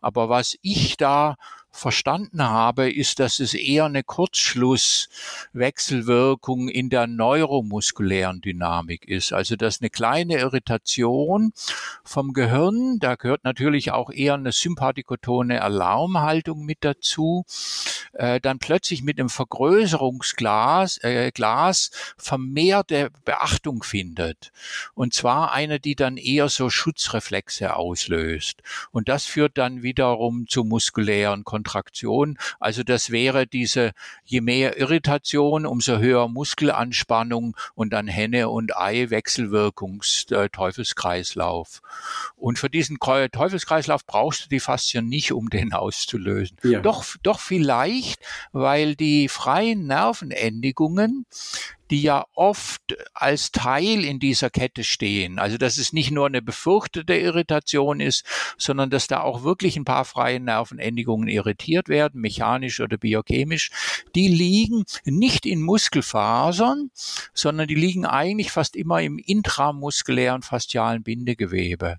Aber 0.00 0.28
was 0.28 0.58
ich 0.62 0.96
da 0.96 1.36
verstanden 1.72 2.42
habe, 2.42 2.92
ist, 2.92 3.18
dass 3.18 3.40
es 3.40 3.54
eher 3.54 3.86
eine 3.86 4.04
Kurzschlusswechselwirkung 4.04 6.68
in 6.68 6.90
der 6.90 7.06
neuromuskulären 7.06 8.42
Dynamik 8.42 9.08
ist. 9.08 9.32
Also 9.32 9.56
dass 9.56 9.80
eine 9.80 9.88
kleine 9.90 10.38
Irritation 10.38 11.52
vom 12.04 12.34
Gehirn, 12.34 12.98
da 13.00 13.16
gehört 13.16 13.44
natürlich 13.44 13.90
auch 13.90 14.10
eher 14.10 14.34
eine 14.34 14.52
sympathikotone 14.52 15.62
Alarmhaltung 15.62 16.64
mit 16.64 16.84
dazu, 16.84 17.46
äh, 18.12 18.40
dann 18.40 18.58
plötzlich 18.58 19.02
mit 19.02 19.18
einem 19.18 19.30
Vergrößerungsglas 19.30 20.98
äh, 21.02 21.30
Glas 21.32 21.90
vermehrte 22.16 23.10
Beachtung 23.24 23.82
findet. 23.82 24.52
Und 24.94 25.14
zwar 25.14 25.52
eine, 25.52 25.80
die 25.80 25.94
dann 25.94 26.18
eher 26.18 26.48
so 26.48 26.68
Schutzreflexe 26.68 27.74
auslöst. 27.74 28.62
Und 28.90 29.08
das 29.08 29.24
führt 29.24 29.56
dann 29.56 29.82
wiederum 29.82 30.46
zu 30.46 30.64
muskulären 30.64 31.44
Kontraktion. 31.62 32.38
Also 32.58 32.82
das 32.82 33.10
wäre 33.10 33.46
diese, 33.46 33.92
je 34.24 34.40
mehr 34.40 34.78
Irritation, 34.78 35.64
umso 35.64 35.98
höher 35.98 36.28
Muskelanspannung 36.28 37.56
und 37.74 37.92
dann 37.92 38.08
Henne 38.08 38.48
und 38.48 38.76
Ei 38.76 39.10
Wechselwirkungs 39.10 40.26
äh. 40.30 40.48
Und 42.36 42.58
für 42.58 42.68
diesen 42.68 42.98
Teufelskreislauf 42.98 44.04
brauchst 44.06 44.44
du 44.44 44.48
die 44.48 44.60
Faszien 44.60 45.08
nicht, 45.08 45.32
um 45.32 45.50
den 45.50 45.72
auszulösen. 45.72 46.56
Ja. 46.64 46.80
Doch, 46.80 47.04
doch 47.22 47.38
vielleicht, 47.38 48.20
weil 48.52 48.96
die 48.96 49.28
freien 49.28 49.86
Nervenendigungen 49.86 51.26
die 51.92 52.00
ja 52.00 52.24
oft 52.34 52.80
als 53.12 53.52
Teil 53.52 54.02
in 54.02 54.18
dieser 54.18 54.48
Kette 54.48 54.82
stehen. 54.82 55.38
Also 55.38 55.58
dass 55.58 55.76
es 55.76 55.92
nicht 55.92 56.10
nur 56.10 56.26
eine 56.26 56.40
befürchtete 56.40 57.14
Irritation 57.14 58.00
ist, 58.00 58.24
sondern 58.56 58.88
dass 58.88 59.08
da 59.08 59.20
auch 59.20 59.44
wirklich 59.44 59.76
ein 59.76 59.84
paar 59.84 60.06
freie 60.06 60.40
Nervenendigungen 60.40 61.28
irritiert 61.28 61.90
werden, 61.90 62.22
mechanisch 62.22 62.80
oder 62.80 62.96
biochemisch. 62.96 63.70
Die 64.14 64.28
liegen 64.28 64.84
nicht 65.04 65.44
in 65.44 65.60
Muskelfasern, 65.60 66.90
sondern 67.34 67.68
die 67.68 67.74
liegen 67.74 68.06
eigentlich 68.06 68.52
fast 68.52 68.74
immer 68.74 69.02
im 69.02 69.18
intramuskulären 69.18 70.40
faszialen 70.40 71.02
Bindegewebe. 71.02 71.98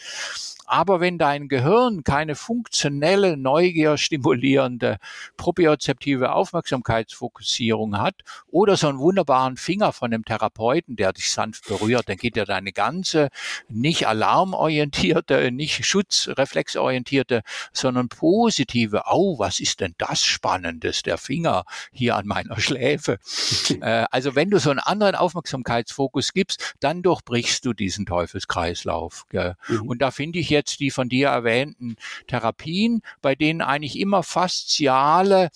Aber 0.66 1.00
wenn 1.00 1.18
dein 1.18 1.48
Gehirn 1.48 2.04
keine 2.04 2.34
funktionelle, 2.34 3.36
Neugier 3.36 3.96
stimulierende, 3.96 4.98
propriozeptive 5.36 6.32
Aufmerksamkeitsfokussierung 6.32 7.98
hat 7.98 8.16
oder 8.50 8.76
so 8.76 8.88
einen 8.88 8.98
wunderbaren 8.98 9.56
Finger 9.56 9.92
von 9.92 10.12
einem 10.12 10.24
Therapeuten, 10.24 10.96
der 10.96 11.12
dich 11.12 11.30
sanft 11.30 11.68
berührt, 11.68 12.08
dann 12.08 12.16
geht 12.16 12.36
ja 12.36 12.44
deine 12.44 12.72
ganze 12.72 13.28
nicht 13.68 14.06
alarmorientierte, 14.06 15.50
nicht 15.52 15.84
schutzreflexorientierte, 15.84 17.42
sondern 17.72 18.08
positive, 18.08 19.02
oh, 19.10 19.38
was 19.38 19.60
ist 19.60 19.80
denn 19.80 19.94
das 19.98 20.24
Spannendes, 20.24 21.02
der 21.02 21.18
Finger 21.18 21.64
hier 21.92 22.16
an 22.16 22.26
meiner 22.26 22.58
Schläfe. 22.60 23.18
äh, 23.80 24.04
also 24.10 24.34
wenn 24.34 24.50
du 24.50 24.58
so 24.58 24.70
einen 24.70 24.80
anderen 24.80 25.14
Aufmerksamkeitsfokus 25.14 26.32
gibst, 26.32 26.74
dann 26.80 27.02
durchbrichst 27.02 27.64
du 27.64 27.72
diesen 27.72 28.06
Teufelskreislauf. 28.06 29.26
Mhm. 29.32 29.82
Und 29.82 30.02
da 30.02 30.10
finde 30.10 30.38
ich 30.38 30.48
jetzt 30.54 30.80
die 30.80 30.90
von 30.90 31.08
dir 31.08 31.28
erwähnten 31.28 31.96
Therapien, 32.26 33.02
bei 33.20 33.34
denen 33.34 33.60
eigentlich 33.60 33.98
immer 33.98 34.22
fasziale 34.22 35.50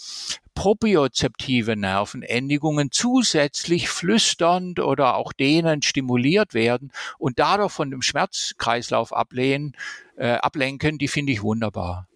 propriozeptive 0.54 1.76
Nervenendigungen 1.76 2.90
zusätzlich 2.90 3.88
flüsternd 3.88 4.80
oder 4.80 5.14
auch 5.14 5.32
denen 5.32 5.82
stimuliert 5.82 6.52
werden 6.52 6.90
und 7.16 7.38
dadurch 7.38 7.70
von 7.70 7.92
dem 7.92 8.02
Schmerzkreislauf 8.02 9.12
ablehnen, 9.12 9.76
äh, 10.16 10.32
ablenken, 10.32 10.98
die 10.98 11.06
finde 11.06 11.32
ich 11.32 11.42
wunderbar. 11.42 12.08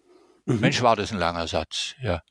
Mhm. 0.45 0.59
Mensch, 0.59 0.81
war 0.81 0.97
das 0.97 1.13
ein 1.13 1.19
langer 1.19 1.47
Satz, 1.47 1.95
ja. 2.01 2.21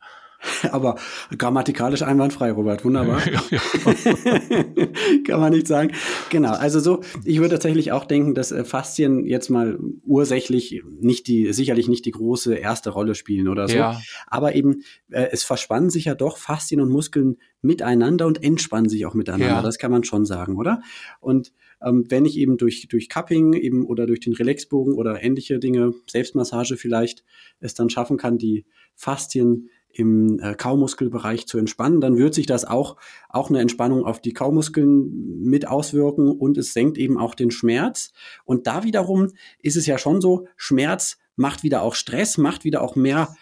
Aber 0.71 0.97
grammatikalisch 1.37 2.03
einwandfrei, 2.03 2.53
Robert. 2.53 2.85
Wunderbar. 2.85 3.21
Kann 5.27 5.41
man 5.41 5.53
nicht 5.53 5.67
sagen. 5.67 5.93
Genau. 6.31 6.53
Also 6.53 6.81
so, 6.81 7.03
ich 7.25 7.39
würde 7.39 7.51
tatsächlich 7.51 7.93
auch 7.93 8.05
denken, 8.05 8.35
dass 8.35 8.53
äh, 8.53 8.65
Faszien 8.65 9.27
jetzt 9.27 9.51
mal 9.51 9.79
ursächlich 10.05 10.83
nicht 11.01 11.27
die, 11.27 11.53
sicherlich 11.53 11.89
nicht 11.89 12.05
die 12.05 12.11
große 12.11 12.55
erste 12.55 12.91
Rolle 12.91 13.15
spielen 13.15 13.49
oder 13.49 13.69
so. 13.69 13.77
Ja. 13.77 14.01
Aber 14.27 14.55
eben, 14.55 14.83
äh, 15.11 15.29
es 15.31 15.45
verspannen 15.45 15.91
sich 15.91 16.07
ja 16.07 16.15
doch 16.15 16.39
Faszien 16.39 16.81
und 16.81 16.91
Muskeln 16.91 17.37
miteinander 17.61 18.27
und 18.27 18.43
entspannen 18.43 18.89
sich 18.89 19.07
auch 19.07 19.15
miteinander. 19.15 19.47
Ja. 19.47 19.63
Das 19.63 19.79
kann 19.79 19.93
man 19.93 20.05
schon 20.05 20.25
sagen, 20.25 20.57
oder? 20.57 20.83
Und 21.21 21.53
ähm, 21.81 22.05
wenn 22.09 22.25
ich 22.25 22.37
eben 22.37 22.57
durch, 22.57 22.89
durch 22.89 23.09
Cupping 23.09 23.55
eben 23.55 23.87
oder 23.87 24.07
durch 24.07 24.21
den 24.21 24.33
Relaxbogen 24.33 24.95
oder 24.95 25.23
ähnliche 25.23 25.59
Dinge, 25.59 25.93
Selbstmassage 26.07 26.77
vielleicht, 26.77 27.25
es 27.61 27.75
dann 27.75 27.91
schaffen 27.91 28.17
kann, 28.17 28.39
die 28.39 28.65
Faszien 28.95 29.69
im 29.93 30.39
äh, 30.41 30.55
Kaumuskelbereich 30.55 31.47
zu 31.47 31.59
entspannen, 31.59 32.01
dann 32.01 32.17
wird 32.17 32.35
sich 32.35 32.47
das 32.47 32.65
auch, 32.65 32.97
auch 33.29 33.51
eine 33.51 33.61
Entspannung 33.61 34.05
auf 34.05 34.21
die 34.21 34.33
Kaumuskeln 34.33 35.41
mit 35.41 35.69
auswirken 35.69 36.29
und 36.29 36.57
es 36.57 36.73
senkt 36.73 36.99
eben 36.99 37.19
auch 37.19 37.35
den 37.35 37.51
Schmerz. 37.51 38.13
Und 38.45 38.67
da 38.67 38.85
wiederum 38.85 39.29
ist 39.61 39.77
es 39.77 39.87
ja 39.87 39.99
schon 39.99 40.21
so, 40.21 40.47
Schmerz 40.57 41.19
macht 41.37 41.63
wieder 41.63 41.83
auch 41.83 41.95
Stress, 41.95 42.39
macht 42.39 42.65
wieder 42.65 42.83
auch 42.83 42.97
mehr 42.97 43.35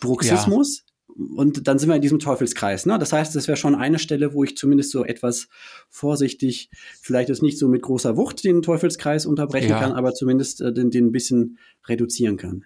Bruxismus. 0.00 0.78
Ja. 0.78 0.84
Und 1.36 1.68
dann 1.68 1.78
sind 1.78 1.88
wir 1.88 1.96
in 1.96 2.02
diesem 2.02 2.18
Teufelskreis. 2.18 2.86
Ne? 2.86 2.98
Das 2.98 3.12
heißt, 3.12 3.36
das 3.36 3.46
wäre 3.46 3.56
schon 3.56 3.76
eine 3.76 4.00
Stelle, 4.00 4.34
wo 4.34 4.42
ich 4.42 4.56
zumindest 4.56 4.90
so 4.90 5.04
etwas 5.04 5.48
vorsichtig, 5.88 6.70
vielleicht 7.00 7.30
ist 7.30 7.40
nicht 7.40 7.58
so 7.58 7.68
mit 7.68 7.82
großer 7.82 8.16
Wucht 8.16 8.42
den 8.42 8.62
Teufelskreis 8.62 9.24
unterbrechen 9.24 9.70
ja. 9.70 9.78
kann, 9.78 9.92
aber 9.92 10.12
zumindest 10.14 10.60
äh, 10.60 10.72
den, 10.72 10.90
den 10.90 11.06
ein 11.06 11.12
bisschen 11.12 11.58
reduzieren 11.86 12.36
kann. 12.36 12.64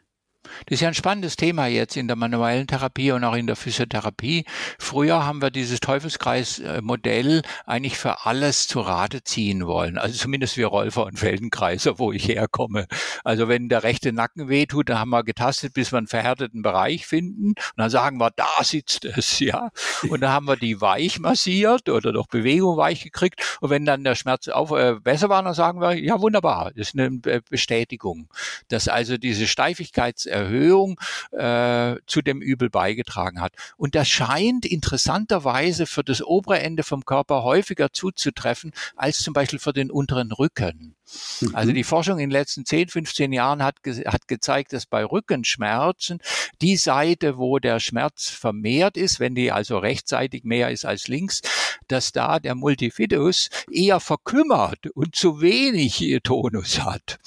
Das 0.67 0.75
ist 0.75 0.81
ja 0.81 0.89
ein 0.89 0.95
spannendes 0.95 1.37
Thema 1.37 1.67
jetzt 1.67 1.97
in 1.97 2.07
der 2.07 2.17
manuellen 2.17 2.67
Therapie 2.67 3.13
und 3.13 3.25
auch 3.25 3.35
in 3.35 3.47
der 3.47 3.57
Physiotherapie. 3.57 4.45
Früher 4.79 5.25
haben 5.25 5.43
wir 5.43 5.51
dieses 5.51 5.81
Teufelskreis-Modell 5.81 7.43
eigentlich 7.67 7.99
für 7.99 8.27
alles 8.27 8.67
zu 8.67 8.81
Rate 8.81 9.23
ziehen 9.23 9.67
wollen. 9.67 9.99
Also 9.99 10.17
zumindest 10.17 10.57
wir 10.57 10.67
Rolfer 10.67 11.07
und 11.07 11.19
Feldenkreiser, 11.19 11.99
wo 11.99 12.13
ich 12.13 12.29
herkomme. 12.29 12.87
Also 13.25 13.49
wenn 13.49 13.69
der 13.69 13.83
rechte 13.83 14.13
Nacken 14.13 14.49
wehtut, 14.49 14.89
dann 14.89 14.99
haben 14.99 15.11
wir 15.11 15.25
getastet, 15.25 15.75
bis 15.75 15.93
wir 15.93 15.99
einen 15.99 16.07
verhärteten 16.07 16.63
Bereich 16.63 17.07
finden. 17.07 17.49
Und 17.49 17.57
dann 17.77 17.91
sagen 17.91 18.19
wir, 18.19 18.31
da 18.31 18.49
sitzt 18.63 19.05
es, 19.05 19.39
ja. 19.41 19.71
Und 20.09 20.21
dann 20.21 20.31
haben 20.31 20.47
wir 20.47 20.57
die 20.57 20.81
weich 20.81 21.19
massiert 21.19 21.89
oder 21.89 22.13
durch 22.13 22.27
Bewegung 22.27 22.77
weich 22.77 23.03
gekriegt. 23.03 23.59
Und 23.61 23.71
wenn 23.71 23.85
dann 23.85 24.05
der 24.05 24.15
Schmerz 24.15 24.49
auf, 24.49 24.71
äh, 24.71 24.95
besser 25.03 25.29
war, 25.29 25.43
dann 25.43 25.55
sagen 25.55 25.81
wir, 25.81 25.95
ja, 25.95 26.21
wunderbar. 26.21 26.73
Das 26.77 26.89
ist 26.89 26.99
eine 26.99 27.11
Bestätigung, 27.51 28.29
dass 28.69 28.89
also 28.89 29.17
diese 29.17 29.47
Steifigkeits 29.47 30.27
Erhöhung 30.39 31.01
äh, 31.33 31.97
zu 32.07 32.23
dem 32.23 32.41
Übel 32.41 32.71
beigetragen 32.71 33.41
hat. 33.41 33.53
Und 33.77 33.95
das 33.95 34.09
scheint 34.09 34.65
interessanterweise 34.65 35.87
für 35.87 36.05
das 36.05 36.23
obere 36.23 36.61
Ende 36.61 36.83
vom 36.83 37.05
Körper 37.05 37.43
häufiger 37.43 37.93
zuzutreffen 37.93 38.73
als 38.97 39.19
zum 39.19 39.35
Beispiel 39.35 39.59
für 39.59 39.73
den 39.73 39.91
unteren 39.91 40.33
Rücken. 40.33 40.95
Mhm. 41.41 41.55
Also 41.55 41.73
die 41.73 41.85
Forschung 41.85 42.19
in 42.19 42.29
den 42.29 42.33
letzten 42.33 42.65
10, 42.65 42.89
15 42.89 43.33
Jahren 43.33 43.63
hat, 43.63 43.83
ge 43.83 44.05
hat 44.07 44.29
gezeigt, 44.29 44.73
dass 44.73 44.87
bei 44.87 45.05
Rückenschmerzen 45.05 46.21
die 46.61 46.77
Seite, 46.77 47.39
wo 47.39 47.59
der 47.59 47.81
Schmerz 47.81 48.29
vermehrt 48.29 48.97
ist, 48.97 49.21
wenn 49.21 49.35
die 49.35 49.53
also 49.53 49.79
rechtsseitig 49.79 50.45
mehr 50.45 50.71
ist 50.71 50.85
als 50.85 51.09
links, 51.09 51.41
dass 51.89 52.13
da 52.13 52.39
der 52.39 52.55
Multifidus 52.55 53.51
eher 53.71 54.01
verkümmert 54.01 54.87
und 54.95 55.15
zu 55.17 55.41
wenig 55.41 56.19
Tonus 56.23 56.81
hat. 56.81 57.19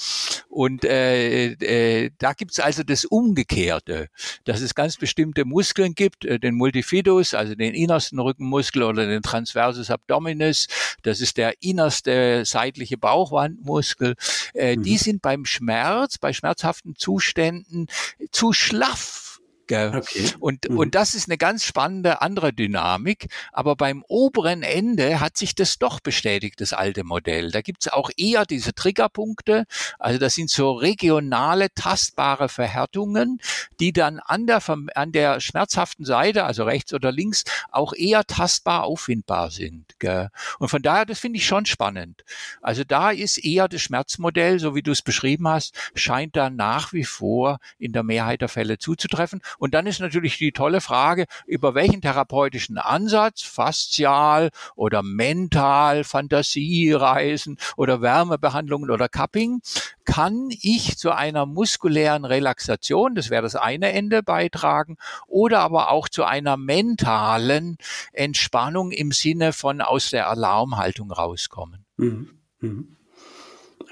Und 0.51 0.83
äh, 0.83 1.53
äh, 1.53 2.11
da 2.17 2.33
gibt's 2.33 2.59
also 2.59 2.83
das 2.83 3.05
Umgekehrte, 3.05 4.09
dass 4.43 4.59
es 4.59 4.75
ganz 4.75 4.97
bestimmte 4.97 5.45
Muskeln 5.45 5.95
gibt, 5.95 6.25
äh, 6.25 6.39
den 6.39 6.55
Multifidus, 6.55 7.33
also 7.33 7.55
den 7.55 7.73
innersten 7.73 8.19
Rückenmuskel 8.19 8.83
oder 8.83 9.05
den 9.05 9.21
Transversus 9.21 9.89
abdominis, 9.89 10.67
das 11.03 11.21
ist 11.21 11.37
der 11.37 11.53
innerste 11.61 12.43
seitliche 12.45 12.97
Bauchwandmuskel, 12.97 14.15
äh, 14.53 14.75
mhm. 14.75 14.83
die 14.83 14.97
sind 14.97 15.21
beim 15.21 15.45
Schmerz, 15.45 16.17
bei 16.17 16.33
schmerzhaften 16.33 16.95
Zuständen 16.97 17.87
zu 18.31 18.51
schlaff 18.51 19.30
Gell? 19.71 19.95
Okay. 19.95 20.33
Und, 20.41 20.69
mhm. 20.69 20.79
und 20.79 20.95
das 20.95 21.15
ist 21.15 21.29
eine 21.29 21.37
ganz 21.37 21.63
spannende 21.63 22.21
andere 22.21 22.51
Dynamik. 22.51 23.27
Aber 23.53 23.77
beim 23.77 24.03
oberen 24.09 24.63
Ende 24.63 25.21
hat 25.21 25.37
sich 25.37 25.55
das 25.55 25.79
doch 25.79 26.01
bestätigt, 26.01 26.59
das 26.59 26.73
alte 26.73 27.05
Modell. 27.05 27.51
Da 27.51 27.61
gibt 27.61 27.85
es 27.85 27.93
auch 27.93 28.09
eher 28.17 28.45
diese 28.45 28.73
Triggerpunkte. 28.73 29.63
Also 29.97 30.19
das 30.19 30.35
sind 30.35 30.49
so 30.49 30.73
regionale, 30.73 31.73
tastbare 31.73 32.49
Verhärtungen, 32.49 33.39
die 33.79 33.93
dann 33.93 34.19
an 34.19 34.45
der, 34.45 34.61
an 34.95 35.13
der 35.13 35.39
schmerzhaften 35.39 36.03
Seite, 36.03 36.43
also 36.43 36.65
rechts 36.65 36.93
oder 36.93 37.13
links, 37.13 37.45
auch 37.71 37.93
eher 37.93 38.25
tastbar 38.25 38.83
auffindbar 38.83 39.51
sind. 39.51 39.97
Gell? 39.99 40.31
Und 40.59 40.67
von 40.67 40.81
daher, 40.81 41.05
das 41.05 41.19
finde 41.19 41.37
ich 41.37 41.45
schon 41.45 41.65
spannend. 41.65 42.25
Also 42.61 42.83
da 42.83 43.11
ist 43.11 43.37
eher 43.37 43.69
das 43.69 43.79
Schmerzmodell, 43.79 44.59
so 44.59 44.75
wie 44.75 44.81
du 44.81 44.91
es 44.91 45.01
beschrieben 45.01 45.47
hast, 45.47 45.73
scheint 45.95 46.35
da 46.35 46.49
nach 46.49 46.91
wie 46.91 47.05
vor 47.05 47.59
in 47.79 47.93
der 47.93 48.03
Mehrheit 48.03 48.41
der 48.41 48.49
Fälle 48.49 48.77
zuzutreffen. 48.77 49.39
Und 49.61 49.75
dann 49.75 49.85
ist 49.85 49.99
natürlich 49.99 50.39
die 50.39 50.53
tolle 50.53 50.81
Frage, 50.81 51.27
über 51.45 51.75
welchen 51.75 52.01
therapeutischen 52.01 52.79
Ansatz, 52.79 53.43
faszial 53.43 54.49
oder 54.75 55.03
mental, 55.03 56.03
Fantasiereisen 56.03 57.59
oder 57.77 58.01
Wärmebehandlungen 58.01 58.89
oder 58.89 59.07
Cupping, 59.07 59.61
kann 60.03 60.49
ich 60.49 60.97
zu 60.97 61.11
einer 61.11 61.45
muskulären 61.45 62.25
Relaxation, 62.25 63.13
das 63.13 63.29
wäre 63.29 63.43
das 63.43 63.55
eine 63.55 63.91
Ende, 63.91 64.23
beitragen, 64.23 64.97
oder 65.27 65.59
aber 65.59 65.91
auch 65.91 66.09
zu 66.09 66.23
einer 66.23 66.57
mentalen 66.57 67.77
Entspannung 68.13 68.91
im 68.91 69.11
Sinne 69.11 69.53
von 69.53 69.81
aus 69.81 70.09
der 70.09 70.27
Alarmhaltung 70.27 71.11
rauskommen. 71.11 71.85
Mhm. 71.97 72.31
Mhm. 72.61 72.97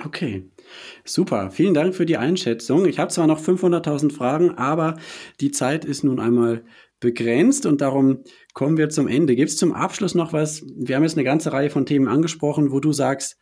Okay. 0.03 0.49
Super, 1.03 1.51
vielen 1.51 1.74
Dank 1.74 1.95
für 1.95 2.05
die 2.05 2.17
Einschätzung. 2.17 2.86
Ich 2.86 2.99
habe 2.99 3.11
zwar 3.11 3.28
noch 3.28 3.41
500.000 3.41 4.11
Fragen, 4.11 4.51
aber 4.51 4.97
die 5.39 5.51
Zeit 5.51 5.86
ist 5.86 6.03
nun 6.03 6.20
einmal 6.20 6.63
begrenzt 6.99 7.65
und 7.65 7.82
darum 7.82 8.24
kommen 8.53 8.78
wir 8.78 8.89
zum 8.89 9.07
Ende. 9.07 9.36
Gibt 9.36 9.49
es 9.49 9.57
zum 9.57 9.74
Abschluss 9.74 10.15
noch 10.15 10.34
was? 10.34 10.63
Wir 10.76 10.95
haben 10.95 11.03
jetzt 11.03 11.17
eine 11.17 11.24
ganze 11.24 11.53
Reihe 11.53 11.70
von 11.70 11.86
Themen 11.86 12.07
angesprochen, 12.07 12.72
wo 12.72 12.80
du 12.80 12.91
sagst, 12.91 13.38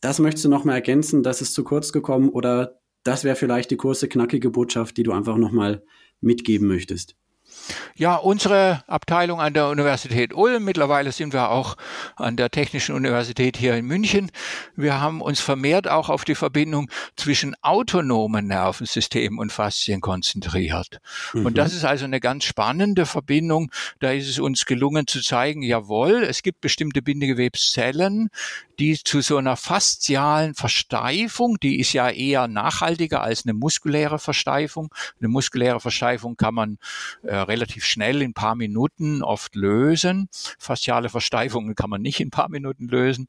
das 0.00 0.18
möchtest 0.18 0.44
du 0.44 0.48
noch 0.48 0.64
mal 0.64 0.74
ergänzen, 0.74 1.22
das 1.22 1.40
ist 1.40 1.54
zu 1.54 1.64
kurz 1.64 1.92
gekommen 1.92 2.28
oder 2.28 2.80
das 3.04 3.24
wäre 3.24 3.36
vielleicht 3.36 3.70
die 3.70 3.76
kurze, 3.76 4.08
knackige 4.08 4.50
Botschaft, 4.50 4.96
die 4.96 5.02
du 5.02 5.12
einfach 5.12 5.36
noch 5.36 5.52
mal 5.52 5.82
mitgeben 6.20 6.66
möchtest. 6.66 7.16
Ja, 7.96 8.16
unsere 8.16 8.82
Abteilung 8.86 9.40
an 9.40 9.54
der 9.54 9.68
Universität 9.68 10.34
Ulm, 10.34 10.64
mittlerweile 10.64 11.12
sind 11.12 11.32
wir 11.32 11.50
auch 11.50 11.76
an 12.16 12.36
der 12.36 12.50
Technischen 12.50 12.94
Universität 12.94 13.56
hier 13.56 13.74
in 13.76 13.86
München. 13.86 14.30
Wir 14.76 15.00
haben 15.00 15.20
uns 15.20 15.40
vermehrt 15.40 15.88
auch 15.88 16.08
auf 16.08 16.24
die 16.24 16.34
Verbindung 16.34 16.90
zwischen 17.16 17.54
autonomen 17.62 18.46
Nervensystemen 18.46 19.38
und 19.38 19.52
Faszien 19.52 20.00
konzentriert. 20.00 21.00
Mhm. 21.32 21.46
Und 21.46 21.58
das 21.58 21.72
ist 21.72 21.84
also 21.84 22.04
eine 22.04 22.20
ganz 22.20 22.44
spannende 22.44 23.06
Verbindung. 23.06 23.70
Da 24.00 24.10
ist 24.10 24.28
es 24.28 24.38
uns 24.38 24.66
gelungen 24.66 25.06
zu 25.06 25.20
zeigen, 25.20 25.62
jawohl, 25.62 26.24
es 26.24 26.42
gibt 26.42 26.60
bestimmte 26.60 27.02
Bindegewebszellen, 27.02 28.30
die 28.78 28.98
zu 29.02 29.20
so 29.20 29.36
einer 29.36 29.56
faszialen 29.56 30.54
Versteifung, 30.54 31.58
die 31.60 31.80
ist 31.80 31.92
ja 31.92 32.10
eher 32.10 32.48
nachhaltiger 32.48 33.22
als 33.22 33.44
eine 33.44 33.54
muskuläre 33.54 34.18
Versteifung. 34.18 34.92
Eine 35.18 35.28
muskuläre 35.28 35.80
Versteifung 35.80 36.36
kann 36.36 36.54
man 36.54 36.78
äh, 37.22 37.34
relativ 37.34 37.84
schnell 37.84 38.22
in 38.22 38.34
paar 38.34 38.54
Minuten 38.54 39.22
oft 39.22 39.54
lösen. 39.54 40.28
Fasziale 40.58 41.08
Versteifungen 41.08 41.74
kann 41.74 41.90
man 41.90 42.02
nicht 42.02 42.20
in 42.20 42.30
paar 42.30 42.48
Minuten 42.48 42.88
lösen. 42.88 43.28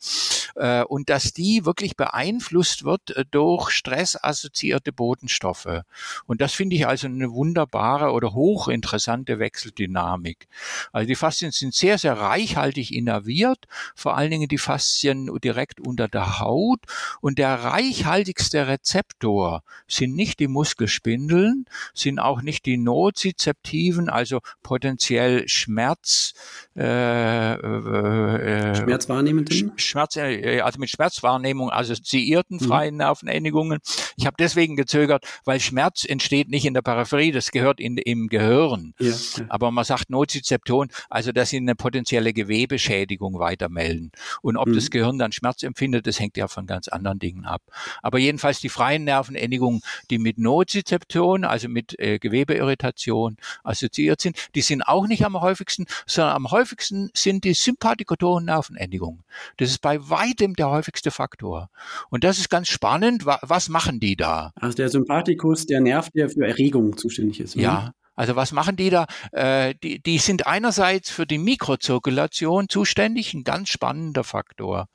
Äh, 0.56 0.84
und 0.84 1.10
dass 1.10 1.34
die 1.34 1.66
wirklich 1.66 1.96
beeinflusst 1.96 2.84
wird 2.84 3.12
äh, 3.12 3.26
durch 3.30 3.72
stressassoziierte 3.72 4.92
Botenstoffe. 4.94 5.82
Und 6.26 6.42
das 6.42 6.54
finde 6.54 6.76
ich 6.76 6.88
also 6.88 7.08
eine 7.08 7.32
wunderbare 7.32 8.12
oder 8.12 8.34
hochinteressante 8.34 9.40
Wechseldynamik. 9.40 10.48
Also 10.92 11.08
die 11.08 11.16
Faszien 11.16 11.52
sind 11.52 11.74
sehr, 11.74 11.98
sehr 11.98 12.18
reichhaltig 12.18 12.94
innerviert, 12.94 13.66
vor 13.96 14.16
allen 14.18 14.32
Dingen 14.32 14.48
die 14.48 14.58
Faszien 14.58 15.30
direkt 15.40 15.80
unter 15.80 16.08
der 16.08 16.40
Haut. 16.40 16.80
Und 17.22 17.38
der 17.38 17.64
reichhaltigste 17.64 18.68
Rezeptor 18.68 19.64
sind 19.88 20.16
nicht 20.16 20.40
die 20.40 20.48
Muskelspindeln, 20.48 21.66
sind 21.94 22.20
auch 22.20 22.42
nicht 22.42 22.66
die 22.66 22.78
nozizeptiven, 22.78 24.10
also 24.10 24.40
potenziell 24.64 25.48
Schmerz, 25.48 26.34
äh, 26.76 27.54
äh, 27.54 28.72
äh 28.72 28.76
Schmerzwahrnehmenden? 28.76 29.74
Schmerz, 29.78 30.16
äh, 30.18 30.62
also 30.62 30.80
mit 30.80 30.90
Schmerzwahrnehmung 30.90 31.72
assoziierten 31.72 32.58
mhm. 32.58 32.66
freien 32.66 32.94
mhm. 32.96 33.00
Nervenendigungen. 33.00 33.80
Ich 34.18 34.26
habe 34.26 34.36
deswegen 34.40 34.76
gezögert, 34.76 35.26
weil 35.46 35.60
Schmerz 35.60 36.06
entsteht 36.06 36.50
nicht 36.50 36.66
in 36.66 36.74
der 36.74 36.82
Peripherie, 36.82 37.32
das 37.32 37.52
gehört 37.52 37.80
in, 37.80 37.98
im 37.98 38.28
Gehirn. 38.28 38.94
Ja, 39.00 39.10
ja. 39.10 39.46
Aber 39.50 39.72
man 39.72 39.86
sagt 39.86 40.10
Nozizeption, 40.10 40.90
also 41.10 41.32
dass 41.32 41.50
sie 41.50 41.58
eine 41.58 41.76
potenzielle 41.76 42.34
Gewebeschädigung 42.34 43.40
weitermelden. 43.40 44.12
Und 44.42 44.58
ob 44.58 44.68
mhm. 44.68 44.76
das 44.76 44.90
Gehirn 44.90 45.20
dann 45.26 45.32
Schmerz 45.32 45.64
empfindet, 45.64 46.08
das 46.08 46.20
hängt 46.20 46.38
ja 46.38 46.48
von 46.48 46.66
ganz 46.66 46.88
anderen 46.88 47.20
Dingen 47.20 47.46
ab. 47.46 47.62
Aber 48.02 48.20
jedenfalls 48.20 48.60
die 48.60 48.70
freien 48.70 49.04
Nervenendigungen, 49.04 49.82
die 50.10 50.20
mit 50.20 50.38
Nozizeption, 50.38 51.44
also 51.44 51.68
mit 51.68 52.00
äh, 52.00 52.20
Gewebeirritation 52.20 53.38
assoziiert 53.64 54.22
sind, 54.22 54.38
die 54.56 54.62
sind 54.62 54.84
auch 54.84 55.08
nicht 55.08 55.26
am 55.26 55.40
häufigsten, 55.40 55.86
sondern 56.06 56.36
am 56.36 56.52
häufigsten 56.52 57.10
sind 57.14 57.44
die 57.44 57.54
sympathikotoren 57.54 58.46
Nervenendigungen. 58.46 59.24
Das 59.58 59.70
ist 59.70 59.82
bei 59.82 60.10
weitem 60.10 60.56
der 60.56 60.70
häufigste 60.70 61.12
Faktor. 61.12 61.70
Und 62.10 62.24
das 62.24 62.38
ist 62.38 62.50
ganz 62.50 62.68
spannend. 62.68 63.26
Was 63.26 63.70
machen 63.70 64.00
die 64.00 64.16
da? 64.16 64.54
Also 64.56 64.76
der 64.78 64.90
Sympathikus, 64.90 65.66
der 65.66 65.82
Nerv, 65.82 66.10
der 66.12 66.30
für 66.30 66.46
Erregung 66.46 66.98
zuständig 66.98 67.40
ist. 67.40 67.56
Ja, 67.56 67.94
also 68.16 68.36
was 68.36 68.52
machen 68.52 68.76
die 68.76 68.90
da? 68.90 69.06
Äh, 69.32 69.76
die, 69.76 70.02
die 70.02 70.18
sind 70.18 70.48
einerseits 70.48 71.10
für 71.10 71.26
die 71.26 71.38
Mikrozirkulation 71.38 72.70
zuständig, 72.70 73.34
ein 73.34 73.44
ganz 73.44 73.70
spannender 73.70 74.24
Faktor. 74.24 74.88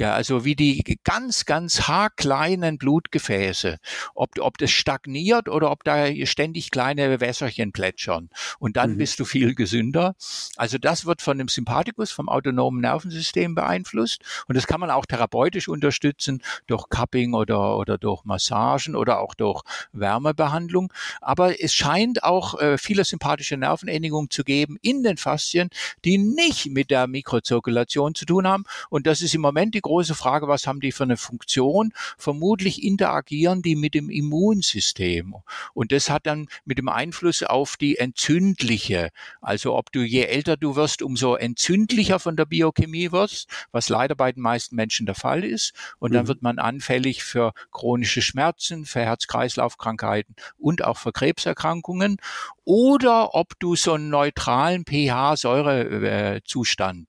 Also 0.00 0.44
wie 0.44 0.54
die 0.54 0.98
ganz, 1.04 1.44
ganz 1.44 1.88
haarkleinen 1.88 2.78
Blutgefäße, 2.78 3.78
ob, 4.14 4.38
ob 4.38 4.58
das 4.58 4.70
stagniert 4.70 5.48
oder 5.48 5.70
ob 5.70 5.84
da 5.84 6.06
ständig 6.26 6.70
kleine 6.70 7.20
Wässerchen 7.20 7.72
plätschern. 7.72 8.30
Und 8.58 8.76
dann 8.76 8.92
mhm. 8.92 8.98
bist 8.98 9.18
du 9.18 9.24
viel 9.24 9.54
gesünder. 9.54 10.14
Also 10.56 10.78
das 10.78 11.06
wird 11.06 11.22
von 11.22 11.38
dem 11.38 11.48
Sympathikus, 11.48 12.12
vom 12.12 12.28
autonomen 12.28 12.80
Nervensystem 12.80 13.54
beeinflusst. 13.54 14.22
Und 14.46 14.56
das 14.56 14.66
kann 14.66 14.80
man 14.80 14.90
auch 14.90 15.06
therapeutisch 15.06 15.68
unterstützen 15.68 16.42
durch 16.66 16.88
Cupping 16.88 17.34
oder, 17.34 17.76
oder 17.76 17.98
durch 17.98 18.24
Massagen 18.24 18.94
oder 18.94 19.20
auch 19.20 19.34
durch 19.34 19.62
Wärmebehandlung. 19.92 20.92
Aber 21.20 21.60
es 21.60 21.74
scheint 21.74 22.22
auch 22.22 22.59
äh, 22.60 22.78
viele 22.78 23.04
sympathische 23.04 23.56
Nervenendigungen 23.56 24.30
zu 24.30 24.44
geben 24.44 24.76
in 24.82 25.02
den 25.02 25.16
Faszien, 25.16 25.70
die 26.04 26.18
nicht 26.18 26.66
mit 26.66 26.90
der 26.90 27.06
Mikrozirkulation 27.06 28.14
zu 28.14 28.26
tun 28.26 28.46
haben. 28.46 28.64
Und 28.88 29.06
das 29.06 29.22
ist 29.22 29.34
im 29.34 29.40
Moment 29.40 29.74
die 29.74 29.80
große 29.80 30.14
Frage, 30.14 30.48
was 30.48 30.66
haben 30.66 30.80
die 30.80 30.92
für 30.92 31.04
eine 31.04 31.16
Funktion? 31.16 31.92
Vermutlich 32.18 32.82
interagieren 32.82 33.62
die 33.62 33.76
mit 33.76 33.94
dem 33.94 34.10
Immunsystem. 34.10 35.34
Und 35.74 35.92
das 35.92 36.10
hat 36.10 36.26
dann 36.26 36.48
mit 36.64 36.78
dem 36.78 36.88
Einfluss 36.88 37.42
auf 37.42 37.76
die 37.76 37.96
entzündliche, 37.98 39.10
also 39.40 39.74
ob 39.76 39.92
du 39.92 40.00
je 40.00 40.24
älter 40.24 40.56
du 40.56 40.76
wirst, 40.76 41.02
umso 41.02 41.34
entzündlicher 41.34 42.18
von 42.18 42.36
der 42.36 42.44
Biochemie 42.44 43.12
wirst, 43.12 43.48
was 43.72 43.88
leider 43.88 44.14
bei 44.14 44.32
den 44.32 44.42
meisten 44.42 44.76
Menschen 44.76 45.06
der 45.06 45.14
Fall 45.14 45.44
ist. 45.44 45.72
Und 45.98 46.12
dann 46.12 46.24
mhm. 46.24 46.28
wird 46.28 46.42
man 46.42 46.58
anfällig 46.58 47.24
für 47.24 47.52
chronische 47.70 48.22
Schmerzen, 48.22 48.84
für 48.84 49.00
Herz-Kreislauf-Krankheiten 49.00 50.34
und 50.58 50.84
auch 50.84 50.98
für 50.98 51.12
Krebserkrankungen 51.12 52.18
oder 52.64 53.34
ob 53.34 53.58
du 53.58 53.76
so 53.76 53.94
einen 53.94 54.10
neutralen 54.10 54.84
pH-Säurezustand, 54.84 57.08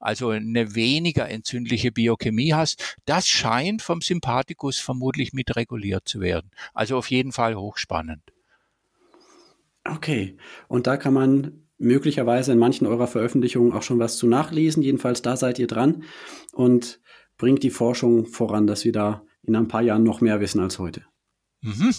also 0.00 0.30
eine 0.30 0.74
weniger 0.74 1.28
entzündliche 1.28 1.92
Biochemie 1.92 2.54
hast. 2.54 2.96
Das 3.04 3.28
scheint 3.28 3.82
vom 3.82 4.00
Sympathikus 4.00 4.78
vermutlich 4.78 5.32
mit 5.32 5.56
reguliert 5.56 6.08
zu 6.08 6.20
werden. 6.20 6.50
Also 6.74 6.96
auf 6.96 7.10
jeden 7.10 7.32
Fall 7.32 7.56
hochspannend. 7.56 8.22
Okay, 9.84 10.36
und 10.68 10.86
da 10.86 10.96
kann 10.96 11.14
man 11.14 11.66
möglicherweise 11.78 12.52
in 12.52 12.58
manchen 12.58 12.86
eurer 12.86 13.08
Veröffentlichungen 13.08 13.72
auch 13.72 13.82
schon 13.82 13.98
was 13.98 14.16
zu 14.16 14.28
nachlesen. 14.28 14.82
Jedenfalls 14.82 15.22
da 15.22 15.36
seid 15.36 15.58
ihr 15.58 15.66
dran 15.66 16.04
und 16.52 17.00
bringt 17.36 17.64
die 17.64 17.70
Forschung 17.70 18.26
voran, 18.26 18.66
dass 18.66 18.84
wir 18.84 18.92
da 18.92 19.24
in 19.42 19.56
ein 19.56 19.68
paar 19.68 19.82
Jahren 19.82 20.04
noch 20.04 20.20
mehr 20.20 20.40
wissen 20.40 20.60
als 20.60 20.78
heute. 20.78 21.04
Mhm. 21.60 21.92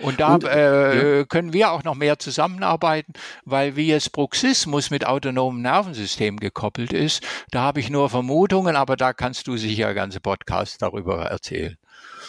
Und 0.00 0.20
da 0.20 0.34
und, 0.34 0.44
äh, 0.44 1.18
ja. 1.18 1.24
können 1.24 1.52
wir 1.52 1.72
auch 1.72 1.84
noch 1.84 1.94
mehr 1.94 2.18
zusammenarbeiten, 2.18 3.12
weil 3.44 3.76
wie 3.76 3.88
jetzt 3.88 4.12
Bruxismus 4.12 4.90
mit 4.90 5.06
autonomem 5.06 5.62
Nervensystem 5.62 6.38
gekoppelt 6.38 6.92
ist, 6.92 7.22
da 7.50 7.62
habe 7.62 7.80
ich 7.80 7.90
nur 7.90 8.10
Vermutungen, 8.10 8.76
aber 8.76 8.96
da 8.96 9.12
kannst 9.12 9.46
du 9.46 9.56
sicher 9.56 9.94
ganze 9.94 10.20
Podcasts 10.20 10.78
darüber 10.78 11.24
erzählen. 11.24 11.76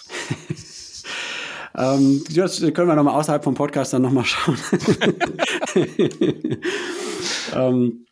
ähm, 1.78 2.24
das 2.34 2.62
können 2.62 2.88
wir 2.88 2.96
nochmal 2.96 3.16
außerhalb 3.16 3.44
vom 3.44 3.56
Podcast 3.56 3.94
dann 3.94 4.02
nochmal 4.02 4.26
schauen. 4.26 4.58
ähm, 7.56 8.08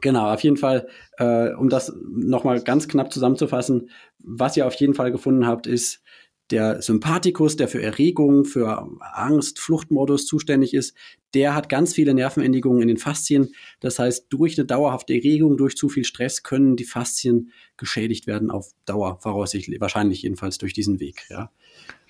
Genau, 0.00 0.32
auf 0.32 0.42
jeden 0.42 0.56
Fall, 0.56 0.88
äh, 1.18 1.50
um 1.50 1.68
das 1.68 1.92
nochmal 2.16 2.62
ganz 2.62 2.88
knapp 2.88 3.12
zusammenzufassen, 3.12 3.90
was 4.18 4.56
ihr 4.56 4.66
auf 4.66 4.74
jeden 4.74 4.94
Fall 4.94 5.12
gefunden 5.12 5.46
habt, 5.46 5.66
ist, 5.66 6.02
der 6.50 6.82
Sympathikus, 6.82 7.56
der 7.56 7.68
für 7.68 7.80
Erregung, 7.80 8.44
für 8.44 8.86
Angst, 9.00 9.58
Fluchtmodus 9.58 10.26
zuständig 10.26 10.74
ist, 10.74 10.94
der 11.34 11.54
hat 11.54 11.68
ganz 11.68 11.94
viele 11.94 12.12
Nervenendigungen 12.12 12.82
in 12.82 12.88
den 12.88 12.98
Faszien. 12.98 13.54
Das 13.80 13.98
heißt, 13.98 14.26
durch 14.28 14.58
eine 14.58 14.66
dauerhafte 14.66 15.14
Erregung, 15.14 15.56
durch 15.56 15.76
zu 15.76 15.88
viel 15.88 16.04
Stress 16.04 16.42
können 16.42 16.76
die 16.76 16.84
Faszien 16.84 17.52
geschädigt 17.78 18.26
werden 18.26 18.50
auf 18.50 18.72
Dauer, 18.84 19.18
voraussichtlich, 19.20 19.80
wahrscheinlich 19.80 20.22
jedenfalls 20.22 20.58
durch 20.58 20.74
diesen 20.74 21.00
Weg. 21.00 21.24
Ja. 21.30 21.50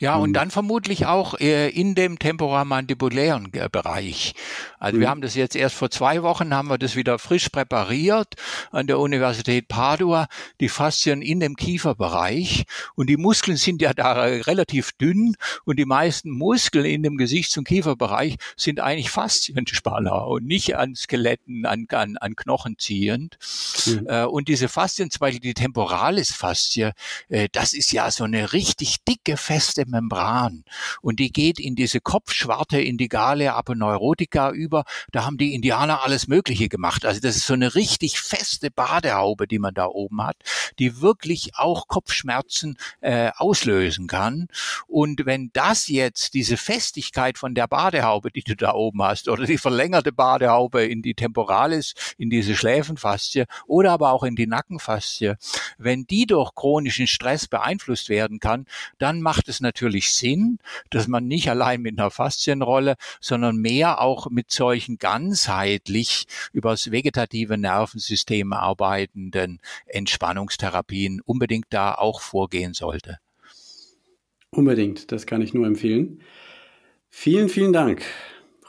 Ja, 0.03 0.17
und 0.17 0.31
mhm. 0.31 0.35
dann 0.35 0.51
vermutlich 0.51 1.07
auch 1.07 1.39
äh, 1.39 1.69
in 1.69 1.95
dem 1.95 2.19
temporomandibulären 2.19 3.53
äh, 3.53 3.69
Bereich. 3.71 4.35
Also 4.81 4.97
mhm. 4.97 5.01
wir 5.01 5.09
haben 5.09 5.21
das 5.21 5.37
jetzt 5.37 5.55
erst 5.55 5.77
vor 5.77 5.91
zwei 5.91 6.25
Wochen, 6.25 6.53
haben 6.53 6.67
wir 6.67 6.77
das 6.77 6.97
wieder 6.97 7.21
frisch 7.21 7.51
präpariert 7.51 8.35
an 8.73 8.89
der 8.89 8.99
Universität 8.99 9.69
Padua, 9.69 10.27
die 10.59 10.69
Faszien 10.69 11.23
in 11.23 11.39
dem 11.39 11.55
Kieferbereich. 11.55 12.65
Und 12.97 13.11
die 13.11 13.17
Muskeln 13.17 13.57
sind 13.57 13.81
ja 13.81 13.95
da 13.95 14.25
relativ 14.25 14.91
dünn 14.91 15.37
und 15.67 15.79
die 15.79 15.85
meisten 15.85 16.33
Muskeln 16.33 16.85
in 16.85 17.05
dem 17.05 17.17
Gesichts- 17.17 17.57
und 17.57 17.69
Kieferbereich 17.69 18.39
sind 18.57 18.81
eigentlich 18.81 19.11
Faszienspanner 19.11 20.27
und 20.27 20.45
nicht 20.45 20.75
an 20.75 20.97
Skeletten, 20.97 21.65
an, 21.65 21.87
an, 21.91 22.17
an 22.17 22.35
Knochen 22.35 22.75
ziehend. 22.77 23.39
Mhm. 23.87 24.09
Äh, 24.09 24.25
und 24.25 24.49
diese 24.49 24.67
Faszien, 24.67 25.13
zum 25.13 25.21
Beispiel 25.21 25.39
die 25.39 25.55
Temporalis-Faszie, 25.55 26.91
äh, 27.29 27.49
das 27.53 27.73
ist 27.73 27.93
ja 27.93 28.11
so 28.11 28.25
eine 28.25 28.53
richtig 28.53 29.05
dicke, 29.05 29.37
feste 29.37 29.92
Membran 29.93 30.65
und 31.01 31.21
die 31.21 31.31
geht 31.31 31.61
in 31.61 31.77
diese 31.77 32.01
Kopfschwarte, 32.01 32.81
in 32.81 32.97
die 32.97 33.09
Galea 33.09 33.55
aponeurotica 33.55 34.51
über. 34.51 34.85
Da 35.13 35.25
haben 35.25 35.39
die 35.39 35.55
Indianer 35.55 36.03
alles 36.03 36.27
Mögliche 36.27 36.69
gemacht. 36.69 37.07
Also 37.07 37.21
das 37.21 37.37
ist 37.37 37.47
so 37.47 37.55
eine 37.55 37.75
richtig 37.75 38.19
feste 38.19 38.71
Badehaube, 38.71 39.47
die 39.47 39.59
man 39.59 39.75
da 39.75 39.87
oben 39.87 40.23
hat, 40.23 40.37
die 40.79 41.01
wirklich 41.01 41.53
auch 41.57 41.87
Kopfschmerzen 41.87 42.77
äh, 43.01 43.31
auslösen 43.37 44.07
kann. 44.07 44.49
Und 44.89 45.27
wenn 45.27 45.51
das 45.53 45.89
jetzt, 45.89 46.35
diese 46.35 46.57
Festigkeit 46.57 47.39
von 47.39 47.55
der 47.55 47.69
Badehaube, 47.69 48.31
die 48.31 48.43
du 48.43 48.57
da 48.57 48.73
oben 48.73 49.03
hast, 49.03 49.29
oder 49.29 49.45
die 49.45 49.59
verlängerte 49.59 50.13
Badehaube 50.13 50.85
in 50.85 51.03
die 51.03 51.15
Temporalis, 51.15 51.95
in 52.19 52.31
diese 52.31 52.57
Schläfenfaszie 52.57 53.45
oder 53.67 53.93
aber 53.93 54.13
auch 54.13 54.23
in 54.23 54.37
die 54.37 54.47
Nackenfaszie, 54.47 55.37
wenn 55.79 56.05
die 56.05 56.27
durch 56.27 56.55
chronischen 56.55 57.07
Stress 57.07 57.47
beeinflusst 57.49 58.09
werden 58.09 58.41
kann, 58.41 58.67
dann 58.99 59.21
macht 59.21 59.49
es 59.49 59.61
natürlich 59.61 59.82
natürlich 59.83 60.13
Sinn, 60.13 60.59
dass 60.91 61.09
man 61.09 61.27
nicht 61.27 61.51
allein 61.51 61.83
mit 61.83 61.99
einer 61.99 62.13
Faszienrolle, 62.13 62.95
sondern 63.21 63.57
mehr 63.57 64.01
auch 64.01 64.31
mit 64.31 64.53
solchen 64.53 64.97
ganzheitlich 64.99 66.27
übers 66.53 66.93
vegetative 66.93 67.59
Nervensystem 67.59 68.53
arbeitenden 68.53 69.59
Entspannungstherapien 69.87 71.21
unbedingt 71.25 71.67
da 71.71 71.95
auch 71.95 72.21
vorgehen 72.21 72.75
sollte. 72.75 73.19
Unbedingt, 74.51 75.11
das 75.11 75.27
kann 75.27 75.43
ich 75.43 75.53
nur 75.53 75.67
empfehlen. 75.67 76.21
Vielen, 77.11 77.49
vielen 77.49 77.73
Dank, 77.73 78.05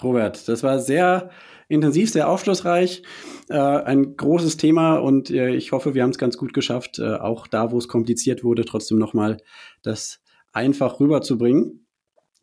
Robert. 0.01 0.47
Das 0.47 0.63
war 0.63 0.79
sehr 0.79 1.29
intensiv, 1.67 2.09
sehr 2.09 2.27
aufschlussreich, 2.27 3.03
äh, 3.49 3.57
ein 3.57 4.17
großes 4.17 4.57
Thema 4.57 4.95
und 4.95 5.29
äh, 5.29 5.53
ich 5.53 5.71
hoffe, 5.71 5.93
wir 5.93 6.03
haben 6.03 6.09
es 6.09 6.17
ganz 6.17 6.37
gut 6.37 6.53
geschafft, 6.53 6.99
äh, 6.99 7.15
auch 7.15 7.47
da, 7.47 7.71
wo 7.71 7.77
es 7.77 7.87
kompliziert 7.87 8.43
wurde, 8.43 8.65
trotzdem 8.65 8.97
nochmal 8.97 9.37
das 9.81 10.22
einfach 10.53 10.99
rüberzubringen. 10.99 11.85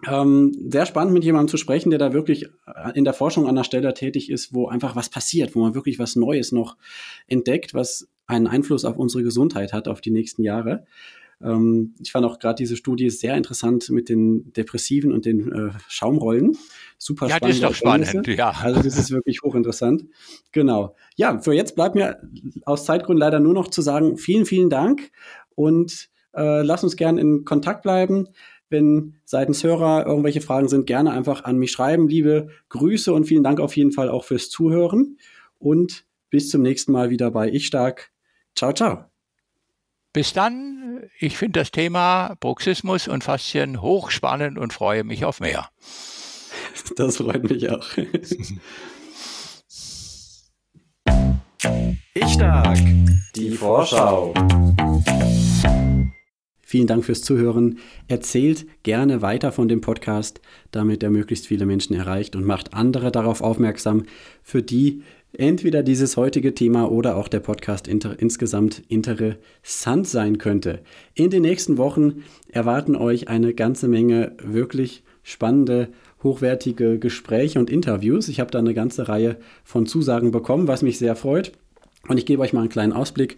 Ähm, 0.06 0.52
sehr 0.68 0.86
spannend 0.86 1.12
mit 1.12 1.24
jemandem 1.24 1.48
zu 1.48 1.56
sprechen, 1.56 1.90
der 1.90 1.98
da 1.98 2.12
wirklich 2.12 2.46
in 2.94 3.04
der 3.04 3.12
Forschung 3.12 3.46
an 3.46 3.54
der 3.54 3.64
Stelle 3.64 3.92
tätig 3.92 4.30
ist, 4.30 4.54
wo 4.54 4.66
einfach 4.66 4.96
was 4.96 5.11
passiert, 5.11 5.54
wo 5.54 5.61
man 5.61 5.74
wirklich 5.74 5.98
was 5.98 6.16
Neues 6.16 6.52
noch 6.52 6.76
entdeckt, 7.26 7.74
was 7.74 8.08
einen 8.26 8.46
Einfluss 8.46 8.84
auf 8.84 8.96
unsere 8.96 9.22
Gesundheit 9.22 9.72
hat 9.72 9.88
auf 9.88 10.00
die 10.00 10.11
nächsten 10.11 10.42
Jahre. 10.42 10.86
Ähm, 11.42 11.94
ich 11.98 12.12
fand 12.12 12.24
auch 12.26 12.38
gerade 12.38 12.56
diese 12.56 12.76
Studie 12.76 13.11
sehr 13.11 13.36
interessant 13.36 13.90
mit 13.90 14.08
den 14.08 14.52
Depressiven 14.52 15.12
und 15.12 15.24
den 15.24 15.52
äh, 15.52 15.70
Schaumrollen. 15.88 16.56
Super 16.98 17.28
ja, 17.28 17.36
spannend. 17.36 17.42
Ja, 17.42 17.48
das 17.48 17.56
ist 17.56 17.82
doch 17.82 17.88
spannend, 17.88 18.26
ja. 18.26 18.50
Also 18.50 18.82
das 18.82 18.98
ist 18.98 19.11
wirklich 19.11 19.42
hochinteressant. 19.42 20.04
Genau. 20.52 20.96
Ja, 21.16 21.38
für 21.40 21.52
jetzt 21.52 21.74
bleibt 21.76 21.94
mir 21.94 22.20
aus 22.64 22.84
Zeitgründen 22.84 23.20
leider 23.20 23.40
nur 23.40 23.54
noch 23.54 23.68
zu 23.68 23.82
sagen, 23.82 24.16
vielen, 24.16 24.44
vielen 24.44 24.70
Dank 24.70 25.11
und 25.54 26.11
äh, 26.35 26.62
lass 26.62 26.85
uns 26.85 26.97
gerne 26.97 27.20
in 27.20 27.45
Kontakt 27.45 27.83
bleiben. 27.83 28.28
Wenn 28.68 29.16
seitens 29.24 29.64
Hörer 29.64 30.07
irgendwelche 30.07 30.41
Fragen 30.41 30.68
sind, 30.68 30.87
gerne 30.87 31.11
einfach 31.11 31.45
an 31.45 31.59
mich 31.59 31.72
schreiben. 31.72 32.09
Liebe 32.09 32.51
Grüße 32.68 33.12
und 33.12 33.24
vielen 33.24 33.43
Dank 33.43 33.59
auf 33.61 33.76
jeden 33.76 33.93
Fall 33.93 34.09
auch 34.09 34.24
fürs 34.24 34.49
Zuhören. 34.49 35.18
Und 35.59 36.05
bis 36.31 36.49
zum 36.51 36.62
nächsten 36.62 36.93
Mal 36.93 37.11
wieder 37.11 37.31
bei 37.31 37.51
Ich 37.51 37.66
Stark. 37.66 38.12
Ciao, 38.55 38.72
ciao. 38.72 39.05
Bis 40.12 40.33
dann. 40.33 41.11
Ich 41.18 41.37
finde 41.37 41.61
das 41.61 41.70
Thema 41.70 42.37
Bruxismus 42.41 43.09
und 43.09 43.24
Faszien 43.24 43.81
hochspannend 43.81 44.59
und 44.59 44.72
freue 44.72 45.05
mich 45.05 45.24
auf 45.24 45.41
mehr. 45.41 45.68
Das 46.97 47.18
freut 47.18 47.49
mich 47.49 47.68
auch. 47.68 47.87
Ich 52.14 52.28
Stark. 52.33 52.78
Die 53.37 53.51
Vorschau. 53.51 54.35
Vielen 56.70 56.86
Dank 56.86 57.04
fürs 57.04 57.22
Zuhören. 57.22 57.80
Erzählt 58.06 58.64
gerne 58.84 59.22
weiter 59.22 59.50
von 59.50 59.66
dem 59.66 59.80
Podcast, 59.80 60.40
damit 60.70 61.02
er 61.02 61.10
möglichst 61.10 61.48
viele 61.48 61.66
Menschen 61.66 61.96
erreicht 61.96 62.36
und 62.36 62.44
macht 62.44 62.74
andere 62.74 63.10
darauf 63.10 63.40
aufmerksam, 63.40 64.04
für 64.44 64.62
die 64.62 65.02
entweder 65.32 65.82
dieses 65.82 66.16
heutige 66.16 66.54
Thema 66.54 66.88
oder 66.88 67.16
auch 67.16 67.26
der 67.26 67.40
Podcast 67.40 67.88
inter 67.88 68.20
insgesamt 68.20 68.84
interessant 68.86 70.06
sein 70.06 70.38
könnte. 70.38 70.78
In 71.14 71.30
den 71.30 71.42
nächsten 71.42 71.76
Wochen 71.76 72.22
erwarten 72.46 72.94
euch 72.94 73.26
eine 73.26 73.52
ganze 73.52 73.88
Menge 73.88 74.36
wirklich 74.40 75.02
spannende, 75.24 75.88
hochwertige 76.22 77.00
Gespräche 77.00 77.58
und 77.58 77.68
Interviews. 77.68 78.28
Ich 78.28 78.38
habe 78.38 78.52
da 78.52 78.60
eine 78.60 78.74
ganze 78.74 79.08
Reihe 79.08 79.38
von 79.64 79.86
Zusagen 79.86 80.30
bekommen, 80.30 80.68
was 80.68 80.82
mich 80.82 80.98
sehr 80.98 81.16
freut. 81.16 81.50
Und 82.08 82.16
ich 82.16 82.26
gebe 82.26 82.42
euch 82.42 82.52
mal 82.52 82.60
einen 82.60 82.70
kleinen 82.70 82.92
Ausblick. 82.92 83.36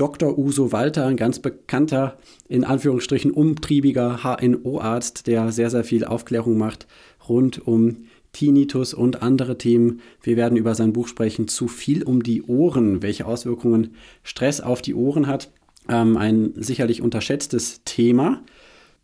Dr. 0.00 0.38
Uso 0.38 0.72
Walter, 0.72 1.04
ein 1.04 1.18
ganz 1.18 1.40
bekannter, 1.40 2.16
in 2.48 2.64
Anführungsstrichen 2.64 3.32
umtriebiger 3.32 4.20
HNO-Arzt, 4.22 5.26
der 5.26 5.52
sehr, 5.52 5.68
sehr 5.68 5.84
viel 5.84 6.06
Aufklärung 6.06 6.56
macht 6.56 6.86
rund 7.28 7.66
um 7.66 8.06
Tinnitus 8.32 8.94
und 8.94 9.20
andere 9.22 9.58
Themen. 9.58 10.00
Wir 10.22 10.38
werden 10.38 10.56
über 10.56 10.74
sein 10.74 10.94
Buch 10.94 11.06
sprechen, 11.06 11.48
Zu 11.48 11.68
viel 11.68 12.02
um 12.02 12.22
die 12.22 12.42
Ohren, 12.44 13.02
welche 13.02 13.26
Auswirkungen 13.26 13.94
Stress 14.22 14.62
auf 14.62 14.80
die 14.80 14.94
Ohren 14.94 15.26
hat. 15.26 15.50
Ähm, 15.86 16.16
ein 16.16 16.54
sicherlich 16.56 17.02
unterschätztes 17.02 17.82
Thema. 17.84 18.40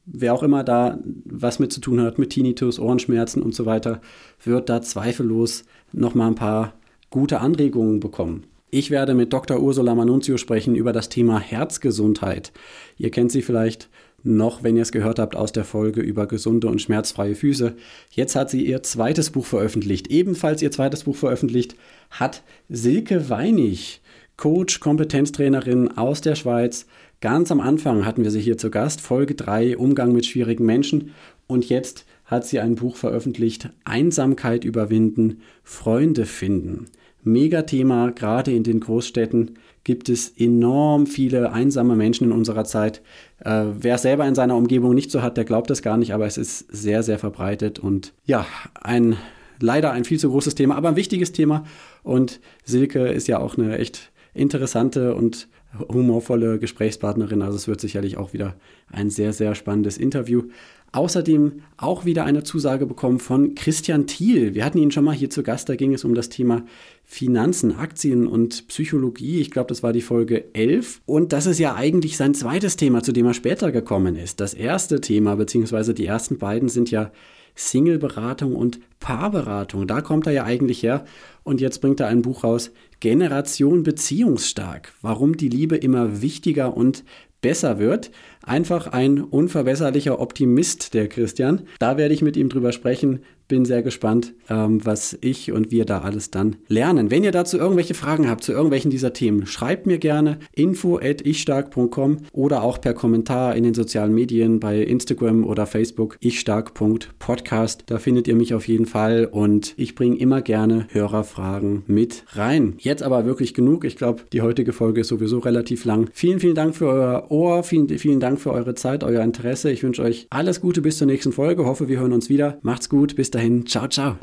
Wer 0.06 0.32
auch 0.32 0.42
immer 0.42 0.64
da 0.64 0.98
was 1.26 1.58
mit 1.58 1.74
zu 1.74 1.82
tun 1.82 2.00
hat, 2.00 2.18
mit 2.18 2.30
Tinnitus, 2.30 2.78
Ohrenschmerzen 2.78 3.42
und 3.42 3.54
so 3.54 3.66
weiter, 3.66 4.00
wird 4.42 4.70
da 4.70 4.80
zweifellos 4.80 5.64
nochmal 5.92 6.28
ein 6.28 6.36
paar 6.36 6.72
gute 7.10 7.40
Anregungen 7.40 8.00
bekommen. 8.00 8.44
Ich 8.70 8.90
werde 8.90 9.14
mit 9.14 9.32
Dr. 9.32 9.60
Ursula 9.60 9.94
Manunzio 9.94 10.38
sprechen 10.38 10.74
über 10.74 10.92
das 10.92 11.08
Thema 11.08 11.38
Herzgesundheit. 11.38 12.52
Ihr 12.98 13.12
kennt 13.12 13.30
sie 13.30 13.42
vielleicht 13.42 13.88
noch, 14.24 14.64
wenn 14.64 14.74
ihr 14.74 14.82
es 14.82 14.90
gehört 14.90 15.20
habt, 15.20 15.36
aus 15.36 15.52
der 15.52 15.64
Folge 15.64 16.00
über 16.00 16.26
gesunde 16.26 16.66
und 16.66 16.82
schmerzfreie 16.82 17.36
Füße. 17.36 17.76
Jetzt 18.10 18.34
hat 18.34 18.50
sie 18.50 18.66
ihr 18.66 18.82
zweites 18.82 19.30
Buch 19.30 19.46
veröffentlicht. 19.46 20.08
Ebenfalls 20.08 20.62
ihr 20.62 20.72
zweites 20.72 21.04
Buch 21.04 21.14
veröffentlicht 21.14 21.76
hat 22.10 22.42
Silke 22.68 23.30
Weinig, 23.30 24.00
Coach, 24.36 24.80
Kompetenztrainerin 24.80 25.96
aus 25.96 26.20
der 26.20 26.34
Schweiz. 26.34 26.86
Ganz 27.20 27.52
am 27.52 27.60
Anfang 27.60 28.04
hatten 28.04 28.24
wir 28.24 28.32
sie 28.32 28.40
hier 28.40 28.58
zu 28.58 28.70
Gast, 28.70 29.00
Folge 29.00 29.36
3, 29.36 29.78
Umgang 29.78 30.12
mit 30.12 30.26
schwierigen 30.26 30.66
Menschen. 30.66 31.14
Und 31.46 31.68
jetzt 31.68 32.04
hat 32.24 32.44
sie 32.44 32.58
ein 32.58 32.74
Buch 32.74 32.96
veröffentlicht, 32.96 33.70
Einsamkeit 33.84 34.64
überwinden, 34.64 35.40
Freunde 35.62 36.26
finden. 36.26 36.86
Megathema, 37.26 38.10
gerade 38.10 38.52
in 38.52 38.62
den 38.62 38.80
Großstädten 38.80 39.58
gibt 39.84 40.08
es 40.08 40.28
enorm 40.36 41.06
viele 41.06 41.52
einsame 41.52 41.96
Menschen 41.96 42.24
in 42.24 42.32
unserer 42.32 42.64
Zeit. 42.64 43.02
Äh, 43.44 43.64
wer 43.78 43.98
selber 43.98 44.26
in 44.26 44.34
seiner 44.34 44.56
Umgebung 44.56 44.94
nicht 44.94 45.10
so 45.10 45.22
hat, 45.22 45.36
der 45.36 45.44
glaubt 45.44 45.70
es 45.70 45.82
gar 45.82 45.96
nicht, 45.96 46.14
aber 46.14 46.26
es 46.26 46.38
ist 46.38 46.66
sehr, 46.70 47.02
sehr 47.02 47.18
verbreitet 47.18 47.78
und 47.78 48.12
ja, 48.24 48.46
ein 48.80 49.16
leider 49.60 49.92
ein 49.92 50.04
viel 50.04 50.18
zu 50.18 50.30
großes 50.30 50.54
Thema, 50.54 50.76
aber 50.76 50.88
ein 50.88 50.96
wichtiges 50.96 51.32
Thema. 51.32 51.64
Und 52.02 52.40
Silke 52.64 53.08
ist 53.08 53.28
ja 53.28 53.38
auch 53.38 53.56
eine 53.56 53.78
echt 53.78 54.12
interessante 54.34 55.14
und 55.14 55.48
humorvolle 55.88 56.58
Gesprächspartnerin. 56.58 57.42
Also 57.42 57.56
es 57.56 57.68
wird 57.68 57.80
sicherlich 57.80 58.16
auch 58.16 58.32
wieder 58.32 58.54
ein 58.90 59.10
sehr, 59.10 59.32
sehr 59.32 59.54
spannendes 59.54 59.98
Interview. 59.98 60.44
Außerdem 60.92 61.62
auch 61.76 62.04
wieder 62.04 62.24
eine 62.24 62.42
Zusage 62.42 62.86
bekommen 62.86 63.18
von 63.18 63.54
Christian 63.54 64.06
Thiel. 64.06 64.54
Wir 64.54 64.64
hatten 64.64 64.78
ihn 64.78 64.90
schon 64.90 65.04
mal 65.04 65.14
hier 65.14 65.28
zu 65.28 65.42
Gast, 65.42 65.68
da 65.68 65.76
ging 65.76 65.92
es 65.92 66.04
um 66.04 66.14
das 66.14 66.28
Thema 66.28 66.64
Finanzen, 67.04 67.76
Aktien 67.76 68.26
und 68.26 68.66
Psychologie. 68.68 69.40
Ich 69.40 69.50
glaube, 69.50 69.68
das 69.68 69.82
war 69.82 69.92
die 69.92 70.00
Folge 70.00 70.54
11. 70.54 71.02
Und 71.04 71.32
das 71.32 71.46
ist 71.46 71.58
ja 71.58 71.74
eigentlich 71.74 72.16
sein 72.16 72.34
zweites 72.34 72.76
Thema, 72.76 73.02
zu 73.02 73.12
dem 73.12 73.26
er 73.26 73.34
später 73.34 73.72
gekommen 73.72 74.16
ist. 74.16 74.40
Das 74.40 74.54
erste 74.54 75.00
Thema, 75.00 75.36
beziehungsweise 75.36 75.92
die 75.92 76.06
ersten 76.06 76.38
beiden 76.38 76.68
sind 76.68 76.90
ja 76.90 77.12
Single-Beratung 77.56 78.54
und 78.54 78.80
Paarberatung. 79.00 79.86
Da 79.86 80.02
kommt 80.02 80.26
er 80.26 80.32
ja 80.32 80.44
eigentlich 80.44 80.82
her. 80.82 81.04
Und 81.42 81.60
jetzt 81.60 81.80
bringt 81.80 82.00
er 82.00 82.08
ein 82.08 82.22
Buch 82.22 82.44
raus, 82.44 82.70
Generation 83.00 83.82
Beziehungsstark. 83.82 84.92
Warum 85.02 85.36
die 85.36 85.48
Liebe 85.48 85.76
immer 85.76 86.22
wichtiger 86.22 86.76
und 86.76 87.04
besser 87.40 87.78
wird. 87.78 88.10
Einfach 88.46 88.86
ein 88.86 89.20
unverbesserlicher 89.20 90.20
Optimist, 90.20 90.94
der 90.94 91.08
Christian. 91.08 91.62
Da 91.80 91.96
werde 91.98 92.14
ich 92.14 92.22
mit 92.22 92.36
ihm 92.36 92.48
drüber 92.48 92.70
sprechen. 92.70 93.20
Bin 93.48 93.64
sehr 93.64 93.82
gespannt, 93.82 94.34
ähm, 94.50 94.84
was 94.84 95.16
ich 95.20 95.52
und 95.52 95.70
wir 95.70 95.84
da 95.84 96.00
alles 96.00 96.32
dann 96.32 96.56
lernen. 96.66 97.12
Wenn 97.12 97.22
ihr 97.22 97.30
dazu 97.30 97.58
irgendwelche 97.58 97.94
Fragen 97.94 98.28
habt 98.28 98.42
zu 98.42 98.50
irgendwelchen 98.50 98.90
dieser 98.90 99.12
Themen, 99.12 99.46
schreibt 99.46 99.86
mir 99.86 99.98
gerne 99.98 100.38
info 100.52 100.98
at 100.98 101.24
ichstark.com 101.24 102.18
oder 102.32 102.64
auch 102.64 102.80
per 102.80 102.92
Kommentar 102.92 103.54
in 103.54 103.62
den 103.62 103.74
sozialen 103.74 104.12
Medien 104.12 104.58
bei 104.58 104.82
Instagram 104.82 105.44
oder 105.44 105.66
Facebook 105.66 106.16
ichstark.podcast. 106.20 107.84
Da 107.86 107.98
findet 107.98 108.26
ihr 108.26 108.34
mich 108.34 108.52
auf 108.52 108.66
jeden 108.66 108.86
Fall 108.86 109.28
und 109.30 109.74
ich 109.76 109.94
bringe 109.94 110.16
immer 110.16 110.42
gerne 110.42 110.88
Hörerfragen 110.90 111.84
mit 111.86 112.24
rein. 112.30 112.74
Jetzt 112.78 113.04
aber 113.04 113.26
wirklich 113.26 113.54
genug. 113.54 113.84
Ich 113.84 113.94
glaube, 113.94 114.22
die 114.32 114.42
heutige 114.42 114.72
Folge 114.72 115.02
ist 115.02 115.08
sowieso 115.08 115.38
relativ 115.38 115.84
lang. 115.84 116.10
Vielen, 116.12 116.40
vielen 116.40 116.56
Dank 116.56 116.74
für 116.74 116.88
euer 116.88 117.30
Ohr. 117.30 117.62
Vielen, 117.62 117.88
vielen 117.88 118.18
Dank 118.36 118.42
für 118.42 118.52
eure 118.52 118.74
Zeit, 118.74 119.02
euer 119.02 119.24
Interesse. 119.24 119.70
Ich 119.70 119.82
wünsche 119.82 120.02
euch 120.02 120.26
alles 120.28 120.60
Gute 120.60 120.82
bis 120.82 120.98
zur 120.98 121.06
nächsten 121.06 121.32
Folge. 121.32 121.64
Hoffe, 121.64 121.88
wir 121.88 122.00
hören 122.00 122.12
uns 122.12 122.28
wieder. 122.28 122.58
Macht's 122.60 122.90
gut. 122.90 123.16
Bis 123.16 123.30
dahin. 123.30 123.64
Ciao, 123.64 123.88
ciao. 123.88 124.16